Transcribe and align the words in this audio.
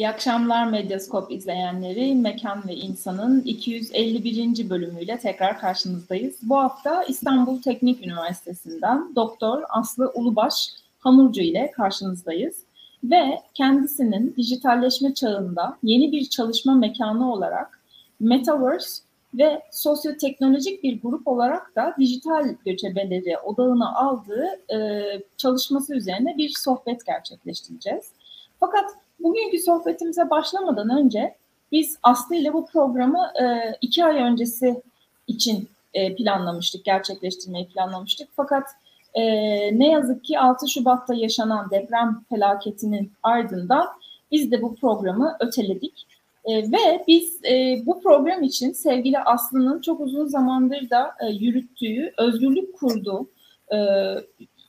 Akşamlar 0.00 0.66
Medyaskop 0.66 1.32
izleyenleri. 1.32 2.14
Mekan 2.14 2.68
ve 2.68 2.74
İnsan'ın 2.74 3.40
251. 3.40 4.70
bölümüyle 4.70 5.18
tekrar 5.18 5.58
karşınızdayız. 5.58 6.36
Bu 6.42 6.56
hafta 6.56 7.02
İstanbul 7.02 7.62
Teknik 7.62 8.06
Üniversitesi'nden 8.06 9.12
Doktor 9.16 9.62
Aslı 9.68 10.12
Ulubaş 10.14 10.68
Hamurcu 10.98 11.40
ile 11.40 11.70
karşınızdayız. 11.70 12.56
Ve 13.04 13.42
kendisinin 13.54 14.34
dijitalleşme 14.36 15.14
çağında 15.14 15.78
yeni 15.82 16.12
bir 16.12 16.24
çalışma 16.24 16.74
mekanı 16.74 17.32
olarak 17.32 17.80
Metaverse 18.20 19.02
ve 19.34 19.62
sosyoteknolojik 19.72 20.82
bir 20.82 21.02
grup 21.02 21.28
olarak 21.28 21.76
da 21.76 21.94
dijital 21.98 22.54
göçebeleri 22.64 23.38
odağına 23.38 23.94
aldığı 23.94 24.74
e, 24.74 25.02
çalışması 25.36 25.94
üzerine 25.94 26.36
bir 26.36 26.52
sohbet 26.58 27.06
gerçekleştireceğiz. 27.06 28.04
Fakat 28.60 28.84
bugünkü 29.22 29.58
sohbetimize 29.58 30.30
başlamadan 30.30 30.90
önce 30.90 31.34
biz 31.72 31.98
Aslı 32.02 32.34
ile 32.34 32.52
bu 32.52 32.66
programı 32.66 33.32
e, 33.42 33.76
iki 33.80 34.04
ay 34.04 34.16
öncesi 34.16 34.82
için 35.26 35.68
e, 35.94 36.14
planlamıştık, 36.14 36.84
gerçekleştirmeyi 36.84 37.68
planlamıştık. 37.68 38.28
Fakat 38.36 38.64
e, 39.14 39.22
ne 39.78 39.90
yazık 39.90 40.24
ki 40.24 40.38
6 40.38 40.68
Şubat'ta 40.68 41.14
yaşanan 41.14 41.70
deprem 41.70 42.24
felaketinin 42.28 43.12
ardından 43.22 43.86
biz 44.32 44.50
de 44.50 44.62
bu 44.62 44.74
programı 44.74 45.36
öteledik. 45.40 46.06
E, 46.44 46.72
ve 46.72 47.04
biz 47.08 47.44
e, 47.44 47.82
bu 47.86 48.00
program 48.00 48.42
için 48.42 48.72
sevgili 48.72 49.18
Aslı'nın 49.18 49.80
çok 49.80 50.00
uzun 50.00 50.26
zamandır 50.26 50.90
da 50.90 51.14
e, 51.20 51.26
yürüttüğü 51.26 52.12
Özgürlük 52.18 52.78
Kurdu 52.78 53.26
e, 53.72 53.78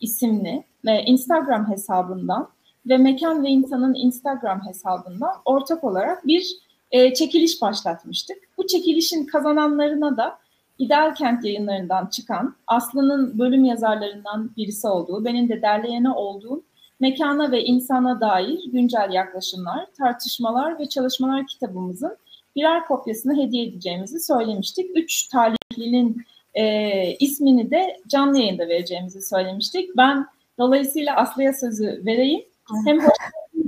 isimli 0.01 0.63
ve 0.85 1.03
Instagram 1.03 1.71
hesabından 1.71 2.49
ve 2.87 2.97
Mekan 2.97 3.43
ve 3.43 3.49
İnsan'ın 3.49 3.93
Instagram 3.93 4.67
hesabından 4.67 5.33
ortak 5.45 5.83
olarak 5.83 6.27
bir 6.27 6.57
e, 6.91 7.13
çekiliş 7.13 7.61
başlatmıştık. 7.61 8.37
Bu 8.57 8.67
çekilişin 8.67 9.25
kazananlarına 9.25 10.17
da 10.17 10.39
İdeal 10.79 11.15
Kent 11.15 11.45
yayınlarından 11.45 12.05
çıkan 12.05 12.55
Aslı'nın 12.67 13.39
bölüm 13.39 13.65
yazarlarından 13.65 14.51
birisi 14.57 14.87
olduğu, 14.87 15.25
benim 15.25 15.49
de 15.49 15.61
derleyeni 15.61 16.11
olduğum 16.11 16.63
mekana 16.99 17.51
ve 17.51 17.63
insana 17.63 18.21
dair 18.21 18.59
güncel 18.71 19.09
yaklaşımlar, 19.13 19.85
tartışmalar 19.97 20.79
ve 20.79 20.85
çalışmalar 20.85 21.47
kitabımızın 21.47 22.17
birer 22.55 22.85
kopyasını 22.85 23.43
hediye 23.43 23.65
edeceğimizi 23.65 24.19
söylemiştik. 24.19 24.91
Üç 24.95 25.27
talihlinin 25.27 26.23
e, 26.53 27.15
ismini 27.19 27.71
de 27.71 27.97
canlı 28.07 28.39
yayında 28.39 28.67
vereceğimizi 28.67 29.21
söylemiştik. 29.21 29.97
Ben 29.97 30.27
dolayısıyla 30.59 31.15
Aslı'ya 31.15 31.53
sözü 31.53 32.01
vereyim. 32.05 32.43
Hem 32.85 32.99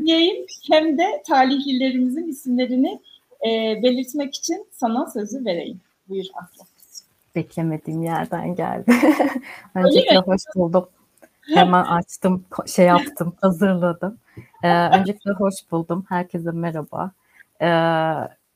diyeyim 0.06 0.46
hem 0.72 0.98
de 0.98 1.24
talihlilerimizin 1.28 2.28
isimlerini 2.28 3.00
e, 3.42 3.50
belirtmek 3.84 4.36
için 4.36 4.68
sana 4.72 5.10
sözü 5.10 5.46
vereyim. 5.46 5.82
Buyur 6.10 6.26
Aslı. 6.34 6.66
Beklemediğim 7.36 8.04
yerden 8.04 8.56
geldi. 8.56 8.92
Öncelikle 9.76 10.18
hoş 10.18 10.42
buldum. 10.56 10.90
Hemen 11.42 11.84
açtım, 11.84 12.46
şey 12.68 12.86
yaptım, 12.86 13.36
hazırladım. 13.42 14.18
Ee, 14.64 14.70
öncelikle 14.70 15.32
hoş 15.32 15.54
buldum. 15.72 16.06
Herkese 16.10 16.52
merhaba. 16.52 17.12
Ee, 17.62 18.14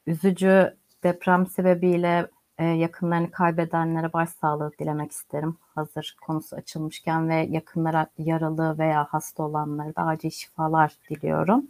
üzücü 0.08 0.76
deprem 1.04 1.48
sebebiyle 1.48 2.28
e, 2.60 2.66
yakınlarını 2.66 3.32
kaybedenlere 3.32 4.14
başsağlığı 4.14 4.72
dilemek 4.80 5.12
isterim. 5.12 5.58
Hazır 5.76 6.18
konusu 6.22 6.56
açılmışken 6.56 7.30
ve 7.30 7.36
yakınlara 7.36 8.08
yaralı 8.18 8.78
veya 8.80 9.08
hasta 9.10 9.44
olanlara 9.44 9.96
da 9.96 10.04
acil 10.04 10.30
şifalar 10.30 10.94
diliyorum. 11.10 11.66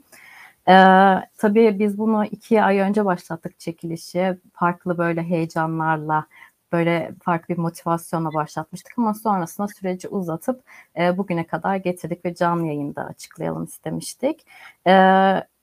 Ee, 0.70 0.74
tabii 1.38 1.80
biz 1.80 1.98
bunu 1.98 2.26
iki 2.26 2.64
ay 2.64 2.80
önce 2.80 3.06
başlattık 3.06 3.60
çekilişi. 3.60 4.38
Farklı 4.54 4.98
böyle 4.98 5.24
heyecanlarla, 5.24 6.26
böyle 6.72 7.12
farklı 7.24 7.56
bir 7.56 7.60
motivasyonla 7.60 8.34
başlatmıştık 8.34 8.94
ama 8.98 9.14
sonrasında 9.14 9.68
süreci 9.68 10.08
uzatıp 10.08 10.64
e, 11.00 11.18
bugüne 11.18 11.48
kadar 11.48 11.76
getirdik 11.76 12.26
ve 12.26 12.36
canlı 12.36 12.68
yayında 12.68 13.06
açıklayalım 13.06 13.64
istemiştik. 13.64 14.46
E, 14.88 14.94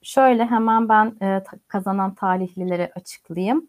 şöyle 0.03 0.47
hemen 0.47 0.89
ben 0.89 1.17
e, 1.23 1.43
kazanan 1.69 2.15
talihlileri 2.15 2.91
açıklayayım. 2.95 3.69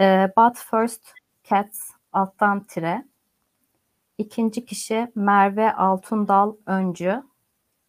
E, 0.00 0.32
But 0.36 0.56
First 0.56 1.02
Cats 1.50 1.90
alttan 2.12 2.64
tire. 2.64 3.04
İkinci 4.18 4.64
kişi 4.64 5.12
Merve 5.14 5.72
Altundal 5.72 6.54
Öncü. 6.66 7.22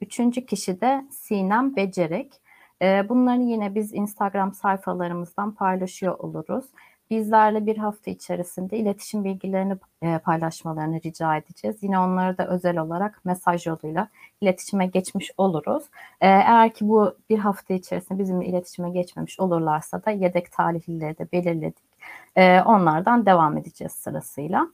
Üçüncü 0.02 0.46
kişi 0.46 0.82
de 0.82 1.06
Sinem 1.12 1.76
Becerek. 1.76 2.42
E, 2.82 3.10
bunları 3.10 3.42
yine 3.42 3.76
biz 3.76 3.94
Instagram 3.94 4.54
sayfalarımızdan 4.54 5.52
paylaşıyor 5.56 6.20
oluruz. 6.20 6.66
Bizlerle 7.10 7.66
bir 7.66 7.78
hafta 7.78 8.12
içerisinde 8.12 8.78
iletişim 8.78 9.24
bilgilerini 9.24 9.78
e, 10.02 10.18
paylaşmalarını 10.18 11.02
rica 11.02 11.38
edeceğiz. 11.38 11.78
Yine 11.82 12.00
onları 12.00 12.38
da 12.38 12.48
özel 12.48 12.78
olarak 12.78 13.26
mesaj 13.26 13.68
yoluyla 13.68 14.10
iletişime 14.42 14.86
geçmiş 14.88 15.32
oluruz. 15.38 15.84
E, 16.22 16.28
eğer 16.28 16.74
ki 16.74 16.88
bu 16.88 17.16
bir 17.30 17.40
hafta 17.40 17.74
içerisinde 17.74 18.20
bizimle 18.20 18.46
iletişime 18.46 18.90
geçmemiş 18.90 19.40
olurlarsa 19.40 20.06
da 20.06 20.12
yedek 20.12 20.52
talihlileri 20.52 21.18
de 21.18 21.32
belirledik. 21.32 21.95
E, 22.36 22.62
onlardan 22.62 23.26
devam 23.26 23.58
edeceğiz 23.58 23.92
sırasıyla 23.92 24.68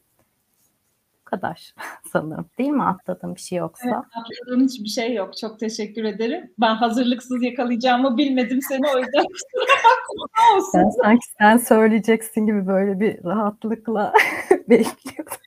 kadar 1.32 1.74
sanırım. 2.14 2.50
Değil 2.58 2.70
mi 2.70 2.84
atladığım 2.84 3.36
bir 3.36 3.40
şey 3.42 3.58
yoksa? 3.58 3.86
Evet, 3.86 3.96
atladığım 3.96 4.68
hiçbir 4.68 4.90
şey 4.90 5.14
yok. 5.14 5.38
Çok 5.38 5.60
teşekkür 5.60 6.04
ederim. 6.04 6.54
Ben 6.60 6.76
hazırlıksız 6.76 7.44
yakalayacağımı 7.44 8.18
bilmedim 8.18 8.60
seni 8.62 8.88
o 8.96 9.00
yüzden 9.00 9.24
olsun. 10.56 10.82
Ben 10.82 10.90
sanki 10.90 11.26
sen 11.40 11.58
söyleyeceksin 11.58 12.46
gibi 12.46 12.68
böyle 12.68 13.00
bir 13.00 13.24
rahatlıkla 13.24 14.14
bekliyordum. 14.70 15.38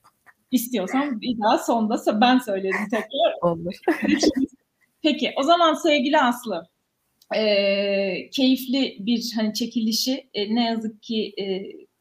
İstiyorsan 0.50 1.20
bir 1.20 1.38
daha 1.40 1.58
sonda 1.58 2.20
ben 2.20 2.38
söylerim 2.38 2.88
tekrar. 2.90 3.50
Olur. 3.50 3.74
Peki 5.02 5.32
o 5.36 5.42
zaman 5.42 5.74
sevgili 5.74 6.18
Aslı 6.18 6.68
e, 7.36 8.30
keyifli 8.30 8.96
bir 8.98 9.32
hani 9.36 9.54
çekilişi 9.54 10.28
e, 10.34 10.54
ne 10.54 10.64
yazık 10.64 11.02
ki 11.02 11.34
e, 11.38 11.44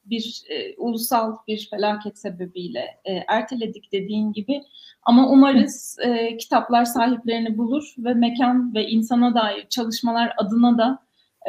bir 0.05 0.41
e, 0.49 0.75
ulusal 0.77 1.35
bir 1.47 1.67
felaket 1.69 2.19
sebebiyle 2.19 2.99
e, 3.05 3.13
erteledik 3.27 3.91
dediğin 3.91 4.33
gibi. 4.33 4.61
Ama 5.03 5.29
umarız 5.29 5.97
e, 6.05 6.37
kitaplar 6.37 6.85
sahiplerini 6.85 7.57
bulur 7.57 7.93
ve 7.97 8.13
mekan 8.13 8.75
ve 8.75 8.87
insana 8.87 9.35
dair 9.35 9.67
çalışmalar 9.69 10.33
adına 10.37 10.77
da 10.77 10.99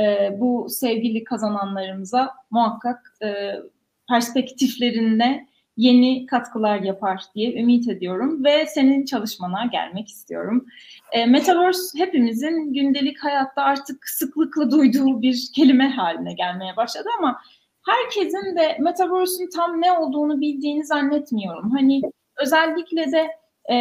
e, 0.02 0.36
bu 0.40 0.66
sevgili 0.70 1.24
kazananlarımıza 1.24 2.30
muhakkak 2.50 3.18
e, 3.22 3.54
perspektiflerinde 4.08 5.46
yeni 5.76 6.26
katkılar 6.26 6.80
yapar 6.80 7.22
diye 7.34 7.60
ümit 7.60 7.88
ediyorum 7.88 8.44
ve 8.44 8.66
senin 8.66 9.04
çalışmana 9.04 9.66
gelmek 9.66 10.08
istiyorum. 10.08 10.66
E, 11.12 11.26
Metaverse 11.26 11.98
hepimizin 11.98 12.72
gündelik 12.72 13.24
hayatta 13.24 13.62
artık 13.62 14.08
sıklıkla 14.08 14.70
duyduğu 14.70 15.22
bir 15.22 15.48
kelime 15.54 15.88
haline 15.88 16.32
gelmeye 16.32 16.76
başladı 16.76 17.08
ama 17.18 17.40
herkesin 17.86 18.56
de 18.56 18.76
Metaverse'ün 18.80 19.50
tam 19.50 19.80
ne 19.80 19.92
olduğunu 19.92 20.40
bildiğini 20.40 20.84
zannetmiyorum. 20.84 21.70
Hani 21.70 22.02
özellikle 22.36 23.12
de 23.12 23.28
e, 23.64 23.76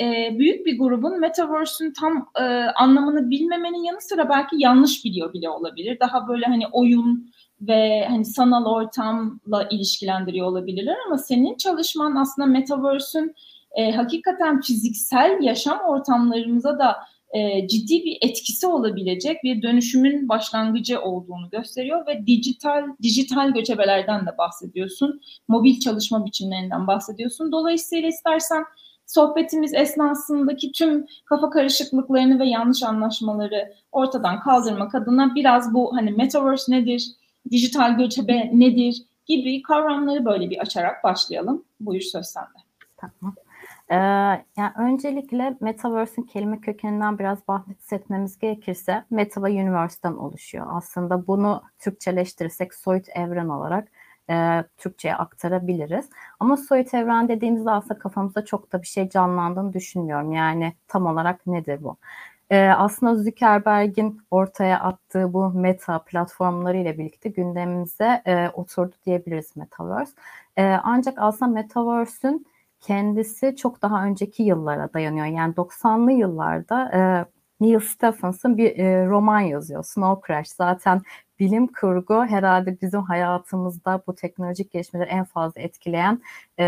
e, 0.00 0.36
büyük 0.38 0.66
bir 0.66 0.78
grubun 0.78 1.20
Metaverse'ün 1.20 1.92
tam 1.92 2.28
e, 2.40 2.42
anlamını 2.76 3.30
bilmemenin 3.30 3.84
yanı 3.84 4.00
sıra 4.00 4.28
belki 4.28 4.56
yanlış 4.58 5.04
biliyor 5.04 5.32
bile 5.32 5.48
olabilir. 5.48 6.00
Daha 6.00 6.28
böyle 6.28 6.46
hani 6.46 6.66
oyun 6.72 7.30
ve 7.68 8.06
hani 8.08 8.24
sanal 8.24 8.66
ortamla 8.66 9.68
ilişkilendiriyor 9.70 10.46
olabilirler 10.46 10.96
ama 11.06 11.18
senin 11.18 11.56
çalışman 11.56 12.16
aslında 12.16 12.46
Metaverse'ün 12.46 13.34
e, 13.74 13.92
hakikaten 13.92 14.60
fiziksel 14.60 15.38
yaşam 15.42 15.80
ortamlarımıza 15.80 16.78
da 16.78 16.96
e, 17.34 17.68
ciddi 17.68 18.04
bir 18.04 18.18
etkisi 18.20 18.66
olabilecek 18.66 19.44
bir 19.44 19.62
dönüşümün 19.62 20.28
başlangıcı 20.28 21.00
olduğunu 21.00 21.50
gösteriyor 21.50 22.06
ve 22.06 22.26
dijital 22.26 22.84
dijital 23.02 23.50
göçebelerden 23.50 24.26
de 24.26 24.38
bahsediyorsun. 24.38 25.20
Mobil 25.48 25.80
çalışma 25.80 26.26
biçimlerinden 26.26 26.86
bahsediyorsun. 26.86 27.52
Dolayısıyla 27.52 28.08
istersen 28.08 28.64
sohbetimiz 29.06 29.74
esnasındaki 29.74 30.72
tüm 30.72 31.06
kafa 31.24 31.50
karışıklıklarını 31.50 32.38
ve 32.38 32.48
yanlış 32.48 32.82
anlaşmaları 32.82 33.72
ortadan 33.92 34.40
kaldırmak 34.40 34.94
adına 34.94 35.34
biraz 35.34 35.74
bu 35.74 35.96
hani 35.96 36.10
metaverse 36.10 36.72
nedir, 36.72 37.06
dijital 37.50 37.98
göçebe 37.98 38.50
nedir 38.52 39.02
gibi 39.26 39.62
kavramları 39.62 40.24
böyle 40.24 40.50
bir 40.50 40.58
açarak 40.58 41.04
başlayalım. 41.04 41.64
Buyur 41.80 42.00
söz 42.00 42.26
sende. 42.26 42.58
Tamam. 42.96 43.34
Ee, 43.90 43.96
yani 44.56 44.72
öncelikle 44.78 45.56
Metaverse'in 45.60 46.26
kelime 46.26 46.60
kökeninden 46.60 47.18
biraz 47.18 47.48
bahsetmemiz 47.48 48.38
gerekirse 48.38 49.04
Meta 49.10 49.42
ve 49.42 49.50
Universe'den 49.50 50.12
oluşuyor. 50.12 50.66
Aslında 50.70 51.26
bunu 51.26 51.62
Türkçeleştirirsek 51.78 52.74
soyut 52.74 53.08
evren 53.08 53.48
olarak 53.48 53.88
e, 54.30 54.64
Türkçe'ye 54.76 55.14
aktarabiliriz. 55.14 56.08
Ama 56.40 56.56
soyut 56.56 56.94
evren 56.94 57.28
dediğimizde 57.28 57.70
aslında 57.70 57.98
kafamızda 57.98 58.44
çok 58.44 58.72
da 58.72 58.82
bir 58.82 58.86
şey 58.86 59.08
canlandığını 59.08 59.72
düşünmüyorum. 59.72 60.32
Yani 60.32 60.72
tam 60.88 61.06
olarak 61.06 61.46
nedir 61.46 61.82
bu? 61.82 61.96
E, 62.50 62.60
aslında 62.68 63.14
Zuckerberg'in 63.14 64.20
ortaya 64.30 64.80
attığı 64.80 65.32
bu 65.32 65.50
meta 65.50 65.98
platformları 65.98 66.76
ile 66.76 66.98
birlikte 66.98 67.28
gündemimize 67.28 68.22
e, 68.26 68.48
oturdu 68.48 68.94
diyebiliriz 69.06 69.56
Metaverse. 69.56 70.12
E, 70.56 70.64
ancak 70.64 71.14
aslında 71.18 71.50
Metaverse'ün 71.52 72.46
kendisi 72.80 73.56
çok 73.56 73.82
daha 73.82 74.04
önceki 74.04 74.42
yıllara 74.42 74.92
dayanıyor. 74.94 75.26
Yani 75.26 75.54
90'lı 75.54 76.12
yıllarda 76.12 76.90
e, 76.94 77.00
Neil 77.60 77.80
Stephenson 77.80 78.56
bir 78.58 78.78
e, 78.78 79.06
roman 79.06 79.40
yazıyor. 79.40 79.84
Snow 79.84 80.26
Crash 80.26 80.48
zaten 80.48 81.02
bilim 81.38 81.66
kurgu 81.66 82.24
herhalde 82.24 82.80
bizim 82.80 83.02
hayatımızda 83.02 84.02
bu 84.06 84.14
teknolojik 84.14 84.70
gelişmeleri 84.70 85.08
en 85.10 85.24
fazla 85.24 85.60
etkileyen 85.60 86.22
e, 86.58 86.64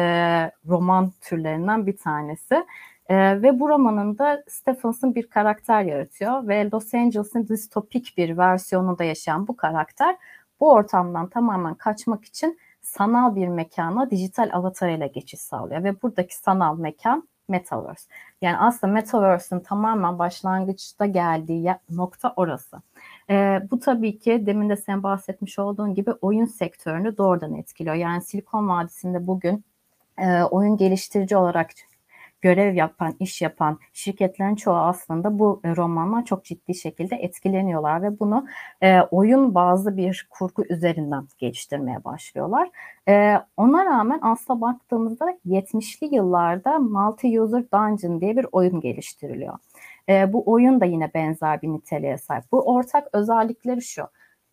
roman 0.66 1.12
türlerinden 1.20 1.86
bir 1.86 1.96
tanesi. 1.96 2.64
E, 3.08 3.42
ve 3.42 3.60
bu 3.60 3.68
romanında 3.68 4.44
Stephenson 4.48 5.14
bir 5.14 5.30
karakter 5.30 5.82
yaratıyor 5.82 6.48
ve 6.48 6.70
Los 6.70 6.94
Angeles'ın 6.94 7.48
distopik 7.48 8.14
bir 8.18 8.38
versiyonunda 8.38 9.04
yaşayan 9.04 9.48
bu 9.48 9.56
karakter 9.56 10.16
bu 10.60 10.72
ortamdan 10.72 11.28
tamamen 11.28 11.74
kaçmak 11.74 12.24
için 12.24 12.58
sanal 12.82 13.36
bir 13.36 13.48
mekana 13.48 14.10
dijital 14.10 14.50
avatar 14.52 14.88
ile 14.88 15.06
geçiş 15.06 15.40
sağlıyor 15.40 15.84
ve 15.84 16.02
buradaki 16.02 16.36
sanal 16.36 16.78
mekan 16.78 17.28
Metaverse. 17.48 18.08
Yani 18.42 18.56
aslında 18.58 18.92
Metaverse'ın 18.92 19.60
tamamen 19.60 20.18
başlangıçta 20.18 21.06
geldiği 21.06 21.74
nokta 21.90 22.32
orası. 22.36 22.82
E, 23.30 23.62
bu 23.70 23.80
tabii 23.80 24.18
ki 24.18 24.46
demin 24.46 24.68
de 24.68 24.76
sen 24.76 25.02
bahsetmiş 25.02 25.58
olduğun 25.58 25.94
gibi 25.94 26.12
oyun 26.12 26.44
sektörünü 26.44 27.16
doğrudan 27.16 27.54
etkiliyor. 27.54 27.94
Yani 27.94 28.22
Silikon 28.22 28.68
Vadisi'nde 28.68 29.26
bugün 29.26 29.64
e, 30.18 30.42
oyun 30.42 30.76
geliştirici 30.76 31.36
olarak 31.36 31.70
görev 32.40 32.74
yapan, 32.74 33.14
iş 33.20 33.42
yapan 33.42 33.78
şirketlerin 33.92 34.54
çoğu 34.54 34.76
aslında 34.76 35.38
bu 35.38 35.60
e, 35.64 35.76
romandan 35.76 36.22
çok 36.22 36.44
ciddi 36.44 36.74
şekilde 36.74 37.16
etkileniyorlar 37.16 38.02
ve 38.02 38.18
bunu 38.18 38.46
e, 38.82 39.00
oyun 39.00 39.54
bazı 39.54 39.96
bir 39.96 40.28
kurgu 40.30 40.64
üzerinden 40.70 41.28
geliştirmeye 41.38 42.04
başlıyorlar. 42.04 42.70
E, 43.08 43.36
ona 43.56 43.84
rağmen 43.84 44.18
aslında 44.22 44.60
baktığımızda 44.60 45.38
70'li 45.46 46.14
yıllarda 46.14 46.70
Multi-User 46.70 47.64
Dungeon 47.72 48.20
diye 48.20 48.36
bir 48.36 48.46
oyun 48.52 48.80
geliştiriliyor. 48.80 49.58
E, 50.08 50.32
bu 50.32 50.42
oyun 50.52 50.80
da 50.80 50.84
yine 50.84 51.14
benzer 51.14 51.62
bir 51.62 51.68
niteliğe 51.68 52.18
sahip. 52.18 52.44
Bu 52.52 52.74
ortak 52.74 53.08
özellikleri 53.12 53.82
şu. 53.82 54.02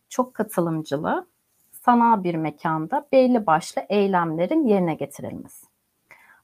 Çok 0.09 0.33
katılımcılı, 0.33 1.27
sanal 1.71 2.24
bir 2.24 2.35
mekanda 2.35 3.07
belli 3.12 3.45
başlı 3.45 3.81
eylemlerin 3.89 4.68
yerine 4.68 4.95
getirilmesi. 4.95 5.72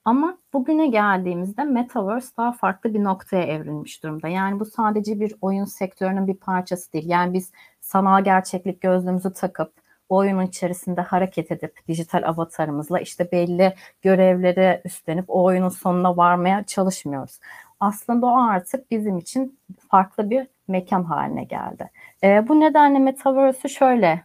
Ama 0.05 0.37
bugüne 0.53 0.87
geldiğimizde 0.87 1.63
Metaverse 1.63 2.37
daha 2.37 2.51
farklı 2.51 2.93
bir 2.93 3.03
noktaya 3.03 3.43
evrilmiş 3.43 4.03
durumda. 4.03 4.27
Yani 4.27 4.59
bu 4.59 4.65
sadece 4.65 5.19
bir 5.19 5.35
oyun 5.41 5.65
sektörünün 5.65 6.27
bir 6.27 6.37
parçası 6.37 6.93
değil. 6.93 7.09
Yani 7.09 7.33
biz 7.33 7.51
sanal 7.81 8.23
gerçeklik 8.23 8.81
gözlüğümüzü 8.81 9.33
takıp 9.33 9.73
oyunun 10.09 10.43
içerisinde 10.43 11.01
hareket 11.01 11.51
edip 11.51 11.87
dijital 11.87 12.23
avatarımızla 12.23 12.99
işte 12.99 13.31
belli 13.31 13.75
görevleri 14.01 14.81
üstlenip 14.85 15.25
o 15.27 15.43
oyunun 15.43 15.69
sonuna 15.69 16.17
varmaya 16.17 16.63
çalışmıyoruz. 16.63 17.39
Aslında 17.79 18.25
o 18.25 18.37
artık 18.37 18.91
bizim 18.91 19.17
için 19.17 19.59
farklı 19.91 20.29
bir 20.29 20.47
mekan 20.67 21.03
haline 21.03 21.43
geldi. 21.43 21.89
E, 22.23 22.47
bu 22.47 22.59
nedenle 22.59 22.99
Metaverse'ü 22.99 23.69
şöyle 23.69 24.23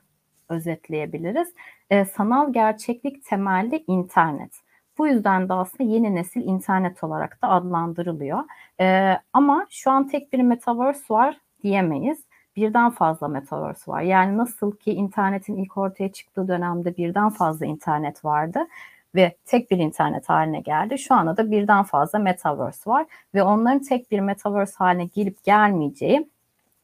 özetleyebiliriz. 0.49 1.49
E, 1.91 2.05
sanal 2.05 2.53
gerçeklik 2.53 3.25
temelli 3.25 3.85
internet. 3.87 4.64
Bu 4.99 5.09
yüzden 5.09 5.49
de 5.49 5.53
aslında 5.53 5.91
yeni 5.91 6.15
nesil 6.15 6.41
internet 6.41 7.05
olarak 7.05 7.43
da 7.43 7.49
adlandırılıyor. 7.49 8.45
E, 8.81 9.19
ama 9.33 9.67
şu 9.71 9.91
an 9.91 10.09
tek 10.09 10.33
bir 10.33 10.39
metaverse 10.39 11.05
var 11.15 11.41
diyemeyiz. 11.63 12.25
Birden 12.57 12.91
fazla 12.91 13.29
metaverse 13.29 13.93
var. 13.93 14.03
Yani 14.03 14.37
nasıl 14.37 14.77
ki 14.77 14.93
internetin 14.93 15.57
ilk 15.57 15.77
ortaya 15.79 16.13
çıktığı 16.13 16.49
dönemde 16.49 16.97
birden 16.97 17.31
fazla 17.31 17.67
internet 17.67 18.25
vardı 18.25 18.61
ve 19.15 19.37
tek 19.45 19.71
bir 19.71 19.79
internet 19.79 20.29
haline 20.29 20.61
geldi. 20.61 20.99
Şu 20.99 21.15
anda 21.15 21.37
da 21.37 21.51
birden 21.51 21.83
fazla 21.83 22.19
metaverse 22.19 22.91
var 22.91 23.07
ve 23.35 23.43
onların 23.43 23.83
tek 23.83 24.11
bir 24.11 24.21
metaverse 24.21 24.75
haline 24.77 25.05
gelip 25.05 25.45
gelmeyeceği 25.45 26.29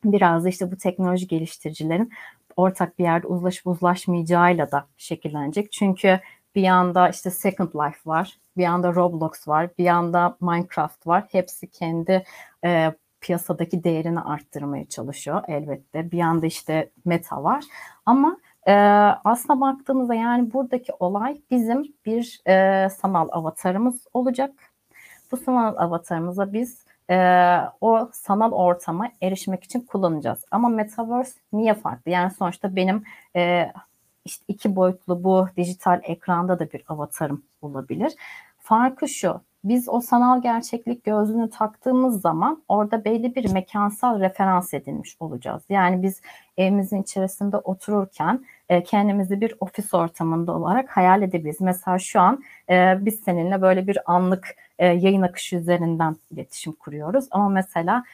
biraz 0.05 0.45
da 0.45 0.49
işte 0.49 0.73
bu 0.73 0.77
teknoloji 0.77 1.27
geliştiricilerin 1.27 2.13
ortak 2.57 2.99
bir 2.99 3.05
yerde 3.05 3.27
uzlaşıp 3.27 3.67
uzlaşmayacağıyla 3.67 4.71
da 4.71 4.87
şekillenecek. 4.97 5.73
Çünkü 5.73 6.21
bir 6.55 6.63
yanda 6.63 7.09
işte 7.09 7.31
Second 7.31 7.69
Life 7.75 8.01
var, 8.07 8.39
bir 8.57 8.63
yanda 8.63 8.95
Roblox 8.95 9.49
var, 9.49 9.71
bir 9.79 9.85
yanda 9.85 10.37
Minecraft 10.41 11.07
var. 11.07 11.25
Hepsi 11.31 11.71
kendi 11.71 12.25
e, 12.65 12.93
piyasadaki 13.21 13.85
değerini 13.85 14.21
arttırmaya 14.21 14.89
çalışıyor 14.89 15.43
elbette. 15.49 16.11
Bir 16.11 16.19
yanda 16.19 16.47
işte 16.47 16.91
Meta 17.05 17.45
var. 17.45 17.65
Ama 18.07 18.37
e, 18.67 18.73
aslına 19.25 19.61
baktığımızda 19.61 20.15
yani 20.15 20.53
buradaki 20.53 20.93
olay 20.99 21.41
bizim 21.51 21.95
bir 22.07 22.41
e, 22.47 22.89
sanal 22.91 23.29
avatarımız 23.33 24.07
olacak. 24.15 24.51
Bu 25.33 25.37
sanal 25.37 25.77
avatarımıza 25.77 26.53
biz 26.53 26.85
e, 27.11 27.17
o 27.81 28.09
sanal 28.13 28.53
ortama 28.53 29.09
erişmek 29.23 29.65
için 29.65 29.81
kullanacağız. 29.81 30.45
Ama 30.51 30.69
Metaverse 30.69 31.41
niye 31.53 31.75
farklı? 31.75 32.11
Yani 32.11 32.31
sonuçta 32.31 32.77
benim 32.77 33.05
e, 33.37 33.73
işte 34.25 34.45
iki 34.49 34.77
boyutlu 34.77 35.25
bu 35.25 35.49
dijital 35.57 36.01
ekranda 36.03 36.59
da 36.59 36.73
bir 36.73 36.85
avatarım 36.89 37.43
olabilir. 37.63 38.13
Farkı 38.59 39.09
şu, 39.09 39.41
biz 39.65 39.89
o 39.89 40.01
sanal 40.01 40.43
gerçeklik 40.43 41.05
gözlüğünü 41.05 41.51
taktığımız 41.51 42.21
zaman 42.21 42.63
orada 42.69 43.05
belli 43.05 43.35
bir 43.35 43.53
mekansal 43.53 44.21
referans 44.21 44.75
edilmiş 44.75 45.17
olacağız. 45.21 45.63
Yani 45.69 46.03
biz 46.03 46.21
evimizin 46.57 47.03
içerisinde 47.03 47.57
otururken 47.57 48.45
e, 48.69 48.83
kendimizi 48.83 49.41
bir 49.41 49.55
ofis 49.61 49.95
ortamında 49.95 50.53
olarak 50.53 50.97
hayal 50.97 51.23
edebiliriz. 51.23 51.61
Mesela 51.61 51.99
şu 51.99 52.21
an 52.21 52.45
e, 52.71 52.99
biz 53.01 53.21
seninle 53.21 53.63
böyle 53.63 53.87
bir 53.87 54.13
anlık 54.13 54.57
e, 54.79 54.87
yayın 54.87 55.23
akışı 55.23 55.57
üzerinden 55.57 56.17
iletişim 56.31 56.73
kuruyoruz. 56.73 57.25
Ama 57.31 57.49
mesela 57.49 58.05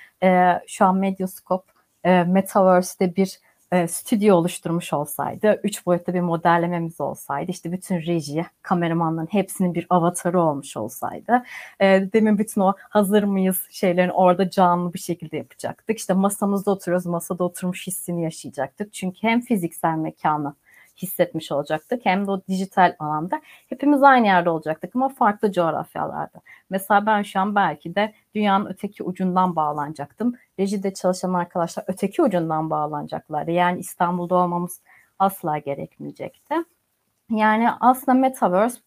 şu 0.67 0.85
an 0.85 0.97
Medyascope 0.97 1.73
e, 2.05 2.25
Metaverse'de 2.25 3.17
bir 3.17 3.41
e, 3.73 3.89
stüdyo 3.89 4.37
oluşturmuş 4.37 4.93
olsaydı, 4.93 5.61
üç 5.65 5.87
boyutlu 5.87 6.15
bir 6.15 6.21
modellememiz 6.21 7.01
olsaydı, 7.01 7.51
işte 7.51 7.73
bütün 7.73 7.97
reji, 8.01 8.47
kameramanların 8.63 9.27
hepsinin 9.31 9.75
bir 9.75 9.87
avatarı 9.91 10.41
olmuş 10.41 10.77
olsaydı, 10.77 11.43
e, 11.81 11.87
demin 12.13 12.39
bütün 12.39 12.61
o 12.61 12.75
hazır 12.89 13.23
mıyız 13.23 13.67
şeylerin 13.71 14.09
orada 14.09 14.51
canlı 14.51 14.95
bir 14.95 14.99
şekilde 14.99 15.37
yapacaktık. 15.37 15.99
İşte 15.99 16.15
masamızda 16.15 16.71
oturuyoruz, 16.71 17.07
masada 17.07 17.45
oturmuş 17.45 17.87
hissini 17.87 18.23
yaşayacaktık. 18.23 18.93
Çünkü 18.93 19.19
hem 19.23 19.41
fiziksel 19.41 19.97
mekanı 19.97 20.55
hissetmiş 20.97 21.53
olacaktık. 21.53 22.07
Hem 22.07 22.27
de 22.27 22.31
o 22.31 22.43
dijital 22.49 22.97
alanda 22.99 23.41
hepimiz 23.69 24.03
aynı 24.03 24.27
yerde 24.27 24.51
olacaktık 24.51 24.97
ama 24.97 25.09
farklı 25.09 25.53
coğrafyalarda. 25.53 26.41
Mesela 26.71 27.07
ben 27.07 27.23
şu 27.23 27.41
an 27.41 27.55
belki 27.55 27.95
de 27.95 28.15
dünyanın 28.35 28.67
öteki 28.67 29.03
ucundan 29.03 29.57
bağlanacaktım. 29.57 30.35
Rejide 30.59 30.95
çalışan 30.95 31.33
arkadaşlar 31.33 31.85
öteki 31.89 32.23
ucundan 32.23 32.71
bağlanacaklardı. 32.71 33.51
Yani 33.51 33.79
İstanbul'da 33.79 34.35
olmamız 34.35 34.81
asla 35.19 35.59
gerekmeyecekti. 35.59 36.55
Yani 37.31 37.69
aslında 37.81 38.19
Metaverse 38.19 38.79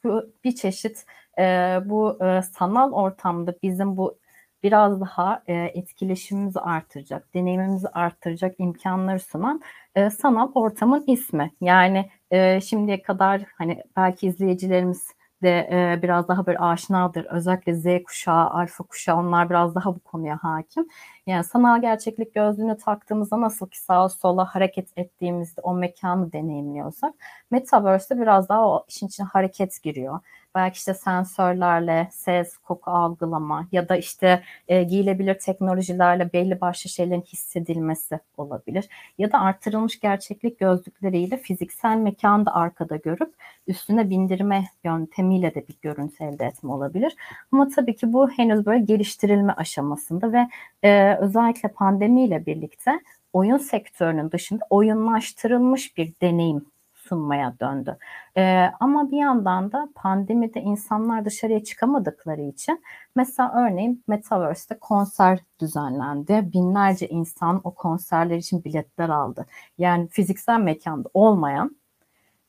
bir 0.43 0.55
çeşit 0.55 1.05
e, 1.39 1.43
bu 1.85 2.23
e, 2.23 2.41
sanal 2.41 2.91
ortamda 2.91 3.55
bizim 3.63 3.97
bu 3.97 4.17
biraz 4.63 5.01
daha 5.01 5.43
e, 5.47 5.53
etkileşimimizi 5.53 6.59
artıracak, 6.59 7.33
deneyimimizi 7.33 7.87
artıracak 7.87 8.55
imkanları 8.59 9.19
sunan 9.19 9.61
e, 9.95 10.09
sanal 10.09 10.51
ortamın 10.55 11.03
ismi. 11.07 11.51
Yani 11.61 12.09
e, 12.31 12.61
şimdiye 12.61 13.01
kadar 13.01 13.41
hani 13.57 13.83
belki 13.97 14.27
izleyicilerimiz 14.27 15.07
de 15.43 15.69
e, 15.71 15.99
biraz 16.03 16.27
daha 16.27 16.45
böyle 16.45 16.59
aşinadır. 16.59 17.25
Özellikle 17.25 17.73
Z 17.73 18.03
kuşağı, 18.03 18.49
alfa 18.49 18.83
kuşağı 18.83 19.17
onlar 19.17 19.49
biraz 19.49 19.75
daha 19.75 19.95
bu 19.95 19.99
konuya 19.99 20.37
hakim. 20.41 20.87
Yani 21.27 21.43
sanal 21.43 21.81
gerçeklik 21.81 22.35
gözlüğünü 22.35 22.77
taktığımızda 22.77 23.41
nasıl 23.41 23.69
ki 23.69 23.79
sağa 23.81 24.09
sola 24.09 24.45
hareket 24.45 24.97
ettiğimizde 24.97 25.61
o 25.61 25.73
mekanı 25.73 26.31
deneyimliyorsak 26.33 27.13
Metaverse'de 27.51 28.21
biraz 28.21 28.49
daha 28.49 28.67
o 28.67 28.85
işin 28.87 29.07
içine 29.07 29.27
hareket 29.27 29.83
giriyor 29.83 30.19
belki 30.55 30.77
işte 30.77 30.93
sensörlerle 30.93 32.09
ses, 32.11 32.57
koku 32.57 32.91
algılama 32.91 33.67
ya 33.71 33.89
da 33.89 33.95
işte 33.97 34.43
e, 34.67 34.83
giyilebilir 34.83 35.39
teknolojilerle 35.39 36.33
belli 36.33 36.61
başlı 36.61 36.89
şeylerin 36.89 37.21
hissedilmesi 37.21 38.19
olabilir. 38.37 38.89
Ya 39.17 39.31
da 39.31 39.39
artırılmış 39.39 39.99
gerçeklik 39.99 40.59
gözlükleriyle 40.59 41.37
fiziksel 41.37 41.97
mekanı 41.97 42.45
da 42.45 42.55
arkada 42.55 42.95
görüp 42.95 43.33
üstüne 43.67 44.09
bindirme 44.09 44.65
yöntemiyle 44.83 45.55
de 45.55 45.67
bir 45.67 45.75
görüntü 45.81 46.23
elde 46.23 46.45
etme 46.45 46.71
olabilir. 46.71 47.15
Ama 47.51 47.67
tabii 47.67 47.95
ki 47.95 48.13
bu 48.13 48.29
henüz 48.29 48.65
böyle 48.65 48.83
geliştirilme 48.85 49.53
aşamasında 49.53 50.33
ve 50.33 50.47
e, 50.83 51.15
özellikle 51.15 51.69
pandemiyle 51.69 52.45
birlikte 52.45 52.99
oyun 53.33 53.57
sektörünün 53.57 54.31
dışında 54.31 54.65
oyunlaştırılmış 54.69 55.97
bir 55.97 56.13
deneyim 56.21 56.65
ısınmaya 57.09 57.53
döndü. 57.59 57.97
E, 58.37 58.71
ama 58.79 59.11
bir 59.11 59.17
yandan 59.17 59.71
da 59.71 59.89
pandemide 59.95 60.61
insanlar 60.61 61.25
dışarıya 61.25 61.63
çıkamadıkları 61.63 62.41
için 62.41 62.83
mesela 63.15 63.53
örneğin 63.55 64.03
Metaverse'de 64.07 64.79
konser 64.79 65.39
düzenlendi. 65.61 66.49
Binlerce 66.53 67.07
insan 67.07 67.61
o 67.63 67.73
konserler 67.73 68.37
için 68.37 68.63
biletler 68.63 69.09
aldı. 69.09 69.45
Yani 69.77 70.07
fiziksel 70.07 70.59
mekanda 70.59 71.09
olmayan 71.13 71.75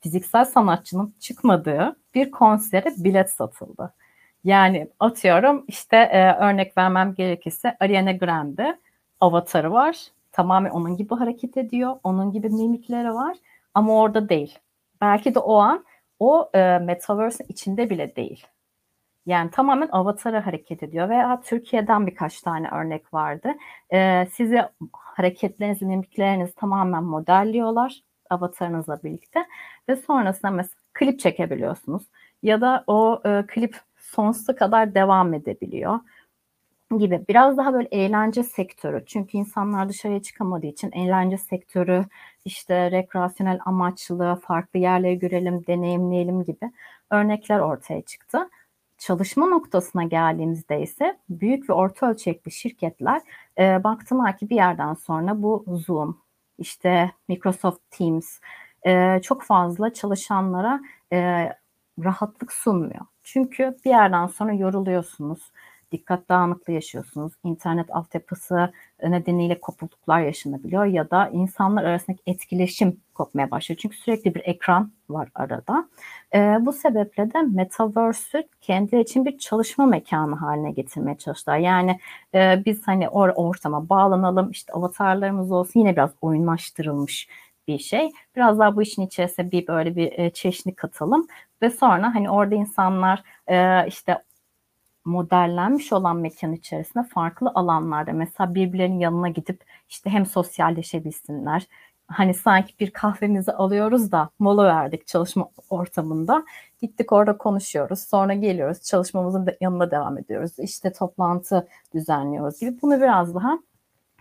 fiziksel 0.01 0.45
sanatçının 0.45 1.15
çıkmadığı 1.21 1.97
bir 2.15 2.31
konsere 2.31 2.93
bilet 2.97 3.31
satıldı. 3.31 3.95
Yani 4.45 4.89
atıyorum 5.01 5.65
işte 5.69 5.97
e, 5.97 6.33
örnek 6.33 6.79
vermem 6.79 7.15
gerekirse 7.15 7.77
Ariana 7.81 8.13
Grande 8.13 8.79
avatarı 9.21 9.73
var. 9.73 9.97
Tamamen 10.33 10.71
onun 10.71 10.97
gibi 10.97 11.15
hareket 11.15 11.57
ediyor. 11.57 11.97
Onun 12.05 12.33
gibi 12.33 12.49
mimikleri 12.49 13.15
var. 13.15 13.37
Ama 13.81 13.93
orada 13.95 14.29
değil. 14.29 14.59
Belki 15.01 15.35
de 15.35 15.39
o 15.39 15.57
an 15.57 15.85
o 16.19 16.51
e, 16.55 16.79
metaverse'in 16.79 17.49
içinde 17.49 17.91
bile 17.91 18.17
değil. 18.17 18.47
Yani 19.27 19.51
tamamen 19.51 19.89
avatara 19.93 20.47
hareket 20.47 20.83
ediyor. 20.83 21.09
Veya 21.09 21.41
Türkiye'den 21.41 22.07
birkaç 22.07 22.41
tane 22.41 22.69
örnek 22.69 23.15
vardı. 23.15 23.49
E, 23.93 24.27
sizi 24.33 24.63
hareketlerinizi, 24.93 25.87
mimiklerinizi 25.87 26.55
tamamen 26.55 27.05
modelliyorlar 27.05 28.01
avatarınızla 28.31 29.03
birlikte. 29.05 29.47
Ve 29.89 29.97
sonrasında 29.97 30.51
mesela 30.51 30.81
klip 30.93 31.21
çekebiliyorsunuz. 31.21 32.03
Ya 32.43 32.61
da 32.61 32.85
o 32.87 33.23
e, 33.25 33.45
klip 33.47 33.77
sonsuza 33.97 34.57
kadar 34.57 34.95
devam 34.95 35.35
edebiliyor 35.35 36.01
gibi. 36.99 37.25
Biraz 37.29 37.57
daha 37.57 37.75
böyle 37.75 37.89
eğlence 37.93 38.43
sektörü. 38.43 39.05
Çünkü 39.07 39.39
insanlar 39.39 39.89
dışarıya 39.89 40.23
çıkamadığı 40.23 40.67
için 40.67 40.93
eğlence 40.93 41.39
sektörü, 41.39 42.05
işte 42.45 42.91
rekreasyonel 42.91 43.61
amaçlı, 43.65 44.41
farklı 44.47 44.79
yerleri 44.79 45.19
görelim, 45.19 45.67
deneyimleyelim 45.67 46.45
gibi 46.45 46.73
örnekler 47.11 47.59
ortaya 47.59 48.03
çıktı. 48.03 48.49
Çalışma 48.99 49.47
noktasına 49.47 50.05
geldiğimizde 50.05 50.83
ise 50.83 51.19
büyük 51.29 51.71
ve 51.71 51.73
orta 51.73 52.11
ölçekli 52.11 52.51
şirketler 52.51 53.23
e, 53.59 53.85
baktılar 53.85 54.37
ki 54.39 54.51
bir 54.51 54.57
yerden 54.57 54.95
sonra 54.95 55.43
bu 55.43 55.65
Zoom, 55.69 56.19
işte 56.59 57.11
Microsoft 57.29 57.81
Teams 57.91 58.39
e, 58.87 59.21
çok 59.23 59.43
fazla 59.43 59.93
çalışanlara 59.95 60.81
e, 61.13 61.49
rahatlık 62.05 62.53
sunmuyor. 62.53 63.07
Çünkü 63.23 63.77
bir 63.85 63.91
yerden 63.91 64.27
sonra 64.27 64.53
yoruluyorsunuz. 64.53 65.53
Dikkat 65.93 66.29
dağınıklığı 66.29 66.73
yaşıyorsunuz. 66.73 67.33
İnternet 67.45 67.97
altyapısı 67.97 68.73
nedeniyle 69.03 69.61
kopukluklar 69.61 70.21
yaşanabiliyor 70.21 70.85
ya 70.85 71.11
da 71.11 71.29
insanlar 71.29 71.85
arasındaki 71.85 72.23
etkileşim 72.27 73.01
kopmaya 73.15 73.51
başlıyor. 73.51 73.79
Çünkü 73.83 73.97
sürekli 73.97 74.35
bir 74.35 74.43
ekran 74.45 74.93
var 75.09 75.29
arada. 75.35 75.89
E, 76.35 76.39
bu 76.61 76.73
sebeple 76.73 77.33
de 77.33 77.43
Metaverse'ü 77.43 78.49
kendi 78.61 78.97
için 78.97 79.25
bir 79.25 79.39
çalışma 79.39 79.87
mekanı 79.87 80.35
haline 80.35 80.71
getirmeye 80.71 81.19
çalıştılar. 81.19 81.59
Yani 81.59 81.99
e, 82.35 82.63
biz 82.67 82.89
hani 82.89 83.09
or 83.09 83.29
ortama 83.29 83.89
bağlanalım, 83.89 84.51
işte 84.51 84.73
avatarlarımız 84.73 85.53
olsun 85.53 85.81
yine 85.81 85.93
biraz 85.93 86.11
oyunlaştırılmış 86.21 87.29
bir 87.69 87.79
şey. 87.79 88.11
Biraz 88.37 88.59
daha 88.59 88.77
bu 88.77 88.83
işin 88.83 89.03
içerisine 89.03 89.51
bir 89.51 89.67
böyle 89.67 89.97
bir 89.97 90.19
e, 90.19 90.31
çeşni 90.31 90.75
katalım 90.75 91.27
ve 91.63 91.71
sonra 91.71 92.15
hani 92.15 92.31
orada 92.31 92.55
insanlar 92.55 93.23
e, 93.47 93.87
işte 93.87 94.19
modellenmiş 95.05 95.93
olan 95.93 96.17
mekan 96.17 96.53
içerisinde 96.53 97.05
farklı 97.05 97.53
alanlarda 97.55 98.13
mesela 98.13 98.55
birbirlerinin 98.55 98.99
yanına 98.99 99.29
gidip 99.29 99.65
işte 99.89 100.11
hem 100.11 100.27
sosyalleşebilsinler. 100.27 101.67
Hani 102.07 102.35
sanki 102.35 102.75
bir 102.81 102.91
kahvemizi 102.91 103.53
alıyoruz 103.53 104.13
da 104.13 104.31
mola 104.39 104.65
verdik 104.65 105.07
çalışma 105.07 105.49
ortamında. 105.71 106.45
Gittik 106.81 107.13
orada 107.13 107.39
konuşuyoruz. 107.39 108.01
Sonra 108.01 108.35
geliyoruz 108.35 108.83
çalışmamızın 108.83 109.49
yanına 109.61 109.91
devam 109.91 110.19
ediyoruz. 110.19 110.59
İşte 110.59 110.93
toplantı 110.93 111.69
düzenliyoruz 111.95 112.61
gibi. 112.61 112.83
Bunu 112.83 113.01
biraz 113.01 113.35
daha 113.35 113.59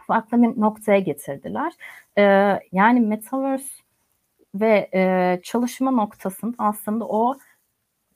farklı 0.08 0.42
bir 0.42 0.62
noktaya 0.62 1.00
getirdiler. 1.00 1.74
Ee, 2.18 2.60
yani 2.72 3.00
Metaverse 3.00 3.70
ve 4.56 4.90
e, 4.94 5.42
çalışma 5.44 5.92
noktasının 5.92 6.56
aslında 6.58 7.06
o 7.08 7.36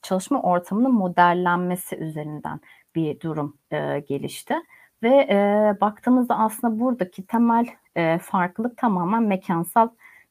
çalışma 0.03 0.41
ortamının 0.41 0.93
modellenmesi 0.93 1.95
üzerinden 1.95 2.59
bir 2.95 3.19
durum 3.19 3.57
e, 3.71 3.99
gelişti. 3.99 4.55
Ve 5.03 5.27
e, 5.29 5.37
baktığımızda 5.81 6.39
aslında 6.39 6.79
buradaki 6.79 7.25
temel 7.25 7.65
e, 7.95 8.17
farklılık 8.17 8.77
tamamen 8.77 9.23
mekansal 9.23 9.89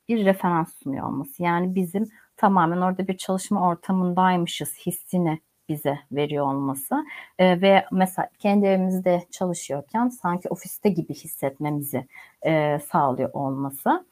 bir 0.08 0.24
referans 0.24 0.74
sunuyor 0.74 1.06
olması. 1.06 1.42
Yani 1.42 1.74
bizim 1.74 2.08
tamamen 2.36 2.80
orada 2.80 3.08
bir 3.08 3.16
çalışma 3.16 3.68
ortamındaymışız 3.68 4.74
hissini 4.86 5.40
bize 5.68 5.98
veriyor 6.12 6.46
olması 6.46 7.04
e, 7.38 7.60
ve 7.60 7.84
mesela 7.92 8.28
kendi 8.38 8.66
evimizde 8.66 9.22
çalışıyorken 9.30 10.08
sanki 10.08 10.48
ofiste 10.48 10.88
gibi 10.88 11.14
hissetmemizi 11.14 12.06
e, 12.42 12.78
sağlıyor 12.78 13.30
olması. 13.32 14.04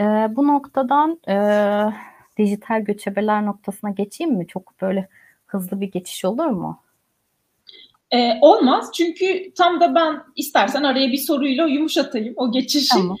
E, 0.00 0.04
bu 0.36 0.46
noktadan 0.46 1.20
e, 1.28 1.34
dijital 2.38 2.80
göçebeler 2.80 3.46
noktasına 3.46 3.90
geçeyim 3.90 4.34
mi? 4.34 4.46
Çok 4.46 4.80
böyle 4.82 5.08
hızlı 5.46 5.80
bir 5.80 5.90
geçiş 5.90 6.24
olur 6.24 6.46
mu? 6.46 6.82
Ee, 8.10 8.38
olmaz 8.40 8.90
çünkü 8.94 9.52
tam 9.54 9.80
da 9.80 9.94
ben 9.94 10.22
istersen 10.36 10.82
araya 10.82 11.12
bir 11.12 11.18
soruyla 11.18 11.66
yumuşatayım 11.66 12.34
o 12.36 12.52
geçişi. 12.52 12.88
Tamam. 12.88 13.16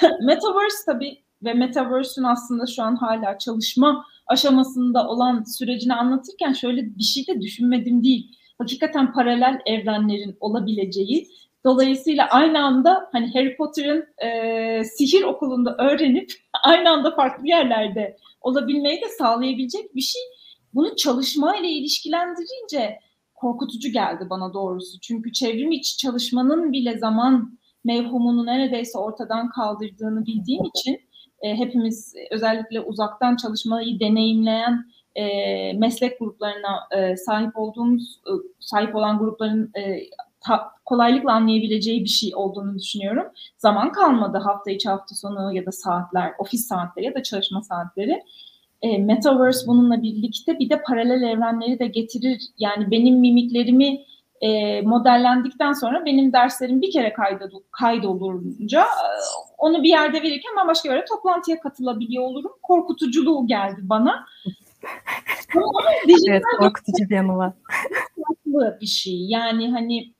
Metaverse 0.22 0.76
tabii 0.86 1.22
ve 1.42 1.54
Metaverse'ün 1.54 2.24
aslında 2.24 2.66
şu 2.66 2.82
an 2.82 2.96
hala 2.96 3.38
çalışma 3.38 4.04
aşamasında 4.26 5.08
olan 5.08 5.44
sürecini 5.44 5.94
anlatırken 5.94 6.52
şöyle 6.52 6.98
bir 6.98 7.02
şey 7.02 7.26
de 7.26 7.40
düşünmedim 7.40 8.04
değil. 8.04 8.36
Hakikaten 8.58 9.12
paralel 9.12 9.60
evrenlerin 9.66 10.36
olabileceği. 10.40 11.28
Dolayısıyla 11.64 12.28
aynı 12.28 12.64
anda 12.64 13.08
hani 13.12 13.34
Harry 13.34 13.56
Potter'ın 13.56 14.04
e, 14.24 14.84
sihir 14.84 15.22
okulunda 15.22 15.76
öğrenip 15.78 16.32
aynı 16.64 16.90
anda 16.90 17.14
farklı 17.14 17.46
yerlerde 17.46 18.16
olabilmeyi 18.40 19.00
de 19.00 19.08
sağlayabilecek 19.08 19.94
bir 19.94 20.00
şey. 20.00 20.22
Bunu 20.74 20.96
çalışmayla 20.96 21.68
ilişkilendirince 21.68 22.98
korkutucu 23.34 23.92
geldi 23.92 24.26
bana 24.30 24.54
doğrusu. 24.54 25.00
Çünkü 25.00 25.32
çevrim 25.32 25.72
içi 25.72 25.96
çalışmanın 25.96 26.72
bile 26.72 26.98
zaman 26.98 27.58
mevhumunu 27.84 28.46
neredeyse 28.46 28.98
ortadan 28.98 29.48
kaldırdığını 29.48 30.26
bildiğim 30.26 30.64
için 30.64 31.00
e, 31.42 31.56
hepimiz 31.56 32.14
özellikle 32.30 32.80
uzaktan 32.80 33.36
çalışmayı 33.36 34.00
deneyimleyen 34.00 34.84
e, 35.14 35.72
meslek 35.72 36.18
gruplarına 36.18 36.88
e, 36.96 37.16
sahip 37.16 37.58
olduğumuz, 37.58 38.20
e, 38.26 38.32
sahip 38.60 38.94
olan 38.96 39.18
grupların 39.18 39.70
e, 39.76 40.00
kolaylıkla 40.84 41.32
anlayabileceği 41.32 42.04
bir 42.04 42.08
şey 42.08 42.34
olduğunu 42.34 42.78
düşünüyorum. 42.78 43.26
Zaman 43.58 43.92
kalmadı 43.92 44.38
hafta 44.38 44.70
içi 44.70 44.88
hafta 44.88 45.14
sonu 45.14 45.54
ya 45.54 45.66
da 45.66 45.72
saatler, 45.72 46.32
ofis 46.38 46.66
saatleri 46.66 47.06
ya 47.06 47.14
da 47.14 47.22
çalışma 47.22 47.62
saatleri. 47.62 48.22
E, 48.82 48.98
Metaverse 48.98 49.66
bununla 49.66 50.02
birlikte 50.02 50.58
bir 50.58 50.70
de 50.70 50.82
paralel 50.82 51.22
evrenleri 51.22 51.78
de 51.78 51.86
getirir. 51.86 52.42
Yani 52.58 52.90
benim 52.90 53.20
mimiklerimi 53.20 54.00
e, 54.40 54.80
modellendikten 54.82 55.72
sonra 55.72 56.04
benim 56.04 56.32
derslerim 56.32 56.82
bir 56.82 56.90
kere 56.90 57.12
kaydol 57.12 57.48
kaydolunca 57.70 58.80
e, 58.80 59.08
onu 59.58 59.82
bir 59.82 59.88
yerde 59.88 60.22
verirken 60.22 60.52
ben 60.58 60.68
başka 60.68 60.88
bir 60.88 60.94
yere 60.94 61.04
toplantıya 61.04 61.60
katılabiliyor 61.60 62.24
olurum. 62.24 62.52
Korkutuculuğu 62.62 63.46
geldi 63.46 63.80
bana. 63.82 64.26
Evet, 66.28 66.42
korkutucu 66.58 67.10
bir 67.10 67.14
yanı 67.14 67.36
var. 67.36 67.52
Bir 68.80 68.86
şey. 68.86 69.26
Yani 69.28 69.70
hani 69.70 70.14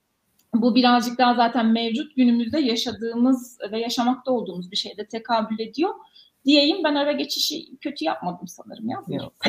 bu 0.54 0.75
birazcık 0.75 1.19
daha 1.19 1.35
zaten 1.35 1.66
mevcut 1.66 2.16
günümüzde 2.16 2.61
yaşadığımız 2.61 3.59
ve 3.73 3.80
yaşamakta 3.80 4.33
olduğumuz 4.33 4.71
bir 4.71 4.76
şeyde 4.76 5.07
tekabül 5.07 5.59
ediyor. 5.59 5.90
Diyeyim 6.45 6.85
ben 6.85 6.95
ara 6.95 7.12
geçişi 7.12 7.76
kötü 7.80 8.04
yapmadım 8.04 8.49
sanırım 8.49 8.88
ya. 8.88 9.02
Yok. 9.09 9.33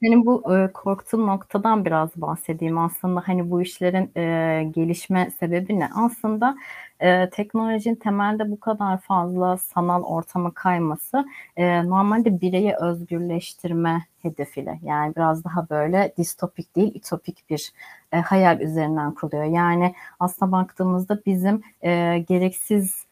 senin 0.00 0.26
bu 0.26 0.56
e, 0.56 0.72
korktuğun 0.72 1.26
noktadan 1.26 1.84
biraz 1.84 2.16
bahsedeyim. 2.16 2.78
Aslında 2.78 3.22
hani 3.26 3.50
bu 3.50 3.62
işlerin 3.62 4.10
e, 4.16 4.64
gelişme 4.64 5.30
sebebi 5.40 5.78
ne? 5.78 5.88
Aslında 5.94 6.56
e, 7.02 7.30
teknolojinin 7.30 7.94
temelde 7.94 8.50
bu 8.50 8.60
kadar 8.60 9.00
fazla 9.00 9.56
sanal 9.56 10.02
ortama 10.02 10.54
kayması 10.54 11.24
e, 11.56 11.88
normalde 11.88 12.40
bireyi 12.40 12.74
özgürleştirme 12.74 14.06
hedefiyle 14.22 14.78
yani 14.82 15.16
biraz 15.16 15.44
daha 15.44 15.68
böyle 15.70 16.12
distopik 16.18 16.76
değil 16.76 16.94
ütopik 16.94 17.50
bir 17.50 17.72
e, 18.12 18.20
hayal 18.20 18.60
üzerinden 18.60 19.14
kuruluyor. 19.14 19.44
Yani 19.44 19.94
aslında 20.20 20.52
baktığımızda 20.52 21.20
bizim 21.26 21.62
e, 21.82 22.18
gereksiz 22.28 23.06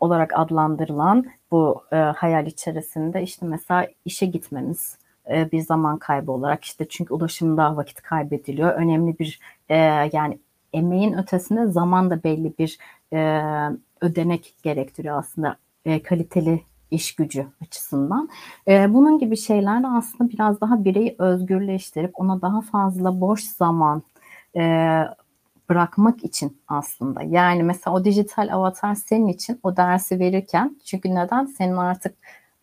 olarak 0.00 0.32
adlandırılan 0.38 1.24
bu 1.50 1.82
e, 1.92 1.96
hayal 1.96 2.46
içerisinde 2.46 3.22
işte 3.22 3.46
mesela 3.46 3.88
işe 4.04 4.26
gitmemiz, 4.26 4.98
e, 5.30 5.52
bir 5.52 5.60
zaman 5.60 5.98
kaybı 5.98 6.32
olarak 6.32 6.64
işte 6.64 6.88
çünkü 6.88 7.14
ulaşımda 7.14 7.76
vakit 7.76 8.02
kaybediliyor. 8.02 8.74
Önemli 8.74 9.18
bir 9.18 9.40
e, 9.68 9.76
yani 10.12 10.38
emeğin 10.72 11.12
ötesinde 11.12 11.66
zaman 11.66 12.10
da 12.10 12.24
belli 12.24 12.52
bir 12.58 12.78
e, 13.12 13.42
ödenek 14.00 14.54
gerektiriyor 14.62 15.18
aslında. 15.18 15.56
E, 15.84 16.02
kaliteli 16.02 16.62
iş 16.90 17.14
gücü 17.14 17.46
açısından. 17.62 18.28
E, 18.68 18.94
bunun 18.94 19.18
gibi 19.18 19.36
şeyler 19.36 19.82
de 19.82 19.86
aslında 19.86 20.30
biraz 20.30 20.60
daha 20.60 20.84
bireyi 20.84 21.16
özgürleştirip 21.18 22.20
ona 22.20 22.42
daha 22.42 22.60
fazla 22.60 23.20
boş 23.20 23.42
zaman 23.42 24.02
e, 24.56 25.04
bırakmak 25.68 26.24
için 26.24 26.58
aslında. 26.68 27.22
Yani 27.22 27.62
mesela 27.62 27.96
o 27.96 28.04
dijital 28.04 28.48
avatar 28.52 28.94
senin 28.94 29.26
için 29.26 29.60
o 29.62 29.76
dersi 29.76 30.18
verirken 30.18 30.76
çünkü 30.84 31.14
neden? 31.14 31.46
Senin 31.46 31.76
artık 31.76 32.14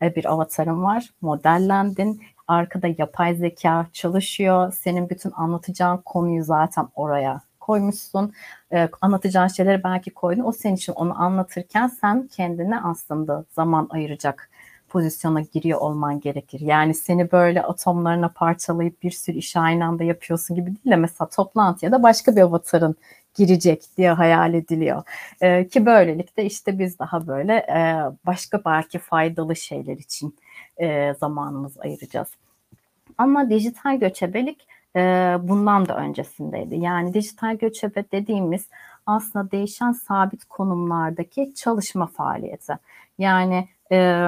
e, 0.02 0.16
bir 0.16 0.26
avatarın 0.26 0.84
var, 0.84 1.10
modellendin, 1.22 2.22
arkada 2.48 2.88
yapay 2.98 3.36
zeka 3.36 3.88
çalışıyor, 3.94 4.74
senin 4.74 5.10
bütün 5.10 5.32
anlatacağın 5.32 5.98
konuyu 5.98 6.44
zaten 6.44 6.88
oraya 6.96 7.42
koymuşsun. 7.68 8.34
Ee, 8.74 8.90
anlatacağın 9.02 9.48
şeyleri 9.48 9.84
belki 9.84 10.12
koydun. 10.12 10.44
O 10.44 10.52
senin 10.52 10.76
için 10.76 10.94
onu 10.94 11.22
anlatırken 11.22 11.88
sen 11.88 12.28
kendine 12.28 12.82
aslında 12.82 13.44
zaman 13.56 13.88
ayıracak 13.90 14.50
pozisyona 14.90 15.42
giriyor 15.42 15.80
olman 15.80 16.20
gerekir. 16.20 16.60
Yani 16.60 16.94
seni 16.94 17.32
böyle 17.32 17.64
atomlarına 17.64 18.30
parçalayıp 18.30 19.04
bir 19.04 19.12
sürü 19.12 19.38
iş 19.38 19.56
aynı 19.56 19.86
anda 19.86 20.04
yapıyorsun 20.04 20.56
gibi 20.56 20.66
değil 20.66 20.92
de 20.92 20.96
mesela 20.96 21.30
toplantıya 21.30 21.92
da 21.92 22.04
başka 22.04 22.36
bir 22.36 22.42
avatarın 22.42 22.96
girecek 23.36 23.84
diye 23.98 24.12
hayal 24.12 24.54
ediliyor. 24.54 25.04
Ee, 25.42 25.68
ki 25.68 25.86
böylelikle 25.86 26.46
işte 26.46 26.80
biz 26.80 27.00
daha 27.00 27.28
böyle 27.28 27.54
e, 27.54 27.80
başka 28.26 28.62
belki 28.66 29.00
faydalı 29.00 29.56
şeyler 29.56 29.98
için 29.98 30.36
e, 30.78 31.14
zamanımız 31.20 31.78
ayıracağız. 31.80 32.28
Ama 33.18 33.50
dijital 33.50 34.00
göçebelik 34.00 34.68
e, 34.98 35.38
bundan 35.42 35.88
da 35.88 35.98
öncesindeydi. 35.98 36.76
Yani 36.76 37.14
dijital 37.14 37.56
göçebe 37.56 38.12
dediğimiz 38.12 38.68
aslında 39.06 39.52
değişen 39.52 39.92
sabit 39.92 40.46
konumlardaki 40.46 41.54
çalışma 41.56 42.08
faaliyeti. 42.08 42.78
Yani 43.18 43.68
e, 43.92 44.26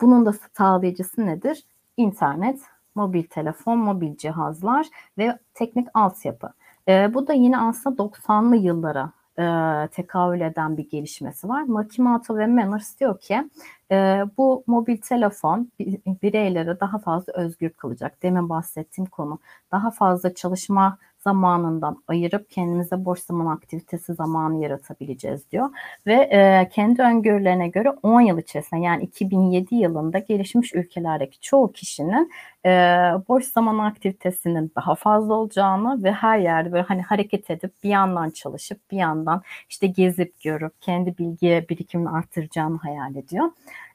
bunun 0.00 0.26
da 0.26 0.34
sağlayıcısı 0.56 1.26
nedir? 1.26 1.64
İnternet, 1.96 2.60
mobil 2.94 3.22
telefon, 3.22 3.78
mobil 3.78 4.16
cihazlar 4.16 4.86
ve 5.18 5.38
teknik 5.54 5.88
altyapı. 5.94 6.52
E, 6.88 7.14
bu 7.14 7.26
da 7.26 7.32
yine 7.32 7.58
aslında 7.58 8.02
90'lı 8.02 8.56
yıllara 8.56 9.12
e, 9.38 9.44
tekabül 9.92 10.40
eden 10.40 10.76
bir 10.76 10.88
gelişmesi 10.88 11.48
var. 11.48 11.62
Makimoto 11.62 12.36
ve 12.36 12.46
Manners 12.46 13.00
diyor 13.00 13.20
ki 13.20 13.50
e, 13.90 14.24
bu 14.36 14.64
mobil 14.66 14.96
telefon 14.96 15.72
bireylere 16.22 16.80
daha 16.80 16.98
fazla 16.98 17.32
özgür 17.32 17.70
kılacak. 17.70 18.22
Demin 18.22 18.48
bahsettiğim 18.48 19.10
konu 19.10 19.38
daha 19.72 19.90
fazla 19.90 20.34
çalışma 20.34 20.98
zamanından 21.24 22.02
ayırıp 22.08 22.50
kendimize 22.50 23.04
boş 23.04 23.20
zaman 23.20 23.46
aktivitesi 23.46 24.14
zamanı 24.14 24.62
yaratabileceğiz 24.62 25.50
diyor. 25.50 25.70
Ve 26.06 26.14
e, 26.14 26.68
kendi 26.72 27.02
öngörülerine 27.02 27.68
göre 27.68 27.90
10 28.02 28.20
yıl 28.20 28.38
içerisinde 28.38 28.80
yani 28.80 29.04
2007 29.04 29.74
yılında 29.74 30.18
gelişmiş 30.18 30.74
ülkelerdeki 30.74 31.40
çoğu 31.40 31.72
kişinin 31.72 32.30
e, 32.66 32.70
boş 33.28 33.44
zaman 33.44 33.78
aktivitesinin 33.78 34.72
daha 34.76 34.94
fazla 34.94 35.34
olacağını 35.34 36.02
ve 36.04 36.12
her 36.12 36.38
yerde 36.38 36.72
böyle 36.72 36.84
hani 36.84 37.02
hareket 37.02 37.50
edip 37.50 37.72
bir 37.82 37.88
yandan 37.88 38.30
çalışıp 38.30 38.90
bir 38.90 38.96
yandan 38.96 39.42
işte 39.68 39.86
gezip 39.86 40.40
görüp 40.40 40.82
kendi 40.82 41.18
bilgi 41.18 41.66
birikimini 41.70 42.08
arttıracağını 42.10 42.78
hayal 42.78 43.16
ediyor. 43.16 43.50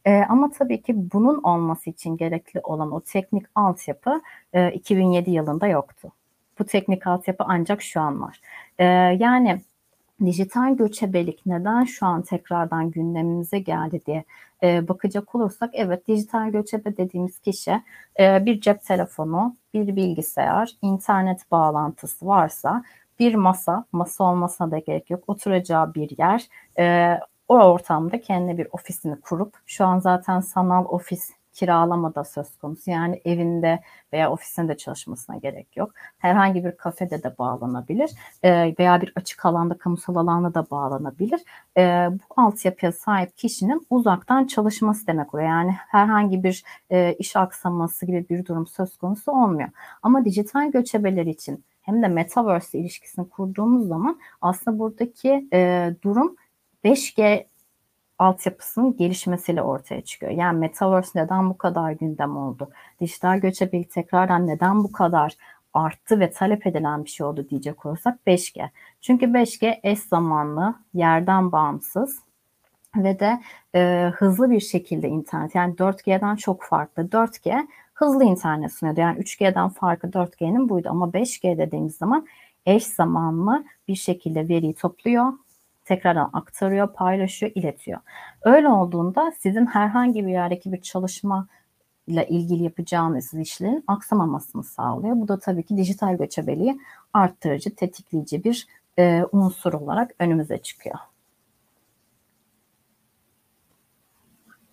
E, 0.06 0.24
ama 0.30 0.52
tabii 0.52 0.82
ki 0.82 1.12
bunun 1.14 1.44
olması 1.44 1.90
için 1.90 2.18
gerekli 2.18 2.60
olan 2.64 2.92
o 2.92 3.02
teknik 3.02 3.46
altyapı 3.56 4.22
e, 4.54 4.72
2007 4.72 5.32
yılında 5.32 5.68
yoktu. 5.68 6.12
Bu 6.60 6.66
teknik 6.66 7.08
altyapı 7.08 7.44
ancak 7.48 7.82
şu 7.82 8.02
an 8.02 8.22
var. 8.22 8.42
E, 8.80 8.86
yani 9.20 9.62
dijital 10.26 10.78
göçebelik 10.78 11.46
neden 11.46 11.84
şu 11.84 12.06
an 12.06 12.22
tekrardan 12.22 12.92
gündemimize 12.92 13.60
geldi 13.60 14.02
diye 14.06 14.24
e, 14.64 14.88
bakacak 14.88 15.36
olursak 15.36 15.70
evet 15.74 16.08
dijital 16.08 16.50
göçebe 16.50 16.98
dediğimiz 16.98 17.40
kişi 17.40 17.82
e, 18.20 18.46
bir 18.46 18.62
cep 18.62 18.84
telefonu, 18.84 19.56
bir 19.74 19.96
bilgisayar, 19.96 20.72
internet 20.82 21.52
bağlantısı 21.52 22.28
varsa 22.28 22.84
bir 23.20 23.36
masa, 23.36 23.86
masa 23.92 24.24
olmasına 24.24 24.72
da 24.72 24.80
gerek 24.80 25.10
yok, 25.10 25.24
oturacağı 25.28 25.94
bir 25.94 26.18
yer, 26.18 26.48
e, 26.80 27.20
o 27.48 27.56
ortamda 27.56 28.22
kendi 28.22 28.58
bir 28.58 28.68
ofisini 28.72 29.22
kurup 29.22 29.58
şu 29.66 29.86
an 29.86 30.00
zaten 30.00 30.40
sanal 30.40 30.86
ofis 30.86 31.32
kiralama 31.60 32.16
da 32.16 32.24
söz 32.24 32.58
konusu. 32.58 32.92
Yani 32.92 33.22
evinde 33.26 33.80
veya 34.14 34.32
ofisinde 34.32 34.78
çalışmasına 34.78 35.38
gerek 35.38 35.78
yok. 35.78 35.92
Herhangi 36.18 36.66
bir 36.66 36.72
kafede 36.72 37.24
de 37.24 37.38
bağlanabilir 37.38 38.12
e, 38.44 38.76
veya 38.80 39.02
bir 39.02 39.14
açık 39.16 39.46
alanda, 39.46 39.78
kamusal 39.78 40.16
alanda 40.16 40.54
da 40.54 40.68
bağlanabilir. 40.72 41.42
E, 41.78 42.10
bu 42.12 42.42
altyapıya 42.42 42.92
sahip 42.92 43.38
kişinin 43.38 43.88
uzaktan 43.90 44.48
çalışması 44.48 45.08
demek 45.08 45.34
oluyor. 45.34 45.50
Yani 45.50 45.72
herhangi 45.72 46.44
bir 46.44 46.64
e, 46.90 47.14
iş 47.14 47.36
aksaması 47.36 48.06
gibi 48.06 48.30
bir 48.30 48.46
durum 48.46 48.68
söz 48.68 48.98
konusu 48.98 49.32
olmuyor. 49.32 49.70
Ama 50.04 50.26
dijital 50.26 50.72
göçebeler 50.72 51.26
için 51.26 51.66
hem 51.82 52.04
de 52.04 52.08
Metaverse 52.08 52.80
ilişkisini 52.80 53.30
kurduğumuz 53.30 53.88
zaman 53.88 54.20
aslında 54.42 54.80
buradaki 54.80 55.48
e, 55.54 55.92
durum 56.04 56.36
5G 56.84 57.46
altyapısının 58.20 58.98
gelişmesiyle 58.98 59.62
ortaya 59.62 60.02
çıkıyor. 60.02 60.32
Yani 60.32 60.60
Metaverse 60.60 61.24
neden 61.24 61.50
bu 61.50 61.58
kadar 61.58 61.92
gündem 61.92 62.38
oldu? 62.38 62.70
Dijital 63.00 63.40
göçebelik 63.40 63.92
tekrardan 63.92 64.48
neden 64.48 64.84
bu 64.84 64.92
kadar 64.92 65.34
arttı 65.74 66.20
ve 66.20 66.32
talep 66.32 66.68
edilen 66.68 67.06
bir 67.06 67.10
şey 67.10 67.26
oldu 67.26 67.50
diyecek 67.50 67.86
olursak 67.86 68.20
5G. 68.28 68.70
Çünkü 69.02 69.26
5G 69.26 69.80
eş 69.84 70.00
zamanlı, 70.00 70.76
yerden 70.94 71.52
bağımsız 71.52 72.20
ve 72.96 73.20
de 73.20 73.42
e, 73.76 74.12
hızlı 74.16 74.50
bir 74.50 74.60
şekilde 74.60 75.08
internet. 75.08 75.56
Yani 75.56 75.76
4G'den 75.76 76.36
çok 76.36 76.64
farklı. 76.64 77.04
4G 77.04 77.68
hızlı 77.94 78.24
internet 78.24 78.74
sunuyordu. 78.74 79.02
Yani 79.02 79.20
3G'den 79.20 79.70
farkı 79.70 80.08
4G'nin 80.08 80.70
buydu 80.70 80.90
ama 80.92 81.06
5G 81.06 81.58
dediğimiz 81.58 81.96
zaman 81.96 82.28
eş 82.66 82.84
zamanlı 82.84 83.64
bir 83.88 83.96
şekilde 83.96 84.50
veriyi 84.50 84.74
topluyor, 84.74 85.34
tekrardan 85.90 86.30
aktarıyor, 86.34 86.94
paylaşıyor, 86.94 87.52
iletiyor. 87.56 88.00
Öyle 88.42 88.70
olduğunda 88.70 89.32
sizin 89.40 89.66
herhangi 89.66 90.26
bir 90.26 90.32
yerdeki 90.32 90.74
bir 90.74 90.82
çalışma 90.82 91.48
ile 92.08 92.28
ilgili 92.30 92.64
yapacağınız 92.64 93.34
işlerin 93.34 93.84
aksamamasını 93.88 94.64
sağlıyor. 94.64 95.16
Bu 95.16 95.28
da 95.28 95.40
tabii 95.40 95.64
ki 95.64 95.78
dijital 95.78 96.18
göçebeliği 96.18 96.80
arttırıcı, 97.14 97.76
tetikleyici 97.76 98.44
bir 98.44 98.68
e, 99.00 99.24
unsur 99.32 99.74
olarak 99.74 100.12
önümüze 100.20 100.58
çıkıyor. 100.58 100.96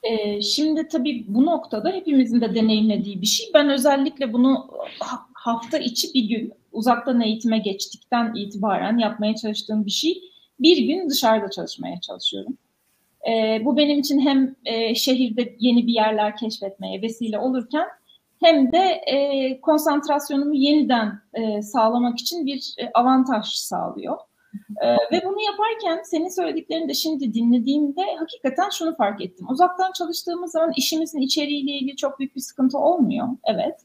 E, 0.03 0.43
şimdi 0.43 0.89
tabii 0.89 1.25
bu 1.29 1.47
noktada 1.47 1.91
hepimizin 1.91 2.41
de 2.41 2.55
deneyimlediği 2.55 3.23
bir 3.23 3.27
şey. 3.27 3.51
Ben 3.55 3.71
özellikle 3.71 4.33
bunu 4.33 4.71
hafta 5.35 5.79
içi 5.79 6.15
bir 6.15 6.29
gün 6.29 6.53
uzaktan 6.73 7.21
eğitime 7.21 7.59
geçtikten 7.59 8.35
itibaren 8.35 8.99
yapmaya 8.99 9.35
çalıştığım 9.37 9.87
bir 9.87 9.91
şey 9.91 10.36
bir 10.61 10.79
gün 10.79 11.11
dışarıda 11.11 11.51
çalışmaya 11.51 12.01
çalışıyorum. 12.01 12.59
E, 13.29 13.65
bu 13.65 13.77
benim 13.77 13.99
için 13.99 14.21
hem 14.21 14.57
e, 14.65 14.95
şehirde 14.95 15.57
yeni 15.59 15.87
bir 15.87 15.93
yerler 15.93 16.37
keşfetmeye 16.37 17.03
vesile 17.03 17.39
olurken 17.39 17.87
hem 18.41 18.73
de 18.73 18.79
e, 19.07 19.61
konsantrasyonumu 19.61 20.55
yeniden 20.55 21.21
e, 21.35 21.63
sağlamak 21.63 22.19
için 22.19 22.47
bir 22.47 22.75
e, 22.79 22.91
avantaj 22.95 23.47
sağlıyor. 23.47 24.19
E, 24.83 24.87
ve 24.93 25.23
bunu 25.25 25.43
yaparken 25.43 26.03
senin 26.05 26.29
söylediklerini 26.29 26.89
de 26.89 26.95
şimdi 26.95 27.35
dinlediğimde 27.35 28.03
hakikaten 28.19 28.69
şunu 28.71 28.97
fark 28.97 29.21
ettim. 29.21 29.47
Uzaktan 29.51 29.93
çalıştığımız 29.93 30.53
zaman 30.53 30.73
işimizin 30.77 31.21
içeriğiyle 31.21 31.73
ilgili 31.73 31.97
çok 31.97 32.19
büyük 32.19 32.37
bir 32.37 32.41
sıkıntı 32.41 32.79
olmuyor. 32.79 33.29
Evet. 33.45 33.81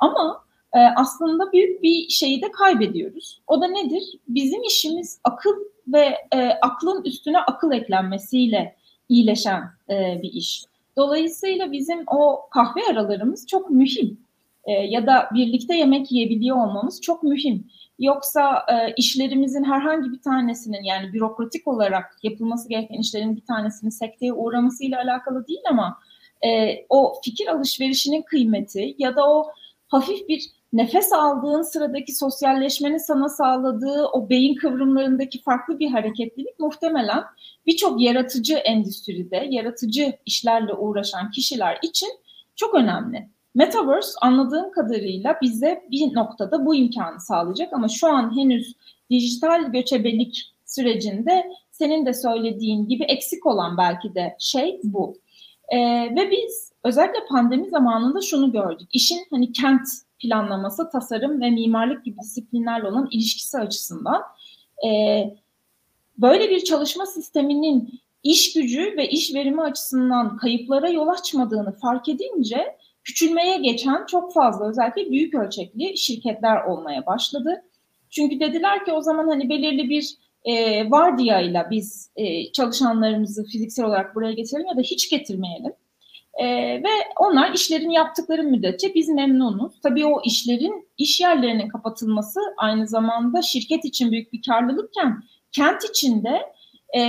Ama 0.00 0.44
e, 0.72 0.78
aslında 0.96 1.52
büyük 1.52 1.82
bir 1.82 2.08
şeyi 2.08 2.42
de 2.42 2.50
kaybediyoruz. 2.50 3.40
O 3.46 3.60
da 3.60 3.66
nedir? 3.66 4.02
Bizim 4.28 4.62
işimiz 4.62 5.20
akıl 5.24 5.54
ve 5.88 6.16
e, 6.32 6.48
aklın 6.62 7.04
üstüne 7.04 7.38
akıl 7.38 7.72
eklenmesiyle 7.72 8.76
iyileşen 9.08 9.62
e, 9.90 10.22
bir 10.22 10.32
iş. 10.32 10.64
Dolayısıyla 10.96 11.72
bizim 11.72 12.04
o 12.06 12.48
kahve 12.50 12.80
aralarımız 12.90 13.46
çok 13.46 13.70
mühim. 13.70 14.20
E, 14.64 14.72
ya 14.72 15.06
da 15.06 15.28
birlikte 15.34 15.76
yemek 15.76 16.12
yiyebiliyor 16.12 16.56
olmamız 16.56 17.00
çok 17.00 17.22
mühim. 17.22 17.66
Yoksa 17.98 18.66
e, 18.68 18.94
işlerimizin 18.96 19.64
herhangi 19.64 20.12
bir 20.12 20.22
tanesinin 20.22 20.82
yani 20.82 21.12
bürokratik 21.12 21.68
olarak 21.68 22.16
yapılması 22.22 22.68
gereken 22.68 22.98
işlerin 22.98 23.36
bir 23.36 23.44
tanesinin 23.44 23.90
sekteye 23.90 24.32
uğramasıyla 24.32 24.98
alakalı 24.98 25.46
değil 25.46 25.62
ama 25.70 25.98
e, 26.46 26.76
o 26.88 27.14
fikir 27.24 27.46
alışverişinin 27.46 28.22
kıymeti 28.22 28.94
ya 28.98 29.16
da 29.16 29.30
o 29.30 29.50
hafif 29.88 30.28
bir 30.28 30.42
nefes 30.72 31.12
aldığın 31.12 31.62
sıradaki 31.62 32.14
sosyalleşmenin 32.14 32.98
sana 32.98 33.28
sağladığı 33.28 34.06
o 34.06 34.30
beyin 34.30 34.54
kıvrımlarındaki 34.54 35.42
farklı 35.42 35.78
bir 35.78 35.90
hareketlilik 35.90 36.58
muhtemelen 36.58 37.24
birçok 37.66 38.00
yaratıcı 38.00 38.54
endüstride, 38.54 39.46
yaratıcı 39.50 40.12
işlerle 40.26 40.74
uğraşan 40.74 41.30
kişiler 41.30 41.78
için 41.82 42.08
çok 42.56 42.74
önemli. 42.74 43.28
Metaverse 43.54 44.12
anladığım 44.22 44.72
kadarıyla 44.72 45.38
bize 45.42 45.84
bir 45.90 46.14
noktada 46.14 46.66
bu 46.66 46.74
imkanı 46.74 47.20
sağlayacak 47.20 47.72
ama 47.72 47.88
şu 47.88 48.08
an 48.08 48.36
henüz 48.36 48.74
dijital 49.10 49.72
göçebelik 49.72 50.54
sürecinde 50.66 51.46
senin 51.70 52.06
de 52.06 52.14
söylediğin 52.14 52.88
gibi 52.88 53.04
eksik 53.04 53.46
olan 53.46 53.76
belki 53.76 54.14
de 54.14 54.36
şey 54.38 54.80
bu. 54.84 55.14
E, 55.68 55.78
ve 56.16 56.30
biz 56.30 56.72
özellikle 56.84 57.26
pandemi 57.28 57.68
zamanında 57.68 58.20
şunu 58.20 58.52
gördük. 58.52 58.88
İşin 58.92 59.26
hani 59.30 59.52
kent 59.52 59.88
planlaması, 60.20 60.90
tasarım 60.90 61.40
ve 61.40 61.50
mimarlık 61.50 62.04
gibi 62.04 62.16
disiplinlerle 62.18 62.88
olan 62.88 63.08
ilişkisi 63.10 63.58
açısından 63.58 64.22
e, 64.86 64.90
böyle 66.18 66.50
bir 66.50 66.64
çalışma 66.64 67.06
sisteminin 67.06 68.00
iş 68.22 68.52
gücü 68.52 68.96
ve 68.96 69.08
iş 69.08 69.34
verimi 69.34 69.62
açısından 69.62 70.36
kayıplara 70.36 70.88
yol 70.88 71.08
açmadığını 71.08 71.72
fark 71.72 72.08
edince 72.08 72.76
küçülmeye 73.04 73.56
geçen 73.56 74.06
çok 74.06 74.34
fazla 74.34 74.68
özellikle 74.68 75.10
büyük 75.10 75.34
ölçekli 75.34 75.98
şirketler 75.98 76.64
olmaya 76.64 77.06
başladı. 77.06 77.62
Çünkü 78.10 78.40
dediler 78.40 78.84
ki 78.84 78.92
o 78.92 79.00
zaman 79.00 79.28
hani 79.28 79.48
belirli 79.48 79.90
bir 79.90 80.16
e, 80.44 80.90
vardiyayla 80.90 81.70
biz 81.70 82.10
e, 82.16 82.52
çalışanlarımızı 82.52 83.44
fiziksel 83.44 83.86
olarak 83.86 84.14
buraya 84.14 84.32
getirelim 84.32 84.66
ya 84.66 84.76
da 84.76 84.80
hiç 84.80 85.10
getirmeyelim. 85.10 85.72
E, 86.40 86.46
ve 86.82 86.88
onlar 87.18 87.52
işlerini 87.52 87.94
yaptıkları 87.94 88.42
müddetçe 88.42 88.94
biz 88.94 89.08
memnunuz. 89.08 89.80
Tabii 89.82 90.06
o 90.06 90.22
işlerin, 90.24 90.88
iş 90.98 91.20
yerlerinin 91.20 91.68
kapatılması 91.68 92.40
aynı 92.56 92.88
zamanda 92.88 93.42
şirket 93.42 93.84
için 93.84 94.12
büyük 94.12 94.32
bir 94.32 94.42
karlılıkken 94.42 95.22
kent 95.52 95.84
içinde 95.90 96.42
e, 96.96 97.02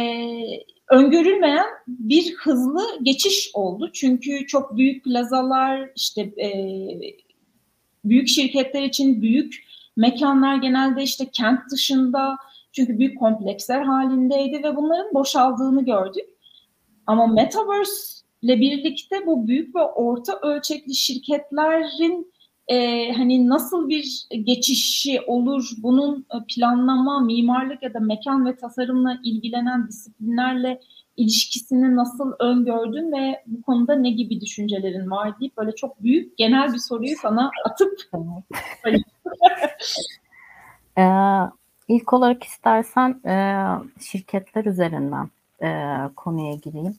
öngörülmeyen 0.90 1.66
bir 1.88 2.36
hızlı 2.36 2.84
geçiş 3.04 3.52
oldu. 3.54 3.90
Çünkü 3.94 4.48
çok 4.48 4.78
büyük 4.78 5.04
plazalar, 5.04 5.90
işte 5.96 6.22
e, 6.22 6.50
büyük 8.06 8.28
şirketler 8.28 8.82
için 8.82 9.22
büyük 9.22 9.56
mekanlar 9.98 10.56
genelde 10.56 11.04
işte 11.04 11.26
kent 11.32 11.60
dışında 11.72 12.38
çünkü 12.72 13.00
büyük 13.00 13.20
kompleksler 13.20 13.82
halindeydi 13.82 14.64
ve 14.64 14.76
bunların 14.76 15.14
boşaldığını 15.14 15.86
gördük. 15.86 16.26
Ama 17.08 17.28
Metaverse 17.28 18.21
birlikte 18.44 19.26
bu 19.26 19.48
büyük 19.48 19.76
ve 19.76 19.82
orta 19.82 20.40
ölçekli 20.42 20.96
şirketlerin 20.96 22.32
e, 22.68 23.12
hani 23.12 23.50
nasıl 23.50 23.90
bir 23.90 24.28
geçişi 24.44 25.22
olur, 25.22 25.70
bunun 25.78 26.26
e, 26.34 26.38
planlama, 26.56 27.20
mimarlık 27.20 27.84
ya 27.84 27.94
da 27.94 28.00
mekan 28.00 28.46
ve 28.46 28.56
tasarımla 28.56 29.18
ilgilenen 29.24 29.88
disiplinlerle 29.88 30.82
ilişkisini 31.18 31.96
nasıl 31.96 32.34
öngördün 32.40 33.12
ve 33.12 33.44
bu 33.48 33.62
konuda 33.62 33.96
ne 33.96 34.10
gibi 34.10 34.42
düşüncelerin 34.42 35.12
var 35.12 35.40
deyip 35.40 35.58
böyle 35.58 35.76
çok 35.76 36.04
büyük 36.04 36.38
genel 36.38 36.74
bir 36.74 36.78
soruyu 36.78 37.16
sana 37.22 37.52
atıp 37.66 38.00
ee, 40.98 41.04
ilk 41.88 42.14
olarak 42.14 42.44
istersen 42.44 43.22
e, 43.26 43.66
şirketler 44.00 44.66
üzerinden 44.66 45.30
e, 45.64 45.98
konuya 46.16 46.54
gireyim. 46.54 46.96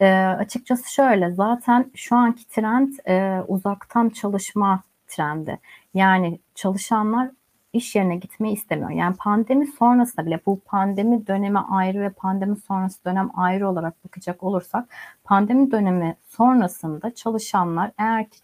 E, 0.00 0.06
açıkçası 0.14 0.92
şöyle 0.92 1.34
zaten 1.34 1.90
şu 1.94 2.16
anki 2.16 2.48
trend 2.48 2.92
e, 3.08 3.42
uzaktan 3.48 4.08
çalışma 4.08 4.82
trendi. 5.08 5.58
Yani 5.94 6.38
çalışanlar 6.54 7.30
iş 7.72 7.96
yerine 7.96 8.16
gitmeyi 8.16 8.54
istemiyor. 8.54 8.90
Yani 8.90 9.16
pandemi 9.16 9.66
sonrasında 9.66 10.26
bile 10.26 10.40
bu 10.46 10.60
pandemi 10.60 11.26
dönemi 11.26 11.58
ayrı 11.58 12.00
ve 12.00 12.10
pandemi 12.10 12.56
sonrası 12.56 13.04
dönem 13.04 13.30
ayrı 13.36 13.68
olarak 13.68 14.04
bakacak 14.04 14.42
olursak 14.42 14.88
pandemi 15.24 15.70
dönemi 15.70 16.16
sonrasında 16.28 17.14
çalışanlar 17.14 17.90
eğer 17.98 18.30
ki 18.30 18.38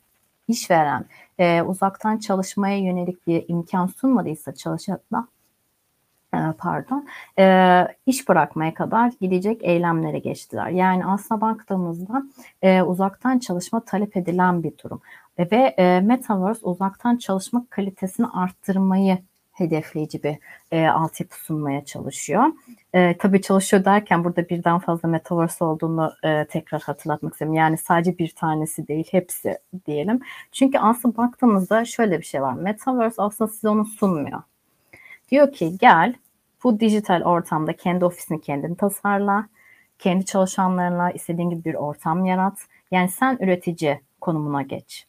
işveren 0.49 1.05
e, 1.39 1.63
uzaktan 1.63 2.19
çalışmaya 2.19 2.79
yönelik 2.79 3.27
bir 3.27 3.45
imkan 3.49 3.87
sunmadıysa 3.87 4.55
çalışanlar 4.55 5.01
e, 5.13 5.34
pardon 6.59 7.07
e, 7.39 7.87
iş 8.07 8.29
bırakmaya 8.29 8.75
kadar 8.75 9.13
gidecek 9.21 9.65
eylemlere 9.65 10.19
geçtiler. 10.19 10.69
Yani 10.69 11.07
aslına 11.07 11.41
baktığımızda 11.41 12.23
e, 12.63 12.83
uzaktan 12.83 13.39
çalışma 13.39 13.85
talep 13.85 14.17
edilen 14.17 14.63
bir 14.63 14.73
durum. 14.85 15.01
Ve 15.39 15.75
e, 15.79 16.01
Metaverse 16.01 16.67
uzaktan 16.67 17.17
çalışma 17.17 17.67
kalitesini 17.71 18.27
arttırmayı 18.27 19.19
hedefleyici 19.55 20.23
bir 20.23 20.37
e, 20.73 20.87
altyapı 20.87 21.37
sunmaya 21.45 21.85
çalışıyor. 21.85 22.45
E, 22.93 23.19
tabii 23.19 23.43
çalışıyor 23.43 23.85
derken 23.85 24.25
burada 24.25 24.49
birden 24.49 24.79
fazla 24.79 25.09
Metaverse 25.09 25.65
olduğunu 25.65 26.13
e, 26.25 26.45
tekrar 26.45 26.83
hatırlatmak 26.83 27.33
istiyorum. 27.33 27.55
Yani 27.55 27.79
sadece 27.79 28.19
bir 28.19 28.31
tanesi 28.31 28.89
değil, 28.89 29.09
hepsi 29.11 29.59
diyelim. 29.87 30.21
Çünkü 30.53 30.79
aslında 30.79 31.17
baktığımızda 31.17 31.85
şöyle 31.85 32.19
bir 32.19 32.25
şey 32.25 32.43
var. 32.43 32.55
Metaverse 32.55 33.23
aslında 33.23 33.51
size 33.51 33.69
onu 33.69 33.85
sunmuyor. 33.85 34.43
Diyor 35.31 35.53
ki 35.53 35.79
gel 35.79 36.15
bu 36.65 36.81
dijital 36.81 37.23
ortamda 37.23 37.77
kendi 37.77 38.05
ofisini 38.05 38.41
kendin 38.41 38.75
tasarla, 38.75 39.49
kendi 39.99 40.25
çalışanlarına 40.25 41.11
istediğin 41.11 41.51
gibi 41.51 41.65
bir 41.65 41.75
ortam 41.75 42.25
yarat. 42.25 42.59
Yani 42.91 43.09
sen 43.09 43.39
üretici 43.41 44.01
konumuna 44.21 44.63
geç 44.63 45.07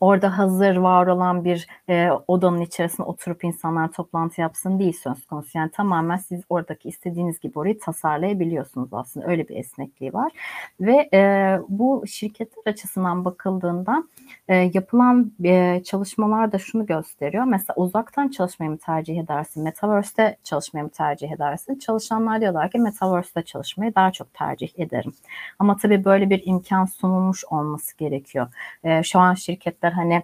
orada 0.00 0.38
hazır 0.38 0.76
var 0.76 1.06
olan 1.06 1.44
bir 1.44 1.66
e, 1.88 2.10
odanın 2.28 2.60
içerisinde 2.60 3.02
oturup 3.02 3.44
insanlar 3.44 3.92
toplantı 3.92 4.40
yapsın 4.40 4.78
değil 4.78 4.92
söz 5.02 5.26
konusu. 5.26 5.58
Yani 5.58 5.70
tamamen 5.70 6.16
siz 6.16 6.42
oradaki 6.48 6.88
istediğiniz 6.88 7.40
gibi 7.40 7.58
orayı 7.58 7.78
tasarlayabiliyorsunuz 7.78 8.88
aslında. 8.92 9.26
Öyle 9.26 9.48
bir 9.48 9.56
esnekliği 9.56 10.12
var. 10.12 10.32
Ve 10.80 11.08
e, 11.14 11.58
bu 11.68 12.04
şirketler 12.06 12.72
açısından 12.72 13.24
bakıldığında 13.24 14.04
e, 14.48 14.70
yapılan 14.74 15.32
e, 15.44 15.82
çalışmalar 15.84 16.52
da 16.52 16.58
şunu 16.58 16.86
gösteriyor. 16.86 17.44
Mesela 17.44 17.74
uzaktan 17.76 18.28
çalışmayı 18.28 18.70
mı 18.70 18.78
tercih 18.78 19.18
edersin? 19.18 19.62
Metaverse'de 19.62 20.36
çalışmayı 20.44 20.84
mı 20.84 20.90
tercih 20.90 21.32
edersin? 21.32 21.78
Çalışanlar 21.78 22.40
diyorlar 22.40 22.70
ki 22.70 22.78
Metaverse'de 22.78 23.42
çalışmayı 23.42 23.94
daha 23.94 24.12
çok 24.12 24.34
tercih 24.34 24.78
ederim. 24.78 25.12
Ama 25.58 25.76
tabii 25.76 26.04
böyle 26.04 26.30
bir 26.30 26.42
imkan 26.46 26.84
sunulmuş 26.84 27.44
olması 27.44 27.96
gerekiyor. 27.96 28.48
E, 28.84 29.02
şu 29.02 29.18
an 29.18 29.34
şirketler 29.84 29.92
hani 29.92 30.22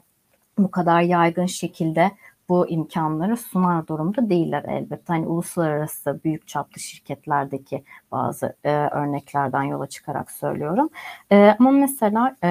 bu 0.58 0.70
kadar 0.70 1.00
yaygın 1.00 1.46
şekilde 1.46 2.10
bu 2.48 2.68
imkanları 2.68 3.36
sunar 3.36 3.86
durumda 3.86 4.30
değiller 4.30 4.64
elbette. 4.68 5.12
Hani 5.12 5.26
uluslararası 5.26 6.20
büyük 6.24 6.48
çaplı 6.48 6.80
şirketlerdeki 6.80 7.84
bazı 8.12 8.56
e, 8.64 8.70
örneklerden 8.70 9.62
yola 9.62 9.86
çıkarak 9.86 10.30
söylüyorum. 10.30 10.90
E, 11.30 11.56
ama 11.58 11.70
mesela 11.70 12.36
e, 12.44 12.48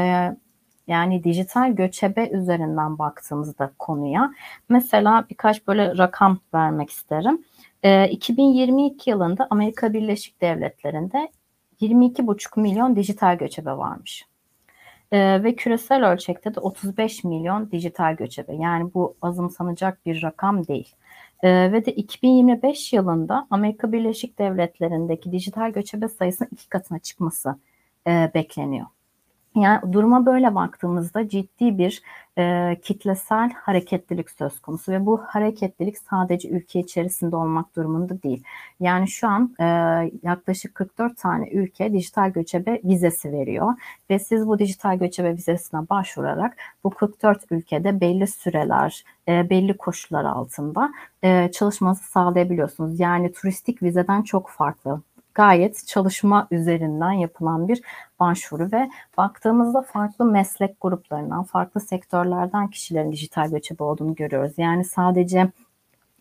yani 0.88 1.24
dijital 1.24 1.76
göçebe 1.76 2.30
üzerinden 2.30 2.98
baktığımızda 3.00 3.72
konuya 3.80 4.32
mesela 4.70 5.26
birkaç 5.30 5.68
böyle 5.68 5.98
rakam 5.98 6.40
vermek 6.54 6.90
isterim. 6.90 7.44
E, 7.84 8.10
2022 8.10 9.10
yılında 9.10 9.48
Amerika 9.50 9.94
Birleşik 9.94 10.42
Devletleri'nde 10.42 11.30
22,5 11.82 12.60
milyon 12.60 12.96
dijital 12.96 13.38
göçebe 13.38 13.72
varmış. 13.72 14.29
E, 15.12 15.44
ve 15.44 15.56
küresel 15.56 16.12
ölçekte 16.12 16.56
de 16.56 16.60
35 16.60 17.24
milyon 17.24 17.72
dijital 17.72 18.16
göçebe. 18.16 18.56
Yani 18.56 18.94
bu 18.94 19.18
azımsanacak 19.22 20.06
bir 20.06 20.24
rakam 20.24 20.68
değil. 20.68 20.96
E, 21.44 21.72
ve 21.72 21.86
de 21.86 21.92
2025 21.96 22.94
yılında 22.94 23.48
Amerika 23.50 23.92
Birleşik 23.92 24.40
Devletleri'ndeki 24.40 25.32
dijital 25.32 25.72
göçebe 25.72 26.08
sayısının 26.08 26.50
iki 26.52 26.70
katına 26.70 27.00
çıkması 27.00 27.56
e, 28.08 28.32
bekleniyor. 28.34 28.86
Yani 29.56 29.94
duruma 29.94 30.26
böyle 30.26 30.56
baktığımızda 30.56 31.30
ciddi 31.30 31.78
bir 31.78 32.02
e, 32.38 32.78
kitlesel 32.84 33.52
hareketlilik 33.54 34.30
söz 34.30 34.60
konusu 34.60 34.92
ve 34.92 35.06
bu 35.06 35.22
hareketlilik 35.28 35.98
sadece 35.98 36.50
ülke 36.50 36.80
içerisinde 36.80 37.36
olmak 37.36 37.76
durumunda 37.76 38.24
değil. 38.24 38.44
Yani 38.80 39.08
şu 39.08 39.28
an 39.28 39.56
e, 39.60 39.66
yaklaşık 40.24 40.76
44 40.76 41.18
tane 41.18 41.50
ülke 41.50 41.94
dijital 41.94 42.30
göçebe 42.30 42.82
vizesi 42.84 43.32
veriyor 43.32 43.74
ve 44.10 44.20
siz 44.20 44.48
bu 44.48 44.60
dijital 44.60 44.98
göçebe 44.98 45.34
vizesine 45.34 45.90
başvurarak 45.90 46.58
bu 46.84 46.90
44 46.90 47.46
ülkede 47.52 48.02
belli 48.02 48.28
süreler, 48.28 49.04
e, 49.28 49.50
belli 49.50 49.78
koşullar 49.78 50.26
altında 50.26 50.92
e, 51.24 51.52
çalışmanızı 51.52 52.04
sağlayabiliyorsunuz. 52.04 53.00
Yani 53.00 53.32
turistik 53.32 53.84
vizeden 53.84 54.22
çok 54.22 54.50
farklı 54.50 55.02
gayet 55.40 55.88
çalışma 55.88 56.48
üzerinden 56.52 57.12
yapılan 57.12 57.68
bir 57.68 57.82
başvuru 58.20 58.72
ve 58.72 58.90
baktığımızda 59.18 59.82
farklı 59.82 60.26
meslek 60.26 60.82
gruplarından, 60.82 61.44
farklı 61.44 61.82
sektörlerden 61.82 62.68
kişilerin 62.68 63.12
dijital 63.12 63.50
göçebe 63.50 63.84
olduğunu 63.84 64.16
görüyoruz. 64.16 64.54
Yani 64.58 64.86
sadece 64.86 65.52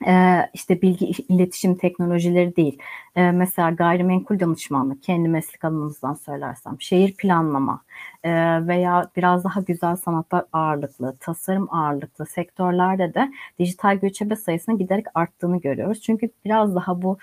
e, 0.07 0.42
işte 0.54 0.83
bilgi 0.83 1.07
iletişim 1.07 1.74
teknolojileri 1.74 2.57
değil. 2.57 2.78
E, 3.16 3.31
mesela 3.31 3.70
gayrimenkul 3.70 4.40
danışmanlık 4.40 5.02
kendi 5.02 5.28
meslek 5.28 5.64
alanımızdan 5.64 6.14
söylersem 6.14 6.81
şehir 6.81 7.14
planlama 7.16 7.83
e, 8.24 8.31
veya 8.66 9.11
biraz 9.16 9.44
daha 9.44 9.61
güzel 9.61 9.96
sanatlar 9.96 10.44
ağırlıklı, 10.52 11.16
tasarım 11.20 11.74
ağırlıklı 11.74 12.26
sektörlerde 12.26 13.14
de 13.14 13.33
dijital 13.59 13.96
göçebe 13.96 14.37
sayısının 14.37 14.78
giderek 14.78 15.07
arttığını 15.14 15.61
görüyoruz. 15.61 16.00
Çünkü 16.00 16.31
biraz 16.44 16.74
daha 16.74 17.02
bu 17.02 17.18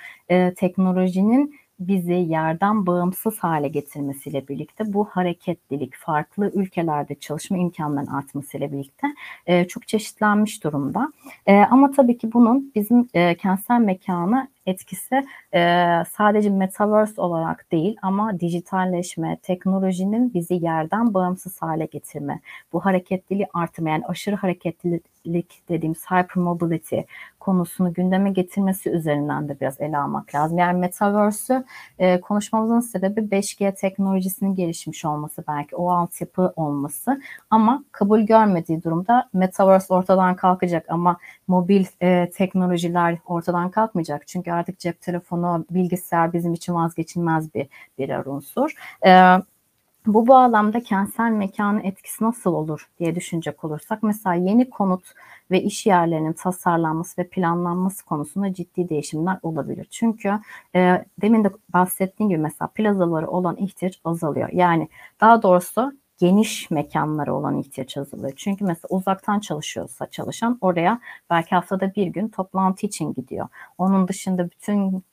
teknolojinin 0.56 1.65
bizi 1.80 2.14
yerden 2.14 2.86
bağımsız 2.86 3.40
hale 3.40 3.68
getirmesiyle 3.68 4.48
birlikte 4.48 4.94
bu 4.94 5.06
hareketlilik 5.06 5.96
farklı 5.96 6.52
ülkelerde 6.54 7.16
çalışma 7.16 7.58
imkanlarının 7.58 8.12
artmasıyla 8.12 8.72
birlikte 8.72 9.08
e, 9.46 9.68
çok 9.68 9.88
çeşitlenmiş 9.88 10.64
durumda. 10.64 11.14
E, 11.46 11.56
ama 11.58 11.92
tabii 11.92 12.18
ki 12.18 12.34
bunun 12.34 12.72
bizim 12.76 13.08
e, 13.14 13.36
kentsel 13.36 13.80
mekanı 13.80 14.48
etkisi 14.66 15.26
e, 15.54 15.60
sadece 16.12 16.50
metaverse 16.50 17.22
olarak 17.22 17.72
değil 17.72 17.98
ama 18.02 18.40
dijitalleşme, 18.40 19.38
teknolojinin 19.42 20.34
bizi 20.34 20.54
yerden 20.54 21.14
bağımsız 21.14 21.62
hale 21.62 21.86
getirme, 21.86 22.40
bu 22.74 22.86
hareketliliği 22.86 23.48
artırma 23.54 23.90
yani 23.90 24.06
aşırı 24.06 24.36
hareketlilik 24.36 25.70
dediğimiz 25.70 26.06
hypermobility 26.06 27.00
konusunu 27.46 27.94
gündeme 27.94 28.32
getirmesi 28.32 28.90
üzerinden 28.90 29.50
de 29.50 29.60
biraz 29.60 29.82
ele 29.82 29.98
almak 29.98 30.36
lazım. 30.36 30.58
Yani 30.58 30.80
metaverse'ü 30.80 31.66
e, 32.00 32.22
konuşmamızın 32.22 32.80
sebebi 32.80 33.22
5G 33.22 33.76
teknolojisinin 33.76 34.56
gelişmiş 34.56 35.06
olması 35.06 35.44
belki 35.48 35.76
o 35.76 35.92
altyapı 35.92 36.54
olması 36.56 37.22
ama 37.50 37.84
kabul 37.92 38.22
görmediği 38.22 38.84
durumda 38.84 39.30
metaverse 39.34 39.94
ortadan 39.94 40.36
kalkacak 40.36 40.86
ama 40.90 41.18
mobil 41.48 41.86
e, 42.02 42.30
teknolojiler 42.30 43.18
ortadan 43.26 43.72
kalkmayacak. 43.72 44.28
Çünkü 44.28 44.52
artık 44.52 44.80
cep 44.80 45.02
telefonu, 45.02 45.66
bilgisayar 45.70 46.34
bizim 46.34 46.54
için 46.54 46.74
vazgeçilmez 46.74 47.54
bir 47.54 47.68
birer 47.98 48.26
unsur. 48.26 48.74
E, 49.06 49.12
bu 50.06 50.28
bağlamda 50.28 50.84
kentsel 50.84 51.32
mekanın 51.32 51.84
etkisi 51.84 52.24
nasıl 52.24 52.54
olur 52.54 52.90
diye 53.00 53.16
düşünecek 53.16 53.64
olursak 53.64 54.04
mesela 54.04 54.34
yeni 54.36 54.70
konut 54.70 55.06
ve 55.52 55.62
iş 55.62 55.86
yerlerinin 55.86 56.34
tasarlanması 56.34 57.22
ve 57.22 57.28
planlanması 57.28 58.06
konusunda 58.06 58.54
ciddi 58.54 58.90
değişimler 58.90 59.40
olabilir. 59.42 59.88
Çünkü 59.92 60.40
e, 60.76 61.06
demin 61.22 61.44
de 61.44 61.52
bahsettiğim 61.74 62.30
gibi 62.30 62.40
mesela 62.40 62.68
plazaları 62.76 63.28
olan 63.28 63.56
ihtiyaç 63.56 64.00
azalıyor. 64.06 64.50
Yani 64.54 64.90
daha 65.22 65.44
doğrusu 65.44 65.94
geniş 66.18 66.72
mekanlara 66.72 67.34
olan 67.34 67.58
ihtiyaç 67.58 67.98
azalıyor. 67.98 68.34
Çünkü 68.36 68.66
mesela 68.66 68.88
uzaktan 68.90 69.40
çalışıyorsa 69.40 70.06
çalışan 70.10 70.58
oraya 70.62 71.00
belki 71.30 71.56
haftada 71.56 71.96
bir 71.96 72.08
gün 72.08 72.28
toplantı 72.28 72.86
için 72.86 73.14
gidiyor. 73.14 73.48
Onun 73.78 74.08
dışında 74.08 74.50
bütün 74.52 75.04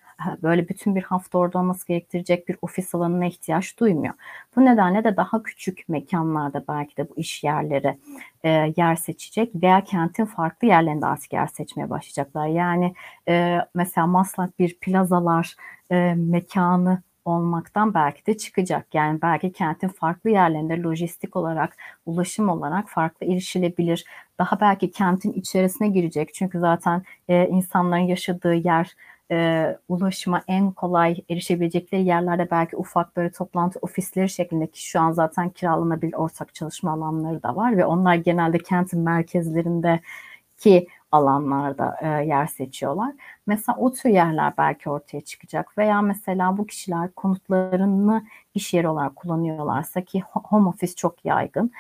böyle 0.43 0.69
bütün 0.69 0.95
bir 0.97 1.03
hafta 1.03 1.39
orada 1.39 1.59
olması 1.59 1.87
gerektirecek 1.87 2.49
bir 2.49 2.57
ofis 2.63 2.95
alanına 2.95 3.27
ihtiyaç 3.27 3.79
duymuyor. 3.79 4.15
Bu 4.57 4.65
nedenle 4.65 5.05
de 5.05 5.17
daha 5.17 5.43
küçük 5.43 5.89
mekanlarda 5.89 6.65
belki 6.69 6.97
de 6.97 7.11
bu 7.11 7.15
iş 7.17 7.45
yerleri 7.45 7.99
e, 8.45 8.73
yer 8.77 8.97
seçecek 8.97 9.51
veya 9.55 9.85
kentin 9.85 10.25
farklı 10.25 10.69
yerlerinde 10.69 11.07
artık 11.07 11.33
yer 11.33 11.47
seçmeye 11.47 11.91
başlayacaklar. 11.91 12.47
Yani 12.47 12.95
e, 13.29 13.59
mesela 13.75 14.07
Maslak 14.07 14.59
bir 14.59 14.79
plazalar 14.79 15.57
e, 15.91 16.15
mekanı 16.15 17.03
olmaktan 17.25 17.95
belki 17.95 18.27
de 18.27 18.37
çıkacak. 18.37 18.95
Yani 18.95 19.23
belki 19.23 19.53
kentin 19.53 19.89
farklı 19.89 20.31
yerlerinde 20.31 20.83
lojistik 20.83 21.37
olarak, 21.37 21.77
ulaşım 22.07 22.49
olarak 22.49 22.89
farklı 22.89 23.27
erişilebilir. 23.27 24.05
Daha 24.39 24.61
belki 24.61 24.91
kentin 24.91 25.33
içerisine 25.33 25.89
girecek. 25.89 26.35
Çünkü 26.35 26.59
zaten 26.59 27.03
e, 27.29 27.49
insanların 27.49 28.03
yaşadığı 28.03 28.55
yer 28.55 28.97
e, 29.33 29.79
ulaşıma 29.89 30.43
en 30.49 30.73
kolay 30.73 31.17
erişebilecekleri 31.31 32.05
yerlerde 32.05 32.49
belki 32.51 32.77
ufak 32.77 33.17
böyle 33.17 33.33
toplantı 33.33 33.79
ofisleri 33.83 34.29
şeklindeki 34.29 34.85
şu 34.85 35.01
an 35.01 35.13
zaten 35.13 35.51
kiralanabilir 35.51 36.15
ortak 36.15 36.55
çalışma 36.55 36.93
alanları 36.93 37.43
da 37.43 37.57
var 37.57 37.77
ve 37.77 37.85
onlar 37.85 38.15
genelde 38.15 38.59
kentin 38.59 39.01
merkezlerindeki 39.01 40.89
alanlarda 41.13 41.97
e, 42.03 42.09
yer 42.09 42.47
seçiyorlar. 42.47 43.13
Mesela 43.47 43.79
o 43.79 43.93
tür 43.93 44.11
yerler 44.11 44.53
belki 44.59 44.91
ortaya 44.91 45.21
çıkacak 45.21 45.79
veya 45.79 46.03
mesela 46.03 46.59
bu 46.59 46.67
kişiler 46.67 47.13
konutlarını 47.13 48.27
iş 48.55 48.75
yeri 48.75 48.89
olarak 48.89 49.17
kullanıyorlarsa 49.17 50.01
ki 50.01 50.23
home 50.33 50.69
office 50.69 50.95
çok 50.95 51.25
yaygın. 51.25 51.71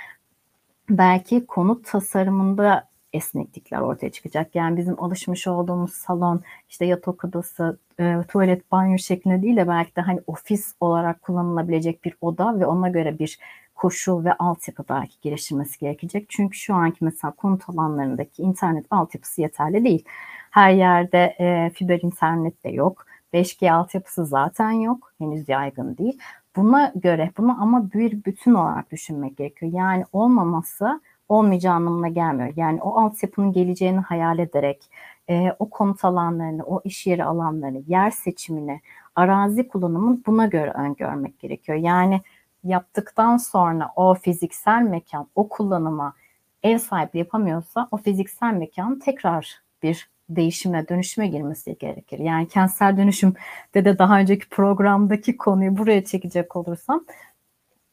Belki 0.91 1.47
konut 1.47 1.87
tasarımında 1.87 2.92
esneklikler 3.13 3.81
ortaya 3.81 4.11
çıkacak. 4.11 4.55
Yani 4.55 4.77
bizim 4.77 5.05
alışmış 5.05 5.47
olduğumuz 5.47 5.93
salon, 5.93 6.43
işte 6.69 6.85
yatak 6.85 7.25
odası, 7.25 7.79
e, 8.01 8.17
tuvalet, 8.29 8.73
banyo 8.73 8.99
şeklinde 8.99 9.43
değil 9.43 9.57
de 9.57 9.69
belki 9.69 9.97
de 9.97 10.01
hani 10.01 10.21
ofis 10.27 10.75
olarak 10.81 11.23
kullanılabilecek 11.23 12.05
bir 12.05 12.15
oda 12.21 12.61
ve 12.61 12.67
ona 12.67 12.89
göre 12.89 13.19
bir 13.19 13.39
koşul 13.75 14.25
ve 14.25 14.33
altyapı 14.33 14.85
belki 14.89 15.21
geliştirmesi 15.23 15.79
gerekecek. 15.79 16.27
Çünkü 16.29 16.59
şu 16.59 16.75
anki 16.75 17.05
mesela 17.05 17.31
konut 17.31 17.69
alanlarındaki 17.69 18.43
internet 18.43 18.87
altyapısı 18.91 19.41
yeterli 19.41 19.85
değil. 19.85 20.05
Her 20.51 20.71
yerde 20.71 21.37
e, 21.41 21.71
fiber 21.75 22.01
internet 22.03 22.65
de 22.65 22.69
yok. 22.69 23.07
5G 23.35 23.73
altyapısı 23.73 24.27
zaten 24.27 24.71
yok. 24.71 25.13
Henüz 25.19 25.49
yaygın 25.49 25.97
değil. 25.97 26.19
Buna 26.57 26.93
göre 26.95 27.31
bunu 27.39 27.63
ama 27.63 27.93
bir 27.93 28.25
bütün 28.25 28.55
olarak 28.55 28.91
düşünmek 28.93 29.37
gerekiyor. 29.37 29.73
Yani 29.75 30.05
olmaması 30.13 31.01
olmayacağı 31.33 31.75
anlamına 31.75 32.09
gelmiyor. 32.09 32.53
Yani 32.57 32.83
o 32.83 33.01
altyapının 33.01 33.53
geleceğini 33.53 34.01
hayal 34.01 34.39
ederek 34.39 34.91
e, 35.31 35.53
o 35.59 35.71
konut 35.71 36.05
alanlarını, 36.05 36.65
o 36.65 36.81
iş 36.85 37.07
yeri 37.07 37.25
alanlarını, 37.25 37.83
yer 37.87 38.11
seçimini, 38.11 38.81
arazi 39.15 39.69
kullanımını 39.69 40.19
buna 40.27 40.47
göre 40.47 40.71
öngörmek 40.71 41.39
gerekiyor. 41.39 41.79
Yani 41.79 42.21
yaptıktan 42.65 43.37
sonra 43.37 43.93
o 43.97 44.15
fiziksel 44.15 44.83
mekan 44.83 45.29
o 45.35 45.49
kullanıma 45.49 46.15
ev 46.63 46.79
sahipliği 46.79 47.19
yapamıyorsa 47.19 47.89
o 47.91 47.97
fiziksel 47.97 48.55
mekan 48.55 48.99
tekrar 48.99 49.63
bir 49.83 50.11
değişime, 50.29 50.89
dönüşüme 50.89 51.27
girmesi 51.27 51.77
gerekir. 51.79 52.19
Yani 52.19 52.49
kentsel 52.49 52.97
dönüşüm 52.97 53.35
de 53.75 53.85
de 53.85 53.99
daha 53.99 54.19
önceki 54.19 54.49
programdaki 54.49 55.37
konuyu 55.37 55.77
buraya 55.77 56.05
çekecek 56.05 56.57
olursam 56.57 57.05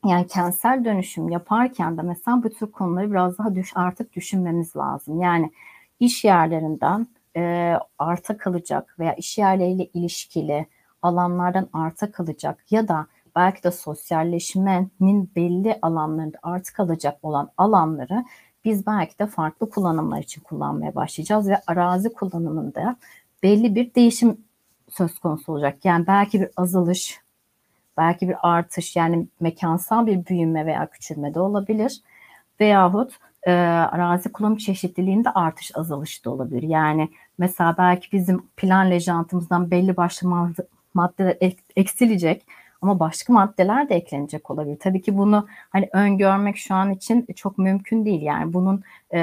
yani 0.06 0.28
kentsel 0.28 0.86
dönüşüm 0.86 1.30
yaparken 1.30 1.98
de 1.98 2.02
mesela 2.02 2.44
bu 2.44 2.50
tür 2.50 2.72
konuları 2.72 3.12
biraz 3.12 3.38
daha 3.38 3.56
düş, 3.56 3.72
artık 3.76 4.16
düşünmemiz 4.16 4.76
lazım. 4.76 5.22
Yani 5.22 5.52
iş 6.00 6.24
yerlerinden 6.24 7.08
e, 7.36 7.74
arta 8.00 8.38
kalacak 8.38 8.96
veya 9.00 9.14
iş 9.14 9.38
yerleriyle 9.38 9.86
ilişkili 9.86 10.66
alanlardan 11.02 11.70
arta 11.74 12.12
kalacak 12.12 12.72
ya 12.72 12.88
da 12.88 13.08
belki 13.36 13.64
de 13.64 13.72
sosyalleşmenin 13.72 15.32
belli 15.36 15.80
alanlarında 15.82 16.38
artık 16.44 16.76
kalacak 16.76 17.20
olan 17.24 17.50
alanları 17.58 18.26
biz 18.66 18.86
belki 18.86 19.20
de 19.20 19.26
farklı 19.28 19.70
kullanımlar 19.70 20.20
için 20.20 20.42
kullanmaya 20.42 20.96
başlayacağız 20.96 21.50
ve 21.50 21.62
arazi 21.68 22.14
kullanımında 22.14 22.96
belli 23.44 23.76
bir 23.76 23.96
değişim 23.96 24.38
söz 24.90 25.20
konusu 25.20 25.54
olacak. 25.54 25.86
Yani 25.86 26.08
belki 26.08 26.42
bir 26.42 26.50
azalış, 26.58 27.20
belki 28.00 28.30
bir 28.30 28.36
artış 28.42 28.96
yani 28.96 29.28
mekansal 29.40 30.06
bir 30.08 30.26
büyüme 30.26 30.66
veya 30.66 30.90
küçülme 30.90 31.34
de 31.34 31.40
olabilir. 31.40 32.02
Veyahut 32.60 33.14
e, 33.44 33.52
arazi 33.52 34.32
kullanım 34.32 34.58
çeşitliliğinde 34.58 35.30
artış 35.30 35.72
azalış 35.76 36.26
da 36.26 36.32
olabilir. 36.32 36.64
Yani 36.64 37.10
mesela 37.38 37.76
belki 37.78 38.12
bizim 38.12 38.48
plan 38.58 38.92
lejantımızdan 38.92 39.72
belli 39.72 39.98
başlı 39.98 40.54
maddeler 40.94 41.38
eksilecek 41.76 42.46
ama 42.82 43.00
başka 43.00 43.34
maddeler 43.34 43.90
de 43.90 43.96
eklenecek 43.96 44.52
olabilir. 44.52 44.78
Tabii 44.80 45.02
ki 45.02 45.18
bunu 45.18 45.48
hani 45.70 45.90
öngörmek 45.94 46.58
şu 46.58 46.76
an 46.76 46.92
için 46.92 47.28
çok 47.36 47.58
mümkün 47.58 48.06
değil. 48.06 48.22
Yani 48.22 48.54
bunun 48.54 48.84
e, 49.14 49.20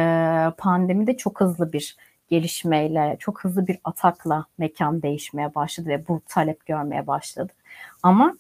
pandemide 0.58 1.16
çok 1.16 1.40
hızlı 1.40 1.72
bir 1.72 1.96
gelişmeyle, 2.28 3.16
çok 3.18 3.44
hızlı 3.44 3.66
bir 3.66 3.78
atakla 3.84 4.44
mekan 4.58 5.02
değişmeye 5.02 5.54
başladı 5.54 5.88
ve 5.88 6.08
bu 6.08 6.20
talep 6.28 6.66
görmeye 6.66 7.06
başladı. 7.06 7.52
Ama 8.02 8.34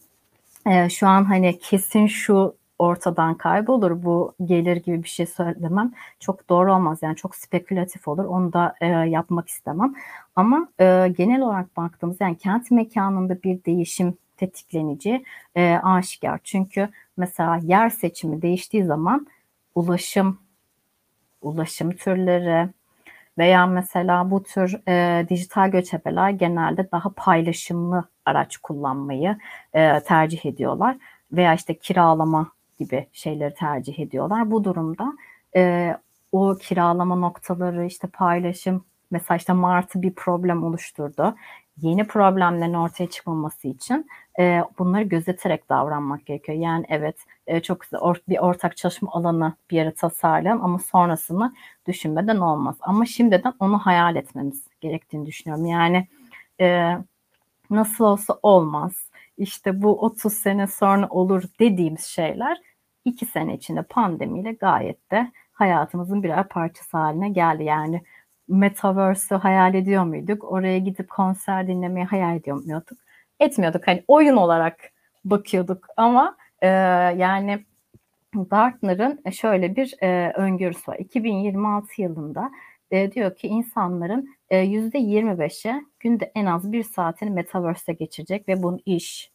e, 0.66 0.88
şu 0.88 1.08
an 1.08 1.24
hani 1.24 1.58
kesin 1.58 2.06
şu 2.06 2.56
ortadan 2.78 3.34
kaybolur. 3.34 4.02
Bu 4.02 4.34
gelir 4.44 4.76
gibi 4.76 5.02
bir 5.02 5.08
şey 5.08 5.26
söylemem. 5.26 5.92
Çok 6.20 6.48
doğru 6.48 6.74
olmaz. 6.74 6.98
Yani 7.02 7.16
çok 7.16 7.36
spekülatif 7.36 8.08
olur. 8.08 8.24
Onu 8.24 8.52
da 8.52 8.74
e, 8.80 8.86
yapmak 8.86 9.48
istemem. 9.48 9.94
Ama 10.36 10.68
e, 10.80 11.08
genel 11.16 11.40
olarak 11.42 11.76
baktığımız 11.76 12.16
yani 12.20 12.38
kent 12.38 12.70
mekanında 12.70 13.42
bir 13.42 13.64
değişim 13.64 14.18
tetiklenici 14.36 15.24
e, 15.54 15.76
aşikar. 15.82 16.40
Çünkü 16.44 16.88
mesela 17.16 17.56
yer 17.62 17.90
seçimi 17.90 18.42
değiştiği 18.42 18.84
zaman 18.84 19.26
ulaşım 19.74 20.38
ulaşım 21.42 21.90
türleri 21.90 22.68
veya 23.38 23.66
mesela 23.66 24.30
bu 24.30 24.42
tür 24.42 24.80
e, 24.88 25.26
dijital 25.28 25.70
göçebeler 25.70 26.30
genelde 26.30 26.90
daha 26.92 27.10
paylaşımlı 27.16 28.04
araç 28.24 28.56
kullanmayı 28.56 29.36
e, 29.74 30.00
tercih 30.00 30.46
ediyorlar 30.46 30.96
veya 31.32 31.54
işte 31.54 31.78
kiralama 31.78 32.52
gibi 32.78 33.06
şeyleri 33.12 33.54
tercih 33.54 33.98
ediyorlar. 33.98 34.50
Bu 34.50 34.64
durumda 34.64 35.12
e, 35.56 35.92
o 36.32 36.56
kiralama 36.62 37.16
noktaları 37.16 37.84
işte 37.86 38.08
paylaşım 38.08 38.84
mesela 39.10 39.38
işte 39.38 39.52
Martı 39.52 40.02
bir 40.02 40.14
problem 40.14 40.64
oluşturdu. 40.64 41.34
Yeni 41.80 42.06
problemlerin 42.06 42.74
ortaya 42.74 43.10
çıkmaması 43.10 43.68
için 43.68 44.06
e, 44.38 44.62
bunları 44.78 45.02
gözeterek 45.02 45.68
davranmak 45.68 46.26
gerekiyor. 46.26 46.58
Yani 46.58 46.86
evet 46.88 47.16
e, 47.46 47.60
çok 47.60 47.80
güzel 47.80 48.00
or, 48.00 48.16
bir 48.28 48.38
ortak 48.38 48.76
çalışma 48.76 49.12
alanı 49.12 49.54
bir 49.70 49.76
yere 49.76 49.94
tasarlayalım 49.94 50.64
ama 50.64 50.78
sonrasını 50.78 51.54
düşünmeden 51.86 52.36
olmaz. 52.36 52.76
Ama 52.80 53.06
şimdiden 53.06 53.54
onu 53.60 53.78
hayal 53.78 54.16
etmemiz 54.16 54.64
gerektiğini 54.80 55.26
düşünüyorum. 55.26 55.66
Yani 55.66 56.08
e, 56.60 56.96
nasıl 57.70 58.04
olsa 58.04 58.38
olmaz. 58.42 58.92
İşte 59.38 59.82
bu 59.82 60.00
30 60.00 60.32
sene 60.32 60.66
sonra 60.66 61.08
olur 61.08 61.42
dediğimiz 61.60 62.04
şeyler 62.04 62.60
iki 63.04 63.26
sene 63.26 63.54
içinde 63.54 63.82
pandemiyle 63.82 64.52
gayet 64.52 65.10
de 65.10 65.32
hayatımızın 65.52 66.22
birer 66.22 66.48
parçası 66.48 66.96
haline 66.96 67.28
geldi. 67.28 67.64
Yani 67.64 68.02
Metaverse'ü 68.48 69.38
hayal 69.38 69.74
ediyor 69.74 70.04
muyduk? 70.04 70.44
Oraya 70.44 70.78
gidip 70.78 71.10
konser 71.10 71.68
dinlemeyi 71.68 72.06
hayal 72.06 72.36
ediyor 72.36 72.56
muyduk? 72.56 72.98
Etmiyorduk. 73.40 73.86
Hani 73.86 74.04
oyun 74.08 74.36
olarak 74.36 74.76
bakıyorduk 75.24 75.86
ama 75.96 76.36
e, 76.62 76.66
yani 77.16 77.64
Gartner'ın 78.34 79.30
şöyle 79.30 79.76
bir 79.76 79.94
e, 80.02 80.32
öngörüsü 80.36 80.90
var. 80.92 80.96
2026 80.98 82.02
yılında 82.02 82.50
e, 82.90 83.12
diyor 83.12 83.36
ki 83.36 83.48
insanların 83.48 84.36
e, 84.50 84.56
%25'i 84.64 85.84
günde 86.00 86.32
en 86.34 86.46
az 86.46 86.72
bir 86.72 86.82
saatini 86.82 87.30
Metaverse'de 87.30 87.92
geçirecek 87.92 88.48
ve 88.48 88.62
bunu 88.62 88.78
iş, 88.86 89.32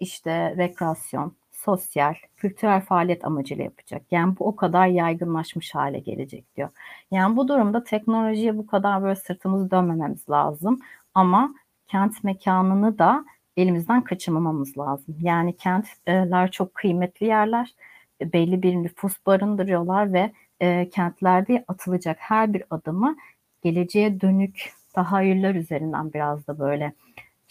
işte 0.00 0.56
rekreasyon, 0.56 1.36
sosyal, 1.64 2.14
kültürel 2.36 2.80
faaliyet 2.80 3.24
amacıyla 3.24 3.64
yapacak. 3.64 4.02
Yani 4.10 4.38
bu 4.38 4.46
o 4.46 4.56
kadar 4.56 4.86
yaygınlaşmış 4.86 5.74
hale 5.74 5.98
gelecek 5.98 6.56
diyor. 6.56 6.68
Yani 7.10 7.36
bu 7.36 7.48
durumda 7.48 7.84
teknolojiye 7.84 8.58
bu 8.58 8.66
kadar 8.66 9.02
böyle 9.02 9.16
sırtımızı 9.16 9.70
dönmememiz 9.70 10.28
lazım 10.30 10.80
ama 11.14 11.54
kent 11.88 12.24
mekanını 12.24 12.98
da 12.98 13.24
elimizden 13.56 14.04
kaçırmamamız 14.04 14.78
lazım. 14.78 15.16
Yani 15.20 15.56
kentler 15.56 16.50
çok 16.50 16.74
kıymetli 16.74 17.26
yerler, 17.26 17.74
belli 18.22 18.62
bir 18.62 18.74
nüfus 18.74 19.26
barındırıyorlar 19.26 20.12
ve 20.12 20.32
e, 20.60 20.90
kentlerde 20.90 21.64
atılacak 21.68 22.16
her 22.20 22.54
bir 22.54 22.64
adımı 22.70 23.16
geleceğe 23.62 24.20
dönük 24.20 24.72
tahayyüller 24.92 25.54
üzerinden 25.54 26.12
biraz 26.12 26.46
da 26.46 26.58
böyle 26.58 26.92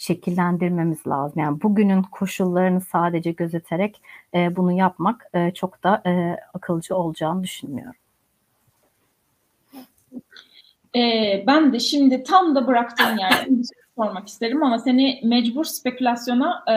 şekillendirmemiz 0.02 1.08
lazım. 1.08 1.42
Yani 1.42 1.62
bugünün 1.62 2.04
koşullarını 2.04 2.82
sadece 2.82 3.32
gözeterek 3.32 4.02
e, 4.34 4.56
bunu 4.56 4.72
yapmak 4.72 5.28
e, 5.34 5.52
çok 5.54 5.84
da 5.84 6.02
e, 6.06 6.38
akılcı 6.54 6.96
olacağını 6.96 7.44
düşünmüyorum. 7.44 7.96
Ee, 10.96 11.44
ben 11.48 11.74
de 11.74 11.80
şimdi 11.80 12.24
tam 12.24 12.56
da 12.56 12.68
bıraktığın 12.68 13.18
yerde 13.18 13.50
bir 13.50 13.56
şey 13.56 13.82
sormak 13.98 14.28
isterim 14.28 14.64
ama 14.64 14.80
seni 14.80 15.20
mecbur 15.24 15.66
spekülasyona 15.66 16.64
e, 16.68 16.76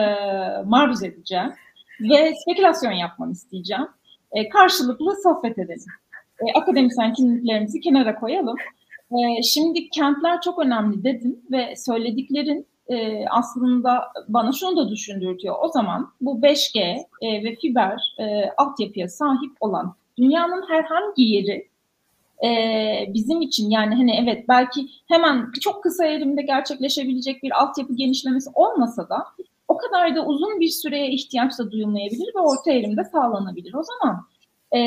maruz 0.65 1.03
edeceğim 1.03 1.53
ve 2.01 2.33
spekülasyon 2.35 2.91
yapmanı 2.91 3.31
isteyeceğim. 3.31 3.87
E, 4.31 4.49
karşılıklı 4.49 5.15
sohbet 5.23 5.59
edelim. 5.59 5.91
E, 6.39 6.59
akademisyen 6.59 7.13
kimliklerimizi 7.13 7.79
kenara 7.79 8.15
koyalım. 8.15 8.57
E, 9.11 9.43
şimdi 9.43 9.89
kentler 9.89 10.41
çok 10.41 10.59
önemli 10.59 11.03
dedin 11.03 11.45
ve 11.51 11.75
söylediklerin 11.75 12.67
e, 12.89 13.25
aslında 13.29 14.03
bana 14.27 14.51
şunu 14.51 14.77
da 14.77 14.89
düşündürtüyor. 14.89 15.55
O 15.61 15.67
zaman 15.67 16.11
bu 16.21 16.39
5G 16.39 16.79
e, 17.21 17.43
ve 17.43 17.55
fiber 17.55 18.15
e, 18.19 18.49
altyapıya 18.57 19.07
sahip 19.07 19.51
olan 19.59 19.95
dünyanın 20.17 20.69
herhangi 20.69 21.23
yeri 21.23 21.69
e, 22.43 22.49
bizim 23.13 23.41
için 23.41 23.69
yani 23.69 23.95
hani 23.95 24.19
evet 24.23 24.45
belki 24.49 24.87
hemen 25.07 25.51
çok 25.61 25.83
kısa 25.83 26.05
erimde 26.05 26.41
gerçekleşebilecek 26.41 27.43
bir 27.43 27.61
altyapı 27.63 27.95
genişlemesi 27.95 28.49
olmasa 28.53 29.09
da 29.09 29.25
o 29.67 29.77
kadar 29.77 30.15
da 30.15 30.25
uzun 30.25 30.59
bir 30.59 30.69
süreye 30.69 31.11
ihtiyaç 31.11 31.59
da 31.59 31.71
duyulmayabilir 31.71 32.35
ve 32.35 32.39
orta 32.39 32.71
erimde 32.71 33.03
sağlanabilir. 33.03 33.73
O 33.73 33.81
zaman 33.83 34.27
e, 34.75 34.79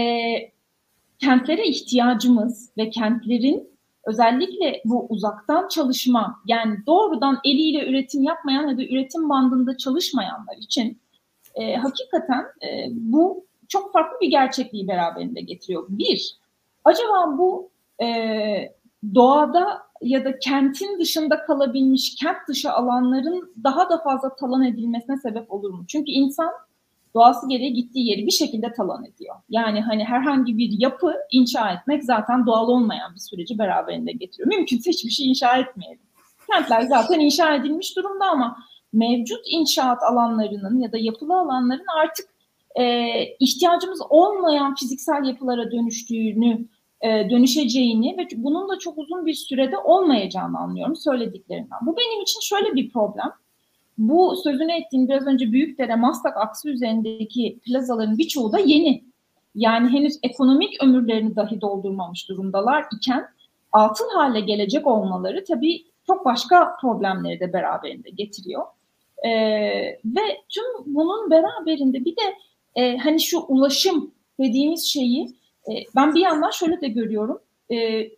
kentlere 1.19 1.67
ihtiyacımız 1.67 2.71
ve 2.79 2.91
kentlerin 2.91 3.78
özellikle 4.09 4.83
bu 4.85 5.07
uzaktan 5.09 5.69
çalışma 5.69 6.41
yani 6.47 6.77
doğrudan 6.87 7.39
eliyle 7.45 7.91
üretim 7.91 8.23
yapmayan 8.23 8.69
ya 8.69 8.79
da 8.79 8.83
üretim 8.83 9.29
bandında 9.29 9.77
çalışmayanlar 9.77 10.57
için 10.57 10.99
e, 11.55 11.77
hakikaten 11.77 12.45
e, 12.63 12.87
bu 12.91 13.45
çok 13.69 13.93
farklı 13.93 14.21
bir 14.21 14.31
gerçekliği 14.31 14.89
beraberinde 14.89 15.41
getiriyor. 15.41 15.87
Bir, 15.89 16.39
acaba 16.85 17.39
bu 17.39 17.71
e, 18.03 18.07
doğada 19.15 19.83
ya 20.03 20.25
da 20.25 20.39
kentin 20.39 20.99
dışında 21.01 21.45
kalabilmiş 21.45 22.15
kent 22.15 22.49
dışı 22.49 22.73
alanların 22.73 23.55
daha 23.65 23.91
da 23.91 23.99
fazla 23.99 24.37
talan 24.37 24.65
edilmesine 24.65 25.17
sebep 25.17 25.53
olur 25.53 25.71
mu? 25.71 25.85
Çünkü 25.89 26.11
insan 26.11 26.51
doğası 27.15 27.49
gereği 27.49 27.73
gittiği 27.73 28.11
yeri 28.11 28.27
bir 28.27 28.31
şekilde 28.31 28.73
talan 28.73 29.05
ediyor. 29.05 29.37
Yani 29.49 29.81
hani 29.81 30.05
herhangi 30.05 30.59
bir 30.59 30.71
yapı 30.79 31.15
inşa 31.33 31.73
etmek 31.73 32.05
zaten 32.05 32.47
doğal 32.47 32.69
olmayan 32.69 33.15
bir 33.15 33.21
süreci 33.21 33.59
beraberinde 33.59 34.13
getiriyor. 34.13 34.49
Mümkünse 34.49 34.91
hiçbir 34.91 35.11
şey 35.11 35.29
inşa 35.29 35.57
etmeyelim. 35.57 36.03
Kentler 36.53 36.81
zaten 36.81 37.21
inşa 37.21 37.55
edilmiş 37.55 37.97
durumda 37.97 38.25
ama 38.25 38.57
mevcut 38.93 39.41
inşaat 39.51 40.03
alanlarının 40.03 40.81
ya 40.81 40.93
da 40.93 40.99
yapılı 40.99 41.39
alanların 41.39 41.87
artık 42.03 42.27
e, 42.81 43.13
ihtiyacımız 43.41 44.01
olmayan 44.11 44.75
fiziksel 44.75 45.25
yapılara 45.25 45.71
dönüştüğünü, 45.71 46.69
e, 47.01 47.31
dönüşeceğini 47.31 48.17
ve 48.19 48.27
bunun 48.37 48.69
da 48.69 48.79
çok 48.79 48.99
uzun 48.99 49.27
bir 49.27 49.35
sürede 49.35 49.79
olmayacağını 49.79 50.59
anlıyorum 50.59 50.97
söylediklerinden. 50.97 51.79
Bu 51.87 51.97
benim 51.97 52.23
için 52.23 52.41
şöyle 52.41 52.75
bir 52.75 52.91
problem 52.93 53.33
bu 53.99 54.37
sözünü 54.37 54.73
ettiğim 54.73 55.09
biraz 55.09 55.27
önce 55.27 55.53
Büyükdere, 55.53 55.97
Maslak 55.97 56.37
aksı 56.37 56.71
üzerindeki 56.71 57.59
plazaların 57.65 58.19
birçoğu 58.19 58.53
da 58.53 58.59
yeni. 58.59 59.05
Yani 59.55 59.89
henüz 59.89 60.19
ekonomik 60.23 60.83
ömürlerini 60.83 61.37
dahi 61.37 61.61
doldurmamış 61.61 62.29
durumdalar 62.29 62.87
iken 62.97 63.29
atıl 63.73 64.05
hale 64.15 64.41
gelecek 64.41 64.87
olmaları 64.87 65.45
tabii 65.45 65.85
çok 66.07 66.25
başka 66.25 66.77
problemleri 66.81 67.41
de 67.41 67.53
beraberinde 67.53 68.11
getiriyor. 68.11 68.67
Ee, 69.25 69.31
ve 70.05 70.21
tüm 70.49 70.65
bunun 70.87 71.31
beraberinde 71.31 72.05
bir 72.05 72.17
de 72.17 72.35
e, 72.75 72.97
hani 72.97 73.21
şu 73.21 73.41
ulaşım 73.49 74.11
dediğimiz 74.41 74.87
şeyi 74.87 75.27
e, 75.69 75.73
ben 75.97 76.15
bir 76.15 76.21
yandan 76.21 76.51
şöyle 76.51 76.81
de 76.81 76.89
görüyorum. 76.89 77.41
E, 77.71 78.09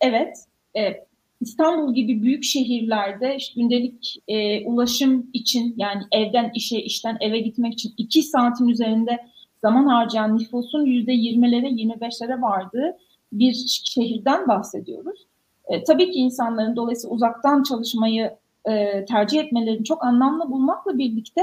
evet, 0.00 0.38
e, 0.76 1.04
İstanbul 1.40 1.94
gibi 1.94 2.22
büyük 2.22 2.44
şehirlerde 2.44 3.36
işte 3.36 3.60
gündelik 3.60 4.22
e, 4.28 4.64
ulaşım 4.64 5.30
için 5.32 5.74
yani 5.76 6.02
evden 6.12 6.50
işe, 6.54 6.78
işten 6.78 7.16
eve 7.20 7.38
gitmek 7.38 7.72
için 7.72 7.94
iki 7.96 8.22
saatin 8.22 8.68
üzerinde 8.68 9.20
zaman 9.60 9.86
harcayan 9.86 10.38
nüfusun 10.38 10.84
yüzde 10.84 11.12
yirmilere, 11.12 11.68
yirmi 11.68 12.00
beşlere 12.00 12.40
vardığı 12.40 12.96
bir 13.32 13.54
şehirden 13.84 14.48
bahsediyoruz. 14.48 15.26
E, 15.64 15.84
tabii 15.84 16.10
ki 16.10 16.18
insanların 16.18 16.76
dolayısıyla 16.76 17.14
uzaktan 17.14 17.62
çalışmayı 17.62 18.30
e, 18.68 19.04
tercih 19.04 19.40
etmelerini 19.40 19.84
çok 19.84 20.04
anlamlı 20.04 20.50
bulmakla 20.50 20.98
birlikte 20.98 21.42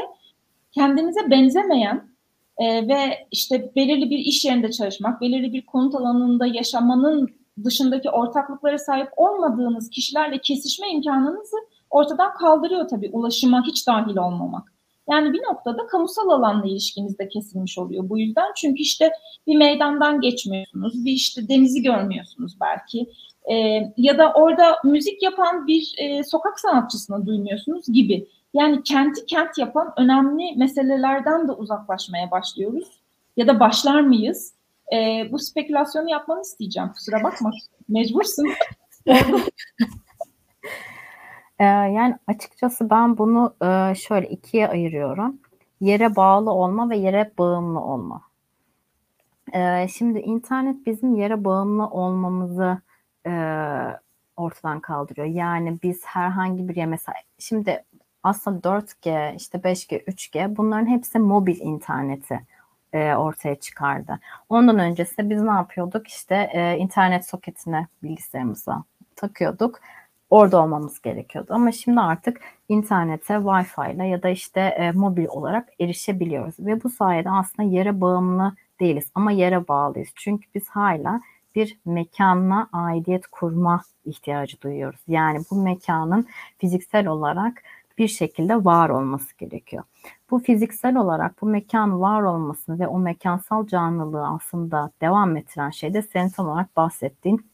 kendinize 0.72 1.32
benzemeyen 1.32 2.10
e, 2.58 2.88
ve 2.88 3.28
işte 3.32 3.72
belirli 3.76 4.10
bir 4.10 4.18
iş 4.18 4.46
yerinde 4.46 4.72
çalışmak, 4.72 5.22
belirli 5.22 5.54
bir 5.54 5.66
konut 5.66 5.96
alanında 5.96 6.46
yaşamanın 6.46 7.30
dışındaki 7.64 8.10
ortaklıklara 8.10 8.78
sahip 8.78 9.10
olmadığınız 9.18 9.90
kişilerle 9.90 10.42
kesişme 10.42 10.90
imkanınızı 10.90 11.58
ortadan 11.90 12.34
kaldırıyor 12.34 12.88
tabii 12.88 13.10
ulaşıma 13.14 13.64
hiç 13.66 13.88
dahil 13.88 14.18
olmamak. 14.18 14.74
Yani 15.10 15.34
bir 15.34 15.44
noktada 15.44 15.88
kamusal 15.88 16.30
alanla 16.30 16.68
ilişkiniz 16.68 17.20
de 17.20 17.28
kesilmiş 17.28 17.78
oluyor 17.78 18.10
bu 18.10 18.20
yüzden. 18.20 18.52
Çünkü 18.56 18.82
işte 18.82 19.12
bir 19.48 19.58
meydandan 19.58 20.22
geçmiyorsunuz, 20.22 21.06
bir 21.06 21.12
işte 21.12 21.50
denizi 21.50 21.82
görmüyorsunuz 21.82 22.58
belki. 22.62 23.10
Ee, 23.52 23.94
ya 23.98 24.18
da 24.18 24.34
orada 24.34 24.76
müzik 24.84 25.24
yapan 25.24 25.68
bir 25.68 25.96
e, 25.98 26.24
sokak 26.24 26.60
sanatçısını 26.60 27.26
duymuyorsunuz 27.26 27.86
gibi. 27.94 28.28
Yani 28.54 28.84
kenti 28.84 29.26
kent 29.26 29.58
yapan 29.58 29.94
önemli 29.98 30.56
meselelerden 30.56 31.48
de 31.48 31.52
uzaklaşmaya 31.52 32.32
başlıyoruz. 32.32 32.88
Ya 33.38 33.48
da 33.48 33.60
başlar 33.60 34.02
mıyız? 34.02 34.54
E, 34.94 35.28
bu 35.32 35.40
spekülasyonu 35.40 36.10
yapmanı 36.10 36.42
isteyeceğim. 36.42 36.90
Kusura 36.94 37.24
bakma. 37.24 37.52
Mecbursun. 37.90 38.48
Ee, 41.60 41.64
yani 41.66 42.18
açıkçası 42.28 42.90
ben 42.90 43.18
bunu 43.18 43.56
e, 43.62 43.96
şöyle 43.96 44.30
ikiye 44.30 44.68
ayırıyorum. 44.68 45.40
Yere 45.82 46.16
bağlı 46.16 46.52
olma 46.52 46.90
ve 46.90 46.98
yere 46.98 47.32
bağımlı 47.38 47.80
olma. 47.80 48.22
Ee, 49.54 49.88
şimdi 49.88 50.20
internet 50.20 50.86
bizim 50.86 51.16
yere 51.16 51.44
bağımlı 51.46 51.88
olmamızı 51.88 52.82
e, 53.28 53.32
ortadan 54.38 54.80
kaldırıyor. 54.80 55.28
Yani 55.28 55.78
biz 55.84 56.06
herhangi 56.06 56.70
bir 56.70 56.76
yer 56.76 56.86
mesela 56.88 57.16
şimdi 57.40 57.84
aslında 58.24 58.70
4G, 58.70 59.36
işte 59.36 59.58
5G, 59.58 60.04
3G 60.04 60.58
bunların 60.58 60.88
hepsi 60.88 61.20
mobil 61.20 61.60
interneti 61.60 62.40
e, 62.98 63.16
ortaya 63.18 63.56
çıkardı. 63.56 64.20
Ondan 64.50 64.80
öncesinde 64.80 65.30
biz 65.30 65.42
ne 65.42 65.52
yapıyorduk? 65.52 66.08
İşte 66.08 66.50
e, 66.54 66.78
internet 66.78 67.26
soketine 67.30 67.88
bilgisayarımıza 68.04 68.84
takıyorduk. 69.16 69.80
Orada 70.30 70.64
olmamız 70.64 71.02
gerekiyordu. 71.02 71.54
Ama 71.54 71.72
şimdi 71.72 72.00
artık 72.00 72.42
internete 72.70 73.34
Wi-Fi 73.34 73.96
ile 73.96 74.08
ya 74.08 74.24
da 74.24 74.30
işte 74.30 74.60
e, 74.62 74.92
mobil 74.92 75.26
olarak 75.30 75.70
erişebiliyoruz. 75.80 76.56
Ve 76.60 76.84
bu 76.84 76.90
sayede 76.90 77.30
aslında 77.30 77.70
yere 77.70 78.02
bağımlı 78.02 78.56
değiliz 78.80 79.12
ama 79.16 79.32
yere 79.32 79.68
bağlıyız. 79.68 80.10
Çünkü 80.16 80.48
biz 80.56 80.70
hala 80.70 81.22
bir 81.56 81.78
mekanla 81.86 82.68
aidiyet 82.74 83.28
kurma 83.28 83.82
ihtiyacı 84.06 84.62
duyuyoruz. 84.62 85.00
Yani 85.08 85.40
bu 85.52 85.56
mekanın 85.56 86.28
fiziksel 86.58 87.08
olarak 87.08 87.64
bir 87.98 88.08
şekilde 88.08 88.66
var 88.66 88.90
olması 88.90 89.38
gerekiyor. 89.38 89.84
Bu 90.32 90.40
fiziksel 90.40 90.96
olarak 90.96 91.42
bu 91.42 91.46
mekan 91.46 92.02
var 92.02 92.22
olmasını 92.22 92.80
ve 92.80 92.88
o 92.88 93.00
mekansal 93.00 93.68
canlılığı 93.68 94.28
aslında 94.28 94.92
devam 95.02 95.38
ettiren 95.38 95.70
şey 95.70 95.94
de 95.94 96.02
senin 96.02 96.30
tam 96.30 96.50
olarak 96.50 96.76
bahsettiğin 96.78 97.46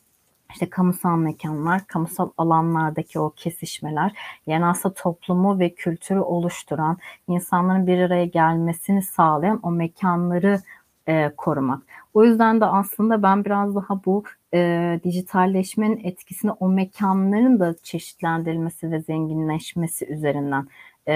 işte 0.54 0.70
kamusal 0.70 1.18
mekanlar, 1.18 1.88
kamusal 1.88 2.30
alanlardaki 2.38 3.20
o 3.20 3.30
kesişmeler, 3.36 4.14
yani 4.48 4.66
aslında 4.66 4.94
toplumu 4.96 5.60
ve 5.60 5.70
kültürü 5.70 6.20
oluşturan, 6.20 6.98
insanların 7.28 7.88
bir 7.88 8.00
araya 8.00 8.26
gelmesini 8.26 9.02
sağlayan 9.02 9.60
o 9.64 9.72
mekanları 9.72 10.62
e, 11.08 11.32
korumak. 11.38 11.84
O 12.14 12.24
yüzden 12.24 12.62
de 12.62 12.66
aslında 12.66 13.24
ben 13.24 13.46
biraz 13.46 13.76
daha 13.76 14.06
bu 14.06 14.24
e, 14.54 15.00
dijitalleşmenin 15.04 16.04
etkisini 16.04 16.52
o 16.52 16.70
mekanların 16.70 17.60
da 17.60 17.76
çeşitlendirilmesi 17.84 18.92
ve 18.92 19.00
zenginleşmesi 19.00 20.06
üzerinden 20.06 20.68
e, 21.08 21.14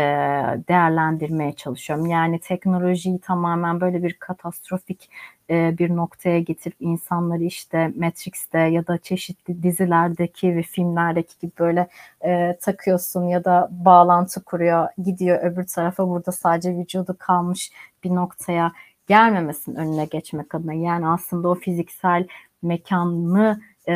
değerlendirmeye 0.68 1.54
çalışıyorum. 1.54 2.06
Yani 2.06 2.40
teknolojiyi 2.40 3.20
tamamen 3.20 3.82
böyle 3.82 4.04
bir 4.04 4.14
katastrofik 4.14 5.10
e, 5.50 5.78
bir 5.78 5.96
noktaya 5.96 6.40
getirip 6.40 6.76
insanları 6.80 7.44
işte 7.44 7.94
Matrix'te 7.96 8.60
ya 8.60 8.88
da 8.88 8.98
çeşitli 8.98 9.64
dizilerdeki 9.64 10.56
ve 10.56 10.62
filmlerdeki 10.62 11.40
gibi 11.40 11.52
böyle 11.60 11.88
e, 12.26 12.58
takıyorsun 12.62 13.24
ya 13.24 13.44
da 13.46 13.68
bağlantı 13.72 14.44
kuruyor 14.44 14.88
gidiyor 15.04 15.44
öbür 15.44 15.68
tarafa 15.68 16.08
burada 16.08 16.32
sadece 16.32 16.76
vücudu 16.78 17.16
kalmış 17.20 17.72
bir 18.04 18.10
noktaya 18.10 18.72
gelmemesinin 19.08 19.76
önüne 19.76 20.06
geçmek 20.06 20.56
adına 20.56 20.74
yani 20.74 21.08
aslında 21.08 21.50
o 21.50 21.56
fiziksel 21.56 22.28
mekanı 22.62 23.62
e, 23.88 23.94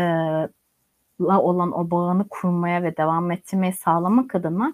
la 1.22 1.42
olan 1.42 1.72
o 1.80 1.92
bağını 1.92 2.28
kurmaya 2.30 2.84
ve 2.84 2.98
devam 2.98 3.32
ettirmeyi 3.32 3.74
sağlamak 3.74 4.36
adına 4.36 4.74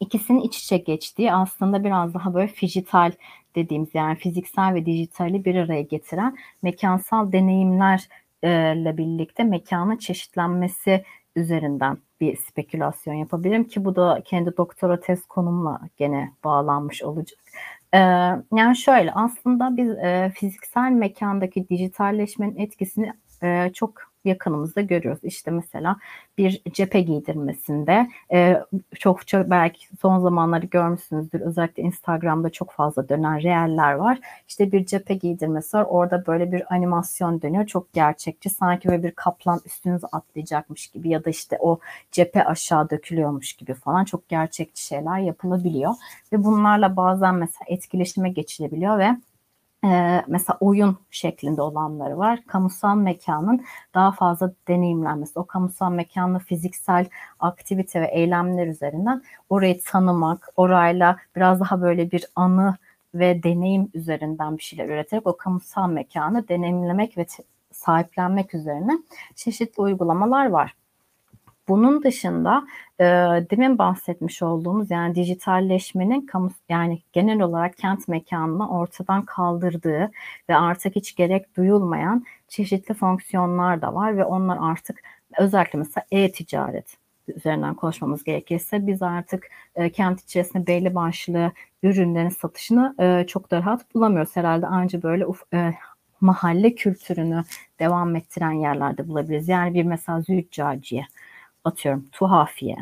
ikisinin 0.00 0.40
iç 0.40 0.58
içe 0.58 0.76
geçtiği 0.76 1.32
aslında 1.32 1.84
biraz 1.84 2.14
daha 2.14 2.34
böyle 2.34 2.48
fijital 2.48 3.12
dediğimiz 3.54 3.88
yani 3.94 4.16
fiziksel 4.16 4.74
ve 4.74 4.86
dijitali 4.86 5.44
bir 5.44 5.54
araya 5.54 5.82
getiren 5.82 6.36
mekansal 6.62 7.32
deneyimlerle 7.32 8.96
birlikte 8.96 9.44
mekanın 9.44 9.96
çeşitlenmesi 9.96 11.04
üzerinden 11.36 11.98
bir 12.20 12.36
spekülasyon 12.36 13.14
yapabilirim 13.14 13.64
ki 13.64 13.84
bu 13.84 13.96
da 13.96 14.22
kendi 14.24 14.56
doktora 14.56 15.00
tez 15.00 15.26
konumla 15.26 15.80
gene 15.96 16.32
bağlanmış 16.44 17.02
olacak. 17.02 17.38
Yani 18.52 18.76
şöyle 18.76 19.12
aslında 19.12 19.76
biz 19.76 19.96
fiziksel 20.34 20.90
mekandaki 20.90 21.68
dijitalleşmenin 21.68 22.56
etkisini 22.56 23.12
çok 23.74 24.07
yakınımızda 24.28 24.80
görüyoruz. 24.80 25.20
İşte 25.22 25.50
mesela 25.50 25.96
bir 26.38 26.62
cephe 26.72 27.00
giydirmesinde 27.00 28.08
e, 28.32 28.62
çokça 28.98 29.50
belki 29.50 29.86
son 30.00 30.18
zamanları 30.18 30.66
görmüşsünüzdür. 30.66 31.40
Özellikle 31.40 31.82
Instagram'da 31.82 32.50
çok 32.50 32.72
fazla 32.72 33.08
dönen 33.08 33.42
reeller 33.42 33.92
var. 33.92 34.18
İşte 34.48 34.72
bir 34.72 34.86
cephe 34.86 35.14
giydirmesi 35.14 35.76
var. 35.76 35.86
Orada 35.88 36.26
böyle 36.26 36.52
bir 36.52 36.74
animasyon 36.74 37.42
dönüyor. 37.42 37.66
Çok 37.66 37.92
gerçekçi. 37.92 38.50
Sanki 38.50 38.88
böyle 38.88 39.02
bir 39.02 39.10
kaplan 39.10 39.60
üstünüze 39.66 40.06
atlayacakmış 40.12 40.86
gibi 40.86 41.08
ya 41.08 41.24
da 41.24 41.30
işte 41.30 41.56
o 41.60 41.78
cephe 42.12 42.44
aşağı 42.44 42.90
dökülüyormuş 42.90 43.52
gibi 43.52 43.74
falan 43.74 44.04
çok 44.04 44.28
gerçekçi 44.28 44.84
şeyler 44.84 45.18
yapılabiliyor. 45.18 45.94
Ve 46.32 46.44
bunlarla 46.44 46.96
bazen 46.96 47.34
mesela 47.34 47.64
etkileşime 47.66 48.28
geçilebiliyor 48.28 48.98
ve 48.98 49.16
e, 49.84 50.24
mesela 50.28 50.56
oyun 50.60 50.98
şeklinde 51.10 51.62
olanları 51.62 52.18
var. 52.18 52.40
Kamusal 52.46 52.96
mekanın 52.96 53.64
daha 53.94 54.12
fazla 54.12 54.52
deneyimlenmesi, 54.68 55.38
o 55.38 55.46
kamusal 55.46 55.90
mekanlı 55.90 56.38
fiziksel 56.38 57.06
aktivite 57.40 58.00
ve 58.00 58.06
eylemler 58.06 58.66
üzerinden 58.66 59.22
orayı 59.48 59.82
tanımak, 59.82 60.48
orayla 60.56 61.16
biraz 61.36 61.60
daha 61.60 61.82
böyle 61.82 62.10
bir 62.10 62.24
anı 62.36 62.76
ve 63.14 63.42
deneyim 63.42 63.90
üzerinden 63.94 64.58
bir 64.58 64.62
şeyler 64.62 64.88
üreterek 64.88 65.26
o 65.26 65.36
kamusal 65.36 65.88
mekanı 65.88 66.48
deneyimlemek 66.48 67.18
ve 67.18 67.26
sahiplenmek 67.72 68.54
üzerine 68.54 68.92
çeşitli 69.36 69.80
uygulamalar 69.80 70.46
var. 70.46 70.74
Bunun 71.68 72.02
dışında 72.02 72.66
e, 73.00 73.04
demin 73.50 73.78
bahsetmiş 73.78 74.42
olduğumuz 74.42 74.90
yani 74.90 75.14
dijitalleşmenin 75.14 76.26
kamu 76.26 76.50
yani 76.68 77.02
genel 77.12 77.40
olarak 77.40 77.76
kent 77.78 78.08
mekanını 78.08 78.70
ortadan 78.70 79.24
kaldırdığı 79.24 80.10
ve 80.48 80.56
artık 80.56 80.96
hiç 80.96 81.16
gerek 81.16 81.56
duyulmayan 81.56 82.24
çeşitli 82.48 82.94
fonksiyonlar 82.94 83.82
da 83.82 83.94
var 83.94 84.16
ve 84.16 84.24
onlar 84.24 84.58
artık 84.60 85.00
özellikle 85.38 85.78
mesela 85.78 86.06
e-ticaret 86.10 86.96
üzerinden 87.36 87.74
konuşmamız 87.74 88.24
gerekirse 88.24 88.86
biz 88.86 89.02
artık 89.02 89.46
e, 89.76 89.90
kent 89.90 90.20
içerisinde 90.22 90.66
belli 90.66 90.94
başlı 90.94 91.52
ürünlerin 91.82 92.28
satışını 92.28 92.94
e, 93.00 93.26
çok 93.26 93.50
da 93.50 93.58
rahat 93.58 93.94
bulamıyoruz. 93.94 94.36
Herhalde 94.36 94.66
anca 94.66 95.02
böyle 95.02 95.26
uf, 95.26 95.42
e, 95.54 95.74
mahalle 96.20 96.74
kültürünü 96.74 97.44
devam 97.80 98.16
ettiren 98.16 98.52
yerlerde 98.52 99.08
bulabiliriz. 99.08 99.48
Yani 99.48 99.74
bir 99.74 99.82
mesela 99.82 100.20
züccaciye 100.20 101.06
atıyorum 101.68 102.08
tuhafiye 102.12 102.76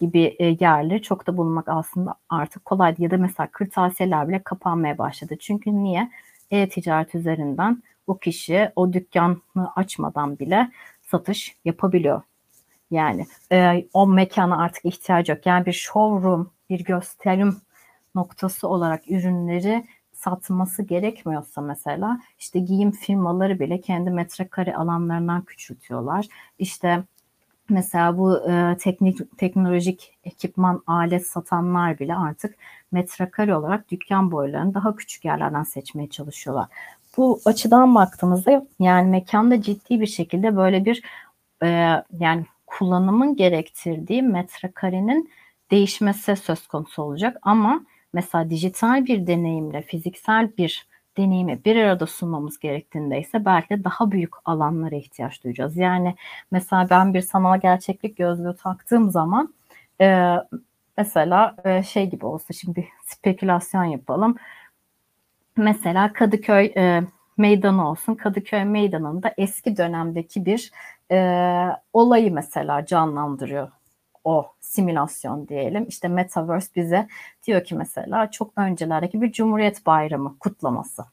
gibi 0.00 0.36
e, 0.38 0.56
yerleri 0.60 1.02
çok 1.02 1.26
da 1.26 1.36
bulmak 1.36 1.68
aslında 1.68 2.14
artık 2.28 2.64
kolay 2.64 2.94
ya 2.98 3.10
da 3.10 3.16
mesela 3.16 3.46
kırtasiyeler 3.52 4.28
bile 4.28 4.42
kapanmaya 4.42 4.98
başladı. 4.98 5.36
Çünkü 5.40 5.72
niye? 5.72 6.10
E-ticaret 6.50 7.14
üzerinden 7.14 7.82
o 8.06 8.18
kişi 8.18 8.70
o 8.76 8.92
dükkanı 8.92 9.72
açmadan 9.76 10.38
bile 10.38 10.70
satış 11.02 11.56
yapabiliyor. 11.64 12.22
Yani 12.90 13.26
e, 13.52 13.86
o 13.92 14.06
mekana 14.06 14.58
artık 14.58 14.84
ihtiyacı 14.84 15.32
yok. 15.32 15.46
Yani 15.46 15.66
bir 15.66 15.72
showroom, 15.72 16.50
bir 16.70 16.84
gösterim 16.84 17.56
noktası 18.14 18.68
olarak 18.68 19.10
ürünleri 19.10 19.86
satması 20.12 20.82
gerekmiyorsa 20.82 21.60
mesela 21.60 22.20
işte 22.38 22.58
giyim 22.58 22.90
firmaları 22.90 23.60
bile 23.60 23.80
kendi 23.80 24.10
metrekare 24.10 24.76
alanlarından 24.76 25.42
küçültüyorlar. 25.42 26.26
İşte 26.58 27.04
Mesela 27.70 28.18
bu 28.18 28.50
e, 28.50 28.76
teknik 28.80 29.38
teknolojik 29.38 30.12
ekipman 30.24 30.82
alet 30.86 31.26
satanlar 31.26 31.98
bile 31.98 32.14
artık 32.14 32.54
metrekare 32.92 33.56
olarak 33.56 33.90
dükkan 33.90 34.30
boylarını 34.30 34.74
daha 34.74 34.96
küçük 34.96 35.24
yerlerden 35.24 35.62
seçmeye 35.62 36.08
çalışıyorlar. 36.08 36.66
Bu 37.16 37.40
açıdan 37.44 37.94
baktığımızda 37.94 38.66
yani 38.80 39.10
mekanda 39.10 39.62
ciddi 39.62 40.00
bir 40.00 40.06
şekilde 40.06 40.56
böyle 40.56 40.84
bir 40.84 41.02
e, 41.62 41.68
yani 42.18 42.46
kullanımın 42.66 43.36
gerektirdiği 43.36 44.22
metrekarenin 44.22 45.30
değişmesi 45.70 46.36
söz 46.36 46.66
konusu 46.66 47.02
olacak 47.02 47.36
ama 47.42 47.80
mesela 48.12 48.50
dijital 48.50 49.06
bir 49.06 49.26
deneyimle 49.26 49.82
fiziksel 49.82 50.56
bir 50.58 50.86
deneyimi 51.16 51.64
bir 51.64 51.76
arada 51.76 52.06
sunmamız 52.06 52.58
gerektiğinde 52.58 53.20
ise 53.20 53.44
belki 53.44 53.68
de 53.70 53.84
daha 53.84 54.10
büyük 54.10 54.34
alanlara 54.44 54.96
ihtiyaç 54.96 55.44
duyacağız. 55.44 55.76
Yani 55.76 56.14
mesela 56.50 56.90
ben 56.90 57.14
bir 57.14 57.20
sanal 57.20 57.60
gerçeklik 57.60 58.16
gözlüğü 58.16 58.56
taktığım 58.56 59.10
zaman 59.10 59.54
e, 60.00 60.36
mesela 60.98 61.56
e, 61.64 61.82
şey 61.82 62.10
gibi 62.10 62.26
olsa 62.26 62.54
şimdi 62.54 62.88
spekülasyon 63.04 63.84
yapalım. 63.84 64.36
Mesela 65.56 66.12
Kadıköy 66.12 66.72
e, 66.76 67.02
meydanı 67.36 67.90
olsun. 67.90 68.14
Kadıköy 68.14 68.64
meydanında 68.64 69.34
eski 69.38 69.76
dönemdeki 69.76 70.46
bir 70.46 70.70
e, 71.12 71.18
olayı 71.92 72.32
mesela 72.32 72.86
canlandırıyor 72.86 73.68
o 74.26 74.52
simülasyon 74.60 75.48
diyelim. 75.48 75.86
İşte 75.88 76.08
Metaverse 76.08 76.68
bize 76.76 77.08
diyor 77.46 77.64
ki 77.64 77.74
mesela 77.74 78.30
çok 78.30 78.52
öncelerdeki 78.58 79.22
bir 79.22 79.32
Cumhuriyet 79.32 79.86
Bayramı 79.86 80.38
kutlaması 80.38 81.04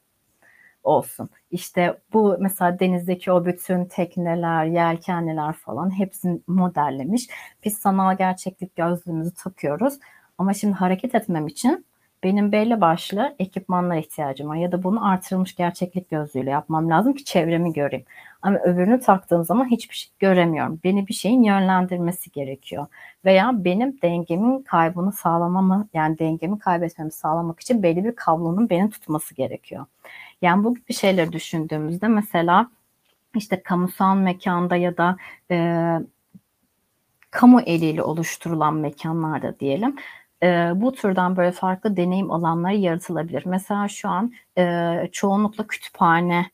olsun. 0.84 1.30
İşte 1.52 2.02
bu 2.14 2.38
mesela 2.40 2.80
denizdeki 2.80 3.32
o 3.32 3.46
bütün 3.46 3.86
tekneler, 3.86 4.66
yelkenliler 4.66 5.54
falan 5.54 6.00
hepsini 6.00 6.40
modellemiş. 6.48 7.28
Biz 7.66 7.78
sanal 7.78 8.18
gerçeklik 8.18 8.76
gözlüğümüzü 8.76 9.34
takıyoruz. 9.34 9.94
Ama 10.38 10.54
şimdi 10.54 10.74
hareket 10.74 11.16
etmem 11.16 11.48
için 11.48 11.86
benim 12.24 12.52
belli 12.52 12.82
başlı 12.82 13.36
ekipmanlara 13.40 14.00
ihtiyacım 14.00 14.50
var 14.50 14.56
ya 14.56 14.72
da 14.72 14.84
bunu 14.84 15.08
artırılmış 15.08 15.56
gerçeklik 15.56 16.10
gözlüğüyle 16.10 16.50
yapmam 16.50 16.90
lazım 16.90 17.14
ki 17.14 17.24
çevremi 17.24 17.74
göreyim. 17.74 18.06
Ama 18.42 18.60
öbürünü 18.60 19.00
taktığım 19.00 19.44
zaman 19.44 19.72
hiçbir 19.72 19.96
şey 19.96 20.12
göremiyorum. 20.20 20.80
Beni 20.84 21.08
bir 21.08 21.14
şeyin 21.14 21.44
yönlendirmesi 21.44 22.32
gerekiyor. 22.32 22.88
Veya 23.26 23.52
benim 23.66 24.02
dengemin 24.02 24.62
kaybını 24.62 25.12
sağlamamı 25.12 25.88
yani 25.94 26.20
dengemi 26.20 26.60
kaybetmemi 26.60 27.12
sağlamak 27.12 27.60
için 27.60 27.84
belli 27.84 28.04
bir 28.04 28.16
kablonun 28.16 28.70
beni 28.70 28.90
tutması 28.90 29.36
gerekiyor. 29.36 29.86
Yani 30.42 30.64
bu 30.64 30.76
gibi 30.76 30.94
şeyleri 30.94 31.32
düşündüğümüzde 31.32 32.08
mesela 32.08 32.70
işte 33.36 33.64
kamusal 33.64 34.16
mekanda 34.16 34.76
ya 34.76 34.98
da 34.98 35.18
e, 35.52 35.58
kamu 37.32 37.62
eliyle 37.62 38.04
oluşturulan 38.04 38.76
mekanlarda 38.76 39.60
diyelim 39.60 39.96
e, 40.44 40.72
bu 40.76 40.92
türden 40.92 41.38
böyle 41.38 41.52
farklı 41.52 41.98
deneyim 41.98 42.32
alanları 42.32 42.76
yaratılabilir. 42.76 43.44
Mesela 43.46 43.88
şu 43.88 44.10
an 44.10 44.34
e, 44.58 45.10
çoğunlukla 45.12 45.68
kütüphane 45.68 46.46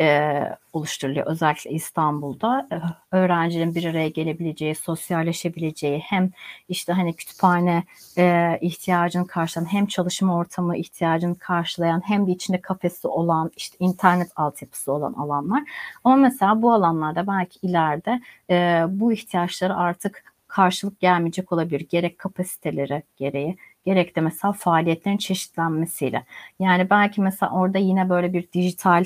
e, 0.00 0.40
oluşturuluyor. 0.72 1.26
Özellikle 1.26 1.70
İstanbul'da 1.70 2.68
e, 2.72 2.76
öğrencilerin 3.16 3.74
bir 3.74 3.84
araya 3.84 4.08
gelebileceği, 4.08 4.74
sosyalleşebileceği 4.74 5.98
hem 5.98 6.30
işte 6.68 6.92
hani 6.92 7.16
kütüphane 7.16 7.84
e, 8.18 8.58
ihtiyacını 8.60 9.26
karşılayan 9.26 9.72
hem 9.72 9.86
çalışma 9.86 10.36
ortamı 10.36 10.76
ihtiyacını 10.76 11.38
karşılayan 11.38 12.02
hem 12.04 12.26
de 12.26 12.30
içinde 12.30 12.60
kafesi 12.60 13.08
olan 13.08 13.50
işte 13.56 13.76
internet 13.80 14.28
altyapısı 14.36 14.92
olan 14.92 15.12
alanlar. 15.12 15.62
Ama 16.04 16.16
mesela 16.16 16.62
bu 16.62 16.72
alanlarda 16.72 17.26
belki 17.26 17.58
ileride 17.62 18.20
e, 18.50 18.84
bu 18.88 19.12
ihtiyaçları 19.12 19.76
artık 19.76 20.35
karşılık 20.56 21.00
gelmeyecek 21.00 21.52
olabilir. 21.52 21.86
Gerek 21.88 22.18
kapasiteleri 22.18 23.02
gereği 23.16 23.56
gerek 23.84 24.16
de 24.16 24.20
mesela 24.20 24.52
faaliyetlerin 24.52 25.16
çeşitlenmesiyle. 25.16 26.24
Yani 26.58 26.90
belki 26.90 27.20
mesela 27.20 27.52
orada 27.52 27.78
yine 27.78 28.08
böyle 28.08 28.32
bir 28.32 28.52
dijital 28.52 29.04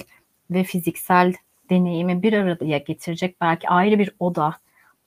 ve 0.50 0.64
fiziksel 0.64 1.34
deneyimi 1.70 2.22
bir 2.22 2.32
araya 2.32 2.78
getirecek 2.78 3.40
belki 3.40 3.68
ayrı 3.68 3.98
bir 3.98 4.10
oda, 4.18 4.56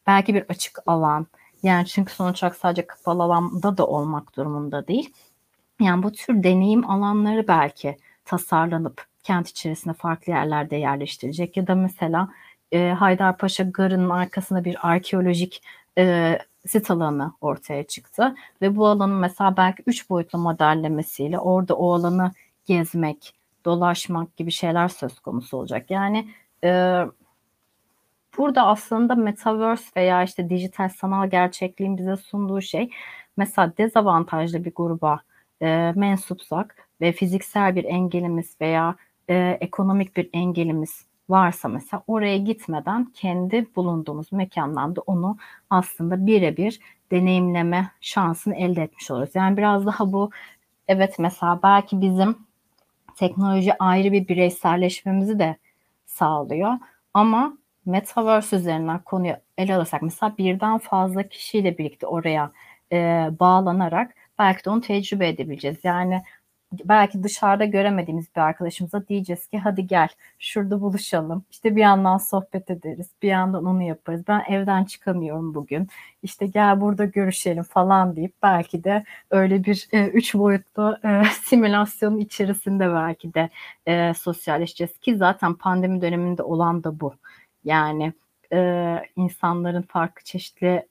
belki 0.08 0.36
bir 0.36 0.44
açık 0.50 0.80
alan. 0.86 1.28
Yani 1.64 1.86
çünkü 1.86 2.14
sonuç 2.14 2.44
olarak 2.44 2.58
sadece 2.58 2.88
kapalı 2.88 3.24
alanda 3.24 3.78
da 3.78 3.88
olmak 3.88 4.38
durumunda 4.38 4.88
değil. 4.88 5.14
Yani 5.82 6.04
bu 6.04 6.12
tür 6.12 6.44
deneyim 6.44 6.90
alanları 6.90 7.48
belki 7.48 7.98
tasarlanıp 8.26 9.06
kent 9.24 9.50
içerisinde 9.50 9.94
farklı 9.94 10.34
yerlerde 10.34 10.76
yerleştirecek 10.76 11.58
ya 11.58 11.68
da 11.68 11.76
mesela 11.76 12.30
e, 12.72 12.90
Haydarpaşa 12.90 13.64
Garı'nın 13.64 14.10
arkasında 14.10 14.66
bir 14.66 14.78
arkeolojik 14.90 15.62
e, 15.98 16.38
sit 16.68 16.92
alanı 16.92 17.34
ortaya 17.42 17.84
çıktı 17.84 18.36
ve 18.62 18.76
bu 18.76 18.88
alanın 18.88 19.16
mesela 19.16 19.58
belki 19.58 19.84
üç 19.88 20.10
boyutlu 20.10 20.40
modellemesiyle 20.40 21.40
orada 21.40 21.76
o 21.76 21.94
alanı 21.94 22.32
gezmek, 22.66 23.34
dolaşmak 23.66 24.38
gibi 24.38 24.52
şeyler 24.52 24.88
söz 24.88 25.20
konusu 25.20 25.58
olacak. 25.58 25.92
Yani 25.92 26.28
e, 26.64 27.02
burada 28.38 28.68
aslında 28.68 29.16
metaverse 29.16 29.92
veya 29.98 30.24
işte 30.24 30.50
dijital 30.50 30.90
sanal 30.90 31.30
gerçekliğin 31.30 31.98
bize 31.98 32.16
sunduğu 32.16 32.62
şey 32.62 32.90
mesela 33.38 33.74
dezavantajlı 33.78 34.66
bir 34.66 34.72
gruba 34.76 35.20
e, 35.62 35.94
mensupsak 35.96 36.76
ve 37.02 37.12
fiziksel 37.12 37.76
bir 37.76 37.84
engelimiz 37.84 38.62
veya 38.62 38.96
e, 39.30 39.58
ekonomik 39.62 40.18
bir 40.18 40.30
engelimiz 40.34 41.06
varsa 41.34 41.68
mesela 41.68 42.04
oraya 42.08 42.38
gitmeden 42.38 43.06
kendi 43.06 43.68
bulunduğumuz 43.76 44.32
mekandan 44.32 44.96
da 44.96 45.02
onu 45.02 45.38
aslında 45.70 46.26
birebir 46.28 46.80
deneyimleme 47.12 47.92
şansını 48.02 48.56
elde 48.56 48.84
etmiş 48.84 49.12
oluruz. 49.12 49.30
Yani 49.36 49.58
biraz 49.58 49.86
daha 49.86 50.14
bu 50.14 50.32
evet 50.88 51.20
mesela 51.20 51.60
belki 51.64 52.02
bizim 52.02 52.38
teknoloji 53.16 53.74
ayrı 53.80 54.12
bir 54.12 54.28
bireyselleşmemizi 54.28 55.40
de 55.40 55.58
sağlıyor. 56.06 56.74
Ama 57.14 57.58
Metaverse 57.86 58.56
üzerinden 58.56 59.00
konuyu 59.00 59.36
ele 59.58 59.76
alırsak 59.76 60.02
mesela 60.02 60.38
birden 60.38 60.78
fazla 60.78 61.24
kişiyle 61.24 61.78
birlikte 61.78 62.08
oraya 62.08 62.52
e, 62.92 63.30
bağlanarak 63.40 64.16
belki 64.40 64.66
de 64.66 64.70
onu 64.70 64.82
tecrübe 64.82 65.28
edebileceğiz. 65.28 65.78
Yani 65.84 66.24
belki 66.86 67.24
dışarıda 67.24 67.66
göremediğimiz 67.66 68.36
bir 68.36 68.42
arkadaşımıza 68.42 69.08
diyeceğiz 69.08 69.48
ki 69.48 69.60
hadi 69.60 69.88
gel 69.88 70.08
şurada 70.40 70.82
buluşalım. 70.82 71.46
İşte 71.52 71.76
bir 71.76 71.82
yandan 71.82 72.18
sohbet 72.18 72.70
ederiz. 72.70 73.10
Bir 73.22 73.28
yandan 73.28 73.66
onu 73.66 73.84
yaparız. 73.84 74.24
Ben 74.28 74.44
evden 74.50 74.84
çıkamıyorum 74.84 75.56
bugün. 75.56 75.88
İşte 76.24 76.46
gel 76.46 76.82
burada 76.82 77.06
görüşelim 77.06 77.64
falan 77.64 78.16
deyip 78.16 78.34
belki 78.44 78.84
de 78.84 79.04
öyle 79.32 79.64
bir 79.64 79.88
e, 79.92 80.08
üç 80.08 80.36
boyutlu 80.36 80.98
e, 81.06 81.24
simülasyonun 81.44 82.18
içerisinde 82.18 82.90
belki 82.94 83.34
de 83.34 83.50
e, 83.88 84.14
sosyalleşeceğiz 84.14 84.98
ki 84.98 85.18
zaten 85.18 85.54
pandemi 85.54 86.02
döneminde 86.02 86.44
olan 86.44 86.84
da 86.84 87.00
bu. 87.00 87.14
Yani 87.64 88.14
e, 88.54 89.00
insanların 89.16 89.82
farklı 89.82 90.24
çeşitli 90.24 90.88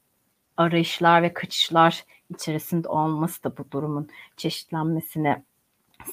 arayışlar 0.56 1.22
ve 1.22 1.34
kaçışlar 1.34 2.04
içerisinde 2.30 2.88
olması 2.88 3.44
da 3.44 3.56
bu 3.56 3.70
durumun 3.70 4.08
çeşitlenmesine 4.36 5.42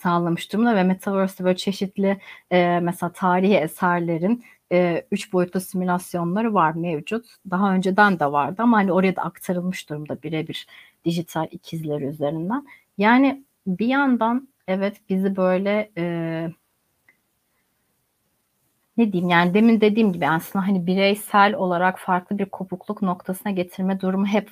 sağlamış 0.02 0.54
durumda 0.54 0.76
ve 0.76 0.84
Metaverse'de 0.84 1.44
böyle 1.44 1.58
çeşitli 1.58 2.18
e, 2.52 2.80
mesela 2.80 3.12
tarihi 3.12 3.56
eserlerin 3.56 4.44
e, 4.72 5.06
üç 5.12 5.34
boyutlu 5.34 5.60
simülasyonları 5.60 6.54
var 6.54 6.74
mevcut. 6.76 7.26
Daha 7.52 7.74
önceden 7.74 8.20
de 8.20 8.32
vardı 8.32 8.56
ama 8.64 8.78
hani 8.78 8.94
oraya 8.94 9.16
da 9.16 9.22
aktarılmış 9.22 9.90
durumda 9.90 10.24
birebir 10.24 10.68
dijital 11.06 11.48
ikizleri 11.52 12.06
üzerinden. 12.06 12.68
Yani 12.98 13.44
bir 13.68 13.88
yandan 13.88 14.48
evet 14.68 14.98
bizi 15.10 15.36
böyle 15.36 15.92
e, 15.98 16.04
ne 18.98 19.14
diyeyim 19.14 19.30
yani 19.30 19.54
demin 19.54 19.82
dediğim 19.82 20.14
gibi 20.14 20.28
aslında 20.28 20.68
hani 20.68 20.88
bireysel 20.88 21.54
olarak 21.56 22.00
farklı 22.00 22.38
bir 22.38 22.46
kopukluk 22.46 23.02
noktasına 23.02 23.52
getirme 23.52 24.02
durumu 24.02 24.26
hep 24.26 24.50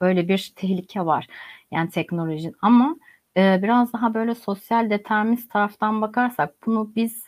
böyle 0.00 0.28
bir 0.28 0.52
tehlike 0.56 1.06
var. 1.06 1.26
Yani 1.70 1.90
teknolojinin 1.90 2.56
ama 2.62 2.96
e, 3.36 3.60
biraz 3.62 3.92
daha 3.92 4.14
böyle 4.14 4.34
sosyal 4.34 4.90
determinist 4.90 5.50
taraftan 5.50 6.02
bakarsak 6.02 6.54
bunu 6.66 6.92
biz 6.96 7.24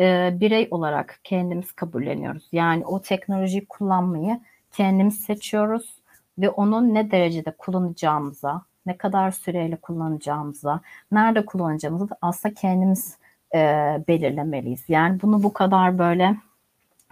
e, 0.00 0.34
birey 0.40 0.68
olarak 0.70 1.20
kendimiz 1.24 1.72
kabulleniyoruz. 1.72 2.48
Yani 2.52 2.86
o 2.86 3.02
teknolojiyi 3.02 3.66
kullanmayı 3.66 4.40
kendimiz 4.72 5.20
seçiyoruz 5.20 6.00
ve 6.38 6.50
onu 6.50 6.94
ne 6.94 7.10
derecede 7.10 7.50
kullanacağımıza, 7.58 8.62
ne 8.86 8.96
kadar 8.96 9.30
süreyle 9.30 9.76
kullanacağımıza, 9.76 10.80
nerede 11.12 11.46
kullanacağımızı 11.46 12.10
da 12.10 12.16
aslında 12.22 12.54
kendimiz 12.54 13.18
e, 13.54 13.58
belirlemeliyiz. 14.08 14.84
Yani 14.88 15.22
bunu 15.22 15.42
bu 15.42 15.52
kadar 15.52 15.98
böyle 15.98 16.36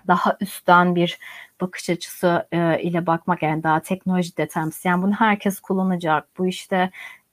daha 0.07 0.37
üstten 0.41 0.95
bir 0.95 1.19
bakış 1.61 1.91
açısı 1.91 2.47
e, 2.53 2.83
ile 2.83 3.07
bakmak 3.07 3.43
yani 3.43 3.63
daha 3.63 3.81
teknoloji 3.81 4.37
determinist. 4.37 4.85
Yani 4.85 5.03
bunu 5.03 5.13
herkes 5.13 5.61
kullanacak. 5.61 6.29
Bu 6.39 6.47
işte 6.47 6.91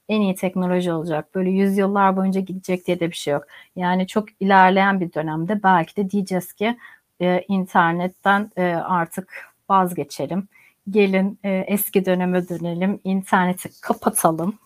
en 0.10 0.22
iyi 0.22 0.36
teknoloji 0.36 0.92
olacak. 0.94 1.36
Böyle 1.36 1.50
yüzyıllar 1.50 2.18
boyunca 2.18 2.42
gidecek 2.42 2.88
diye 2.88 3.00
de 3.00 3.12
bir 3.12 3.16
şey 3.16 3.34
yok. 3.34 3.44
Yani 3.76 4.08
çok 4.08 4.42
ilerleyen 4.42 5.00
bir 5.02 5.14
dönemde 5.14 5.64
belki 5.64 5.96
de 5.96 6.10
diyeceğiz 6.10 6.54
ki 6.54 6.78
e, 7.22 7.42
internetten 7.48 8.52
e, 8.58 8.64
artık 8.76 9.34
vazgeçelim. 9.70 10.48
Gelin 10.90 11.40
e, 11.44 11.50
eski 11.68 12.06
döneme 12.06 12.50
dönelim, 12.50 13.00
interneti 13.04 13.82
kapatalım. 13.82 14.60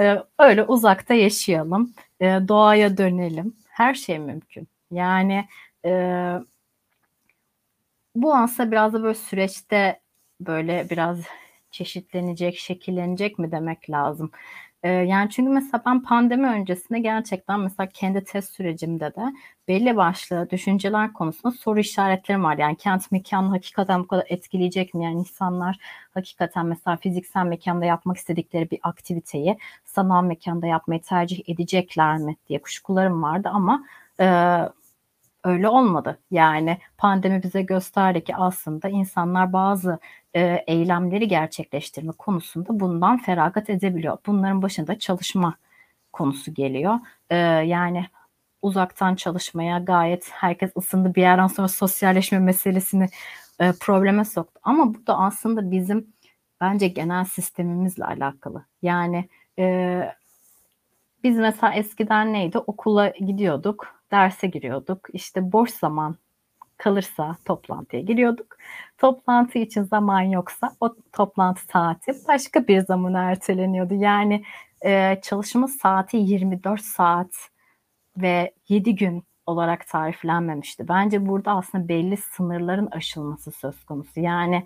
E, 0.00 0.18
öyle 0.38 0.64
uzakta 0.64 1.14
yaşayalım, 1.14 1.94
e, 2.20 2.24
doğaya 2.48 2.98
dönelim. 2.98 3.56
Her 3.68 3.94
şey 3.94 4.18
mümkün. 4.18 4.68
Yani 4.90 5.48
e, 5.84 5.90
bu 8.14 8.34
aslında 8.36 8.70
biraz 8.70 8.92
da 8.92 9.02
böyle 9.02 9.14
süreçte 9.14 10.00
böyle 10.40 10.86
biraz 10.90 11.18
çeşitlenecek, 11.70 12.58
şekillenecek 12.58 13.38
mi 13.38 13.52
demek 13.52 13.90
lazım. 13.90 14.30
Ee, 14.82 14.88
yani 14.90 15.30
çünkü 15.30 15.50
mesela 15.50 15.82
ben 15.86 16.02
pandemi 16.02 16.46
öncesinde 16.46 16.98
gerçekten 16.98 17.60
mesela 17.60 17.88
kendi 17.88 18.24
test 18.24 18.52
sürecimde 18.52 19.14
de 19.14 19.32
belli 19.68 19.96
başlı 19.96 20.50
düşünceler 20.50 21.12
konusunda 21.12 21.50
soru 21.56 21.80
işaretlerim 21.80 22.44
var. 22.44 22.58
Yani 22.58 22.76
kent 22.76 23.12
mekanı 23.12 23.48
hakikaten 23.48 24.00
bu 24.02 24.06
kadar 24.06 24.26
etkileyecek 24.28 24.94
mi? 24.94 25.04
Yani 25.04 25.18
insanlar 25.18 25.78
hakikaten 26.14 26.66
mesela 26.66 26.96
fiziksel 26.96 27.44
mekanda 27.46 27.84
yapmak 27.84 28.16
istedikleri 28.16 28.70
bir 28.70 28.78
aktiviteyi 28.82 29.58
sanal 29.84 30.22
mekanda 30.24 30.66
yapmayı 30.66 31.02
tercih 31.02 31.48
edecekler 31.48 32.18
mi 32.18 32.36
diye 32.48 32.62
kuşkularım 32.62 33.22
vardı 33.22 33.48
ama 33.52 33.84
e, 34.20 34.26
öyle 35.44 35.68
olmadı. 35.68 36.18
Yani 36.30 36.78
pandemi 36.98 37.42
bize 37.42 37.62
gösterdi 37.62 38.24
ki 38.24 38.36
aslında 38.36 38.88
insanlar 38.88 39.52
bazı 39.52 39.98
e, 40.36 40.64
eylemleri 40.66 41.28
gerçekleştirme 41.28 42.12
konusunda 42.12 42.80
bundan 42.80 43.18
feragat 43.18 43.70
edebiliyor. 43.70 44.18
Bunların 44.26 44.62
başında 44.62 44.98
çalışma 44.98 45.56
konusu 46.12 46.54
geliyor. 46.54 46.98
E, 47.30 47.36
yani 47.36 48.06
uzaktan 48.62 49.14
çalışmaya 49.14 49.78
gayet 49.78 50.30
herkes 50.32 50.76
ısındı. 50.76 51.14
Bir 51.14 51.20
yerden 51.20 51.46
sonra 51.46 51.68
sosyalleşme 51.68 52.38
meselesini 52.38 53.08
e, 53.60 53.72
probleme 53.80 54.24
soktu. 54.24 54.60
Ama 54.62 54.94
bu 54.94 55.06
da 55.06 55.18
aslında 55.18 55.70
bizim 55.70 56.06
bence 56.60 56.88
genel 56.88 57.24
sistemimizle 57.24 58.04
alakalı. 58.04 58.64
Yani 58.82 59.28
e, 59.58 60.02
biz 61.24 61.36
mesela 61.36 61.74
eskiden 61.74 62.32
neydi? 62.32 62.58
Okula 62.58 63.08
gidiyorduk, 63.08 63.86
derse 64.10 64.46
giriyorduk. 64.46 65.08
İşte 65.12 65.52
boş 65.52 65.70
zaman 65.70 66.16
kalırsa 66.78 67.36
toplantıya 67.44 68.02
giriyorduk. 68.02 68.56
Toplantı 68.98 69.58
için 69.58 69.82
zaman 69.82 70.20
yoksa 70.20 70.72
o 70.80 70.96
toplantı 71.12 71.62
saati 71.72 72.12
başka 72.28 72.68
bir 72.68 72.80
zaman 72.80 73.14
erteleniyordu. 73.14 73.94
Yani 73.94 74.44
e, 74.84 75.20
çalışma 75.22 75.68
saati 75.68 76.16
24 76.16 76.80
saat 76.80 77.30
ve 78.16 78.54
7 78.68 78.94
gün 78.94 79.24
olarak 79.46 79.86
tariflenmemişti. 79.88 80.88
Bence 80.88 81.26
burada 81.26 81.52
aslında 81.52 81.88
belli 81.88 82.16
sınırların 82.16 82.86
aşılması 82.90 83.50
söz 83.50 83.84
konusu. 83.84 84.20
Yani 84.20 84.64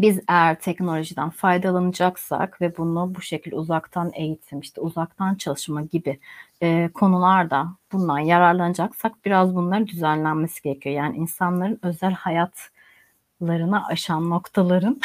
biz 0.00 0.20
eğer 0.28 0.60
teknolojiden 0.60 1.30
faydalanacaksak 1.30 2.60
ve 2.60 2.76
bunu 2.76 3.14
bu 3.14 3.22
şekilde 3.22 3.56
uzaktan 3.56 4.10
eğitim, 4.14 4.60
işte 4.60 4.80
uzaktan 4.80 5.34
çalışma 5.34 5.82
gibi 5.82 6.20
e, 6.62 6.88
konularda 6.94 7.68
bundan 7.92 8.18
yararlanacaksak 8.18 9.24
biraz 9.24 9.54
bunların 9.54 9.86
düzenlenmesi 9.86 10.62
gerekiyor. 10.62 10.94
Yani 10.94 11.16
insanların 11.16 11.78
özel 11.82 12.12
hayatlarına 12.12 13.86
aşan 13.86 14.30
noktaların 14.30 15.00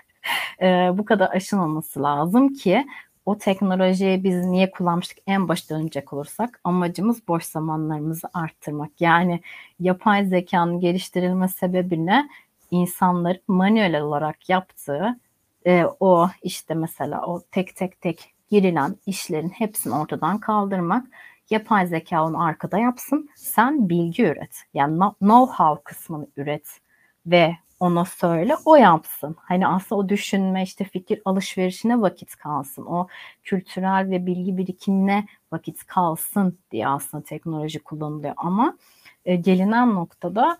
e, 0.62 0.90
bu 0.94 1.04
kadar 1.04 1.30
aşılmaması 1.30 2.02
lazım 2.02 2.48
ki 2.54 2.86
o 3.26 3.38
teknolojiyi 3.38 4.24
biz 4.24 4.44
niye 4.44 4.70
kullanmıştık 4.70 5.18
en 5.26 5.48
başta 5.48 5.78
dönecek 5.78 6.12
olursak 6.12 6.60
amacımız 6.64 7.28
boş 7.28 7.44
zamanlarımızı 7.44 8.28
arttırmak. 8.34 9.00
Yani 9.00 9.40
yapay 9.80 10.24
zekanın 10.24 10.80
geliştirilme 10.80 11.48
sebebine 11.48 12.28
insanların 12.70 13.42
manuel 13.48 14.00
olarak 14.00 14.48
yaptığı 14.48 15.20
e, 15.66 15.84
o 16.00 16.28
işte 16.42 16.74
mesela 16.74 17.26
o 17.26 17.42
tek 17.50 17.76
tek 17.76 18.00
tek 18.00 18.34
girilen 18.50 18.96
işlerin 19.06 19.48
hepsini 19.48 19.94
ortadan 19.94 20.38
kaldırmak. 20.38 21.06
Yapay 21.50 21.86
zeka 21.86 22.24
onu 22.24 22.42
arkada 22.42 22.78
yapsın. 22.78 23.30
Sen 23.36 23.88
bilgi 23.88 24.24
üret. 24.24 24.62
Yani 24.74 24.98
know-how 24.98 25.82
kısmını 25.84 26.26
üret 26.36 26.80
ve 27.26 27.56
ona 27.80 28.04
söyle 28.04 28.56
o 28.64 28.76
yapsın. 28.76 29.36
Hani 29.38 29.66
aslında 29.66 30.00
o 30.00 30.08
düşünme 30.08 30.62
işte 30.62 30.84
fikir 30.84 31.22
alışverişine 31.24 32.00
vakit 32.00 32.36
kalsın. 32.36 32.86
O 32.86 33.08
kültürel 33.42 34.10
ve 34.10 34.26
bilgi 34.26 34.56
birikimine 34.56 35.26
vakit 35.52 35.86
kalsın 35.86 36.58
diye 36.70 36.88
aslında 36.88 37.24
teknoloji 37.24 37.78
kullanılıyor. 37.78 38.34
Ama 38.36 38.78
e, 39.24 39.36
gelinen 39.36 39.94
noktada 39.94 40.58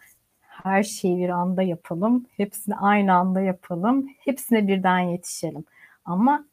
her 0.62 0.82
şeyi 0.82 1.18
bir 1.18 1.28
anda 1.28 1.62
yapalım, 1.62 2.26
hepsini 2.36 2.76
aynı 2.76 3.14
anda 3.14 3.40
yapalım, 3.40 4.09
hepsine 4.18 4.68
birden 4.68 4.98
yetişelim. 4.98 5.64
Ama 6.04 6.44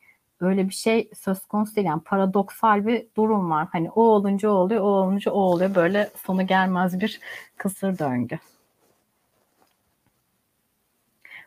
öyle 0.42 0.70
bir 0.70 0.74
şey 0.74 1.10
söz 1.16 1.46
konusu 1.46 1.76
değil. 1.76 1.88
Yani 1.88 2.02
paradoksal 2.04 2.88
bir 2.88 3.08
durum 3.18 3.52
var. 3.52 3.68
Hani 3.72 3.92
o 3.92 4.02
olunca 4.02 4.50
o 4.50 4.54
oluyor, 4.54 4.82
o 4.82 4.86
olunca 4.86 5.32
o 5.32 5.40
oluyor. 5.40 5.76
Böyle 5.76 6.10
sonu 6.26 6.48
gelmez 6.48 7.00
bir 7.00 7.20
kısır 7.58 8.00
döngü. 8.00 8.40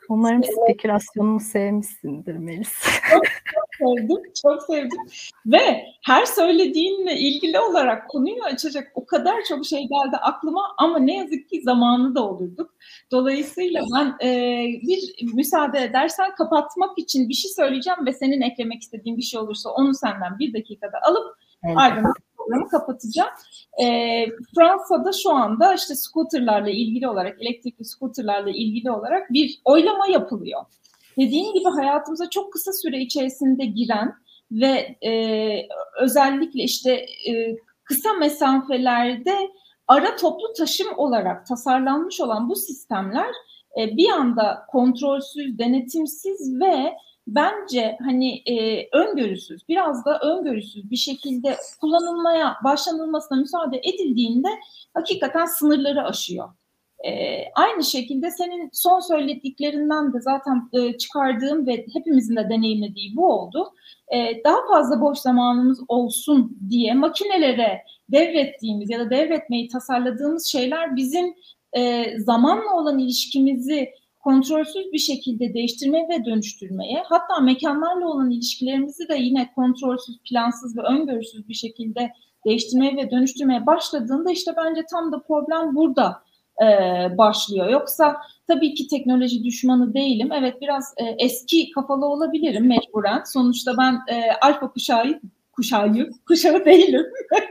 Umarım 0.09 0.44
spekülasyonumu 0.44 1.40
sevmişsindir 1.40 2.36
Melis. 2.36 2.82
Çok, 3.11 3.24
çok 3.54 3.68
sevdim, 3.79 4.33
çok 4.43 4.62
sevdim. 4.62 4.99
Ve 5.47 5.85
her 6.05 6.24
söylediğinle 6.24 7.18
ilgili 7.18 7.61
olarak 7.61 8.09
konuyu 8.09 8.45
açacak 8.45 8.93
o 8.95 9.07
kadar 9.07 9.35
çok 9.49 9.66
şey 9.66 9.79
geldi 9.79 10.16
aklıma 10.20 10.62
ama 10.79 10.99
ne 10.99 11.16
yazık 11.16 11.49
ki 11.49 11.62
zamanı 11.62 12.14
da 12.14 12.29
olurduk. 12.29 12.74
Dolayısıyla 13.12 13.83
ben 13.95 14.26
e, 14.26 14.64
bir 14.83 15.33
müsaade 15.35 15.79
edersen 15.79 16.35
kapatmak 16.35 16.99
için 16.99 17.29
bir 17.29 17.35
şey 17.35 17.51
söyleyeceğim 17.51 18.07
ve 18.07 18.12
senin 18.12 18.41
eklemek 18.41 18.83
istediğin 18.83 19.16
bir 19.16 19.22
şey 19.22 19.41
olursa 19.41 19.70
onu 19.70 19.95
senden 19.95 20.39
bir 20.39 20.55
dakikada 20.55 20.99
alıp 21.09 21.37
evet. 21.64 21.76
ardından 21.79 22.14
programı 22.37 22.68
kapatacağım. 22.68 23.31
E, 23.83 24.26
Fransa'da 24.55 25.12
şu 25.12 25.31
anda 25.31 25.74
işte 25.74 25.95
scooterlarla 25.95 26.70
ilgili 26.70 27.09
olarak, 27.09 27.43
elektrikli 27.43 27.85
scooterlarla 27.85 28.51
ilgili 28.51 28.91
olarak 28.91 29.33
bir 29.33 29.61
oylama 29.64 30.07
yapılıyor. 30.07 30.62
Dediğim 31.19 31.55
gibi 31.55 31.69
hayatımıza 31.69 32.31
çok 32.31 32.53
kısa 32.53 32.73
süre 32.73 33.01
içerisinde 33.01 33.64
giren 33.64 34.14
ve 34.51 34.97
e, 35.07 35.12
özellikle 36.01 36.62
işte 36.62 36.93
e, 37.31 37.57
kısa 37.85 38.12
mesafelerde 38.12 39.51
ara 39.89 40.16
toplu 40.16 40.53
taşım 40.59 40.89
olarak 40.97 41.47
tasarlanmış 41.47 42.21
olan 42.21 42.49
bu 42.49 42.57
sistemler 42.57 43.31
e, 43.79 43.97
bir 43.97 44.11
anda 44.11 44.66
kontrolsüz, 44.69 45.59
denetimsiz 45.59 46.61
ve 46.61 46.95
bence 47.27 47.97
hani 48.05 48.43
e, 48.47 48.89
öngörüsüz, 48.93 49.69
biraz 49.69 50.05
da 50.05 50.19
öngörüsüz 50.19 50.91
bir 50.91 50.97
şekilde 50.97 51.57
kullanılmaya 51.81 52.57
başlanılmasına 52.64 53.39
müsaade 53.39 53.79
edildiğinde 53.79 54.49
hakikaten 54.95 55.47
sınırları 55.47 56.05
aşıyor. 56.05 56.49
E, 57.07 57.44
aynı 57.55 57.84
şekilde 57.84 58.30
senin 58.30 58.70
son 58.72 59.01
söylediklerinden 59.01 60.12
de 60.12 60.20
zaten 60.20 60.68
e, 60.72 60.99
çıkardığım 60.99 61.66
ve 61.66 61.86
hepimizin 61.94 62.36
de 62.36 62.49
deneyimlediği 62.51 63.16
bu 63.16 63.32
oldu. 63.32 63.72
E, 64.14 64.44
daha 64.44 64.57
fazla 64.68 65.01
boş 65.01 65.18
zamanımız 65.18 65.80
olsun 65.88 66.59
diye 66.70 66.94
makinelere 66.94 67.82
devrettiğimiz 68.09 68.90
ya 68.90 68.99
da 68.99 69.11
devretmeyi 69.11 69.68
tasarladığımız 69.68 70.46
şeyler 70.46 70.96
bizim 70.96 71.34
e, 71.72 72.05
zamanla 72.18 72.74
olan 72.74 72.99
ilişkimizi 72.99 73.90
kontrolsüz 74.20 74.92
bir 74.92 74.99
şekilde 74.99 75.55
değiştirmeye 75.55 76.09
ve 76.09 76.24
dönüştürmeye, 76.24 77.03
hatta 77.05 77.40
mekanlarla 77.40 78.09
olan 78.09 78.30
ilişkilerimizi 78.30 79.09
de 79.09 79.16
yine 79.16 79.51
kontrolsüz, 79.55 80.18
plansız 80.30 80.76
ve 80.76 80.82
öngörüsüz 80.82 81.49
bir 81.49 81.55
şekilde 81.55 82.12
değiştirmeye 82.46 82.96
ve 82.96 83.11
dönüştürmeye 83.11 83.66
başladığında 83.66 84.30
işte 84.30 84.53
bence 84.57 84.84
tam 84.90 85.12
da 85.12 85.22
problem 85.22 85.74
burada 85.74 86.22
e, 86.62 86.68
başlıyor. 87.18 87.68
Yoksa 87.68 88.16
tabii 88.46 88.74
ki 88.74 88.88
teknoloji 88.88 89.44
düşmanı 89.44 89.94
değilim. 89.94 90.32
Evet 90.32 90.61
biraz 90.61 90.94
e, 90.96 91.04
eski 91.18 91.70
kafalı 91.70 92.06
olabilirim 92.06 92.68
mecburen. 92.68 93.22
Sonuçta 93.26 93.72
ben 93.78 94.14
e, 94.14 94.32
alfa 94.40 94.72
kuşağı 94.72 95.20
kuşağı 95.52 95.92
kuşağı 96.26 96.64
değilim. 96.64 97.06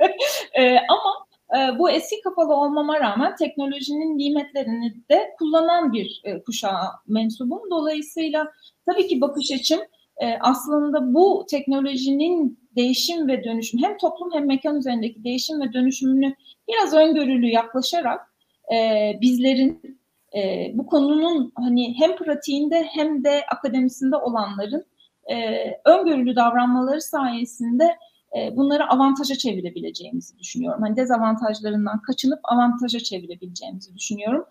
e, 0.53 0.77
ama 0.77 1.27
e, 1.57 1.79
bu 1.79 1.89
eski 1.89 2.21
kafalı 2.21 2.55
olmama 2.55 2.99
rağmen 2.99 3.35
teknolojinin 3.35 4.17
nimetlerini 4.17 4.93
de 5.11 5.35
kullanan 5.39 5.93
bir 5.93 6.21
e, 6.23 6.43
kuşağa 6.43 6.91
mensubum. 7.07 7.61
Dolayısıyla 7.71 8.51
tabii 8.85 9.07
ki 9.07 9.21
bakış 9.21 9.51
açım 9.51 9.79
e, 10.17 10.37
aslında 10.41 11.13
bu 11.13 11.45
teknolojinin 11.49 12.59
değişim 12.75 13.27
ve 13.27 13.43
dönüşüm 13.43 13.83
hem 13.83 13.97
toplum 13.97 14.33
hem 14.33 14.47
mekan 14.47 14.77
üzerindeki 14.77 15.23
değişim 15.23 15.61
ve 15.61 15.73
dönüşümünü 15.73 16.35
biraz 16.67 16.93
öngörülü 16.93 17.47
yaklaşarak 17.47 18.36
e, 18.73 19.11
bizlerin 19.21 19.99
e, 20.35 20.71
bu 20.73 20.85
konunun 20.85 21.51
hani 21.55 21.99
hem 21.99 22.15
pratiğinde 22.15 22.83
hem 22.83 23.23
de 23.23 23.45
akademisinde 23.51 24.15
olanların 24.15 24.85
e, 25.31 25.67
öngörülü 25.85 26.35
davranmaları 26.35 27.01
sayesinde 27.01 27.97
e, 28.37 28.55
bunları 28.55 28.89
avantaja 28.89 29.35
çevirebileceğimizi 29.35 30.39
düşünüyorum. 30.39 30.81
Hani 30.81 30.95
dezavantajlarından 30.95 32.01
kaçınıp 32.01 32.39
avantaja 32.43 32.99
çevirebileceğimizi 32.99 33.95
düşünüyorum. 33.95 34.45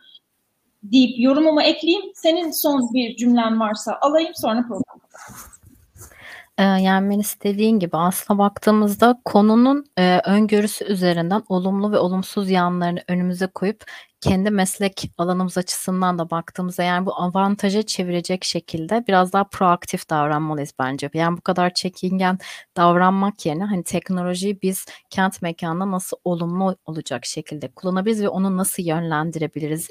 Deyip 0.82 1.18
yorumumu 1.18 1.62
ekleyeyim. 1.62 2.04
Senin 2.14 2.50
son 2.50 2.94
bir 2.94 3.16
cümlen 3.16 3.60
varsa 3.60 3.98
alayım 4.00 4.32
sonra 4.34 4.62
program. 4.62 5.00
Yani 6.58 7.10
ben 7.10 7.18
istediğin 7.18 7.78
gibi 7.78 7.96
aslına 7.96 8.38
baktığımızda 8.38 9.20
konunun 9.24 9.86
e, 9.98 10.20
öngörüsü 10.24 10.84
üzerinden 10.84 11.42
olumlu 11.48 11.92
ve 11.92 11.98
olumsuz 11.98 12.50
yanlarını 12.50 13.00
önümüze 13.08 13.46
koyup 13.46 13.84
kendi 14.20 14.50
meslek 14.50 15.10
alanımız 15.18 15.58
açısından 15.58 16.18
da 16.18 16.30
baktığımızda 16.30 16.82
yani 16.82 17.06
bu 17.06 17.14
avantaja 17.20 17.82
çevirecek 17.82 18.44
şekilde 18.44 19.04
biraz 19.08 19.32
daha 19.32 19.44
proaktif 19.44 20.10
davranmalıyız 20.10 20.72
bence. 20.78 21.10
Yani 21.14 21.36
bu 21.36 21.40
kadar 21.40 21.74
çekingen 21.74 22.38
davranmak 22.76 23.46
yerine 23.46 23.64
hani 23.64 23.84
teknolojiyi 23.84 24.62
biz 24.62 24.86
kent 25.10 25.42
mekanında 25.42 25.90
nasıl 25.90 26.16
olumlu 26.24 26.76
olacak 26.86 27.26
şekilde 27.26 27.68
kullanabiliriz 27.68 28.22
ve 28.22 28.28
onu 28.28 28.56
nasıl 28.56 28.82
yönlendirebiliriz 28.82 29.88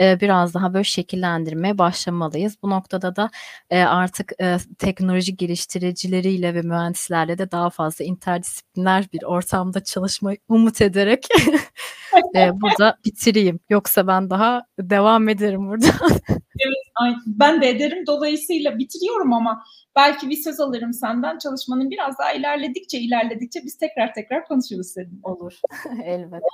e, 0.00 0.20
biraz 0.20 0.54
daha 0.54 0.74
böyle 0.74 0.84
şekillendirmeye 0.84 1.78
başlamalıyız. 1.78 2.56
Bu 2.62 2.70
noktada 2.70 3.16
da 3.16 3.30
e, 3.70 3.82
artık 3.82 4.32
e, 4.40 4.56
teknoloji 4.78 5.36
geliştiricileriyle 5.36 6.54
ve 6.54 6.62
mühendislerle 6.62 7.38
de 7.38 7.50
daha 7.50 7.70
fazla 7.70 8.04
interdisipliner 8.04 9.06
bir 9.12 9.22
ortamda 9.22 9.84
çalışmayı 9.84 10.38
umut 10.48 10.80
ederek 10.80 11.26
e, 12.36 12.60
burada 12.60 12.98
bitireyim. 13.04 13.60
Yoksa 13.70 14.06
ben 14.06 14.30
daha 14.30 14.66
devam 14.78 15.28
ederim 15.28 15.68
burada. 15.68 15.86
evet, 16.30 17.16
ben 17.26 17.62
de 17.62 17.70
ederim. 17.70 18.06
Dolayısıyla 18.06 18.78
bitiriyorum 18.78 19.32
ama 19.32 19.64
belki 19.96 20.30
bir 20.30 20.36
söz 20.36 20.60
alırım 20.60 20.92
senden. 20.92 21.38
Çalışmanın 21.38 21.90
biraz 21.90 22.18
daha 22.18 22.32
ilerledikçe 22.32 22.98
ilerledikçe 22.98 23.60
biz 23.64 23.78
tekrar 23.78 24.14
tekrar 24.14 24.44
konuşuruz 24.44 24.86
senin. 24.86 25.20
Olur. 25.22 25.60
Elbette. 26.04 26.46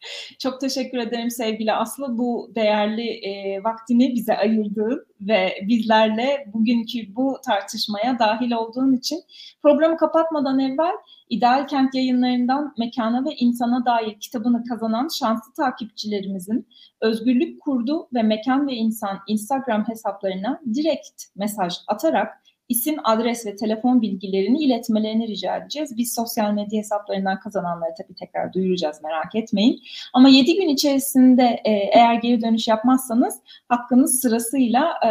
Çok 0.38 0.60
teşekkür 0.60 0.98
ederim 0.98 1.30
sevgili 1.30 1.72
Aslı 1.72 2.18
bu 2.18 2.52
değerli 2.54 3.08
e, 3.10 3.64
vaktini 3.64 4.14
bize 4.14 4.36
ayırdığın 4.36 5.06
ve 5.20 5.58
bizlerle 5.68 6.44
bugünkü 6.54 7.16
bu 7.16 7.38
tartışmaya 7.46 8.18
dahil 8.18 8.52
olduğun 8.52 8.92
için. 8.92 9.18
Programı 9.62 9.96
kapatmadan 9.96 10.58
evvel 10.58 10.94
İdeal 11.30 11.66
Kent 11.66 11.94
yayınlarından 11.94 12.74
Mekana 12.78 13.24
ve 13.24 13.34
İnsana 13.34 13.84
dair 13.86 14.20
kitabını 14.20 14.64
kazanan 14.64 15.08
şanslı 15.18 15.52
takipçilerimizin 15.52 16.66
Özgürlük 17.00 17.60
Kurdu 17.60 18.08
ve 18.14 18.22
Mekan 18.22 18.66
ve 18.66 18.72
İnsan 18.72 19.18
Instagram 19.26 19.88
hesaplarına 19.88 20.60
direkt 20.74 21.22
mesaj 21.36 21.74
atarak 21.86 22.42
isim, 22.68 22.96
adres 23.04 23.46
ve 23.46 23.56
telefon 23.56 24.02
bilgilerini 24.02 24.62
iletmelerini 24.62 25.28
rica 25.28 25.56
edeceğiz. 25.56 25.96
Biz 25.96 26.14
sosyal 26.14 26.52
medya 26.52 26.78
hesaplarından 26.78 27.40
kazananları 27.40 27.90
tabii 27.98 28.14
tekrar 28.14 28.52
duyuracağız 28.52 29.02
merak 29.02 29.34
etmeyin. 29.34 29.80
Ama 30.12 30.28
7 30.28 30.54
gün 30.54 30.68
içerisinde 30.68 31.60
e, 31.64 31.70
eğer 31.70 32.14
geri 32.14 32.42
dönüş 32.42 32.68
yapmazsanız 32.68 33.34
hakkınız 33.68 34.20
sırasıyla 34.20 34.94
e, 35.04 35.08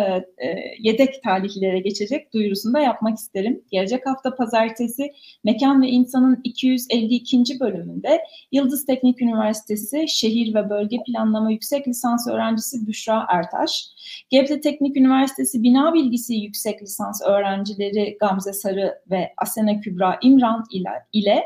e, 0.47 0.76
yedek 0.80 1.24
talihlere 1.24 1.80
geçecek 1.80 2.34
duyurusunu 2.34 2.74
da 2.74 2.80
yapmak 2.80 3.18
isterim. 3.18 3.64
Gelecek 3.72 4.05
hafta 4.05 4.36
pazartesi 4.36 5.12
Mekan 5.43 5.82
ve 5.82 5.88
İnsanın 5.88 6.41
252. 6.43 7.60
bölümünde 7.60 8.22
Yıldız 8.51 8.86
Teknik 8.86 9.22
Üniversitesi 9.22 10.05
Şehir 10.08 10.55
ve 10.55 10.70
Bölge 10.70 10.97
Planlama 11.08 11.51
Yüksek 11.51 11.88
Lisans 11.88 12.28
öğrencisi 12.28 12.88
Büşra 12.88 13.26
Ertaş, 13.30 13.89
Gebze 14.30 14.62
Teknik 14.62 14.97
Üniversitesi 14.97 15.64
Bina 15.64 15.93
Bilgisi 15.93 16.36
Yüksek 16.36 16.82
Lisans 16.82 17.22
öğrencileri 17.22 18.18
Gamze 18.20 18.53
Sarı 18.53 19.01
ve 19.12 19.34
Asena 19.38 19.80
Kübra 19.80 20.20
İmran 20.22 20.64
ile, 20.72 20.89
ile 21.14 21.43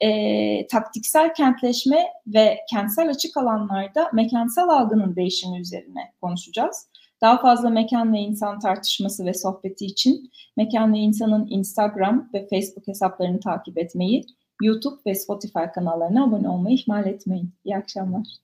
e, 0.00 0.66
taktiksel 0.66 1.34
kentleşme 1.34 2.06
ve 2.26 2.58
kentsel 2.70 3.10
açık 3.10 3.36
alanlarda 3.36 4.10
mekansal 4.12 4.68
algının 4.68 5.16
değişimi 5.16 5.60
üzerine 5.60 6.12
konuşacağız. 6.20 6.88
Daha 7.20 7.38
fazla 7.38 7.70
mekan 7.70 8.12
ve 8.12 8.18
insan 8.18 8.58
tartışması 8.58 9.26
ve 9.26 9.34
sohbeti 9.34 9.86
için 9.86 10.30
Mekan 10.56 10.94
ve 10.94 10.98
İnsan'ın 10.98 11.46
Instagram 11.50 12.30
ve 12.34 12.46
Facebook 12.48 12.88
hesaplarını 12.88 13.40
takip 13.40 13.78
etmeyi, 13.78 14.26
YouTube 14.62 15.00
ve 15.06 15.14
Spotify 15.14 15.64
kanallarına 15.74 16.24
abone 16.24 16.48
olmayı 16.48 16.76
ihmal 16.76 17.06
etmeyin. 17.06 17.54
İyi 17.64 17.76
akşamlar. 17.76 18.43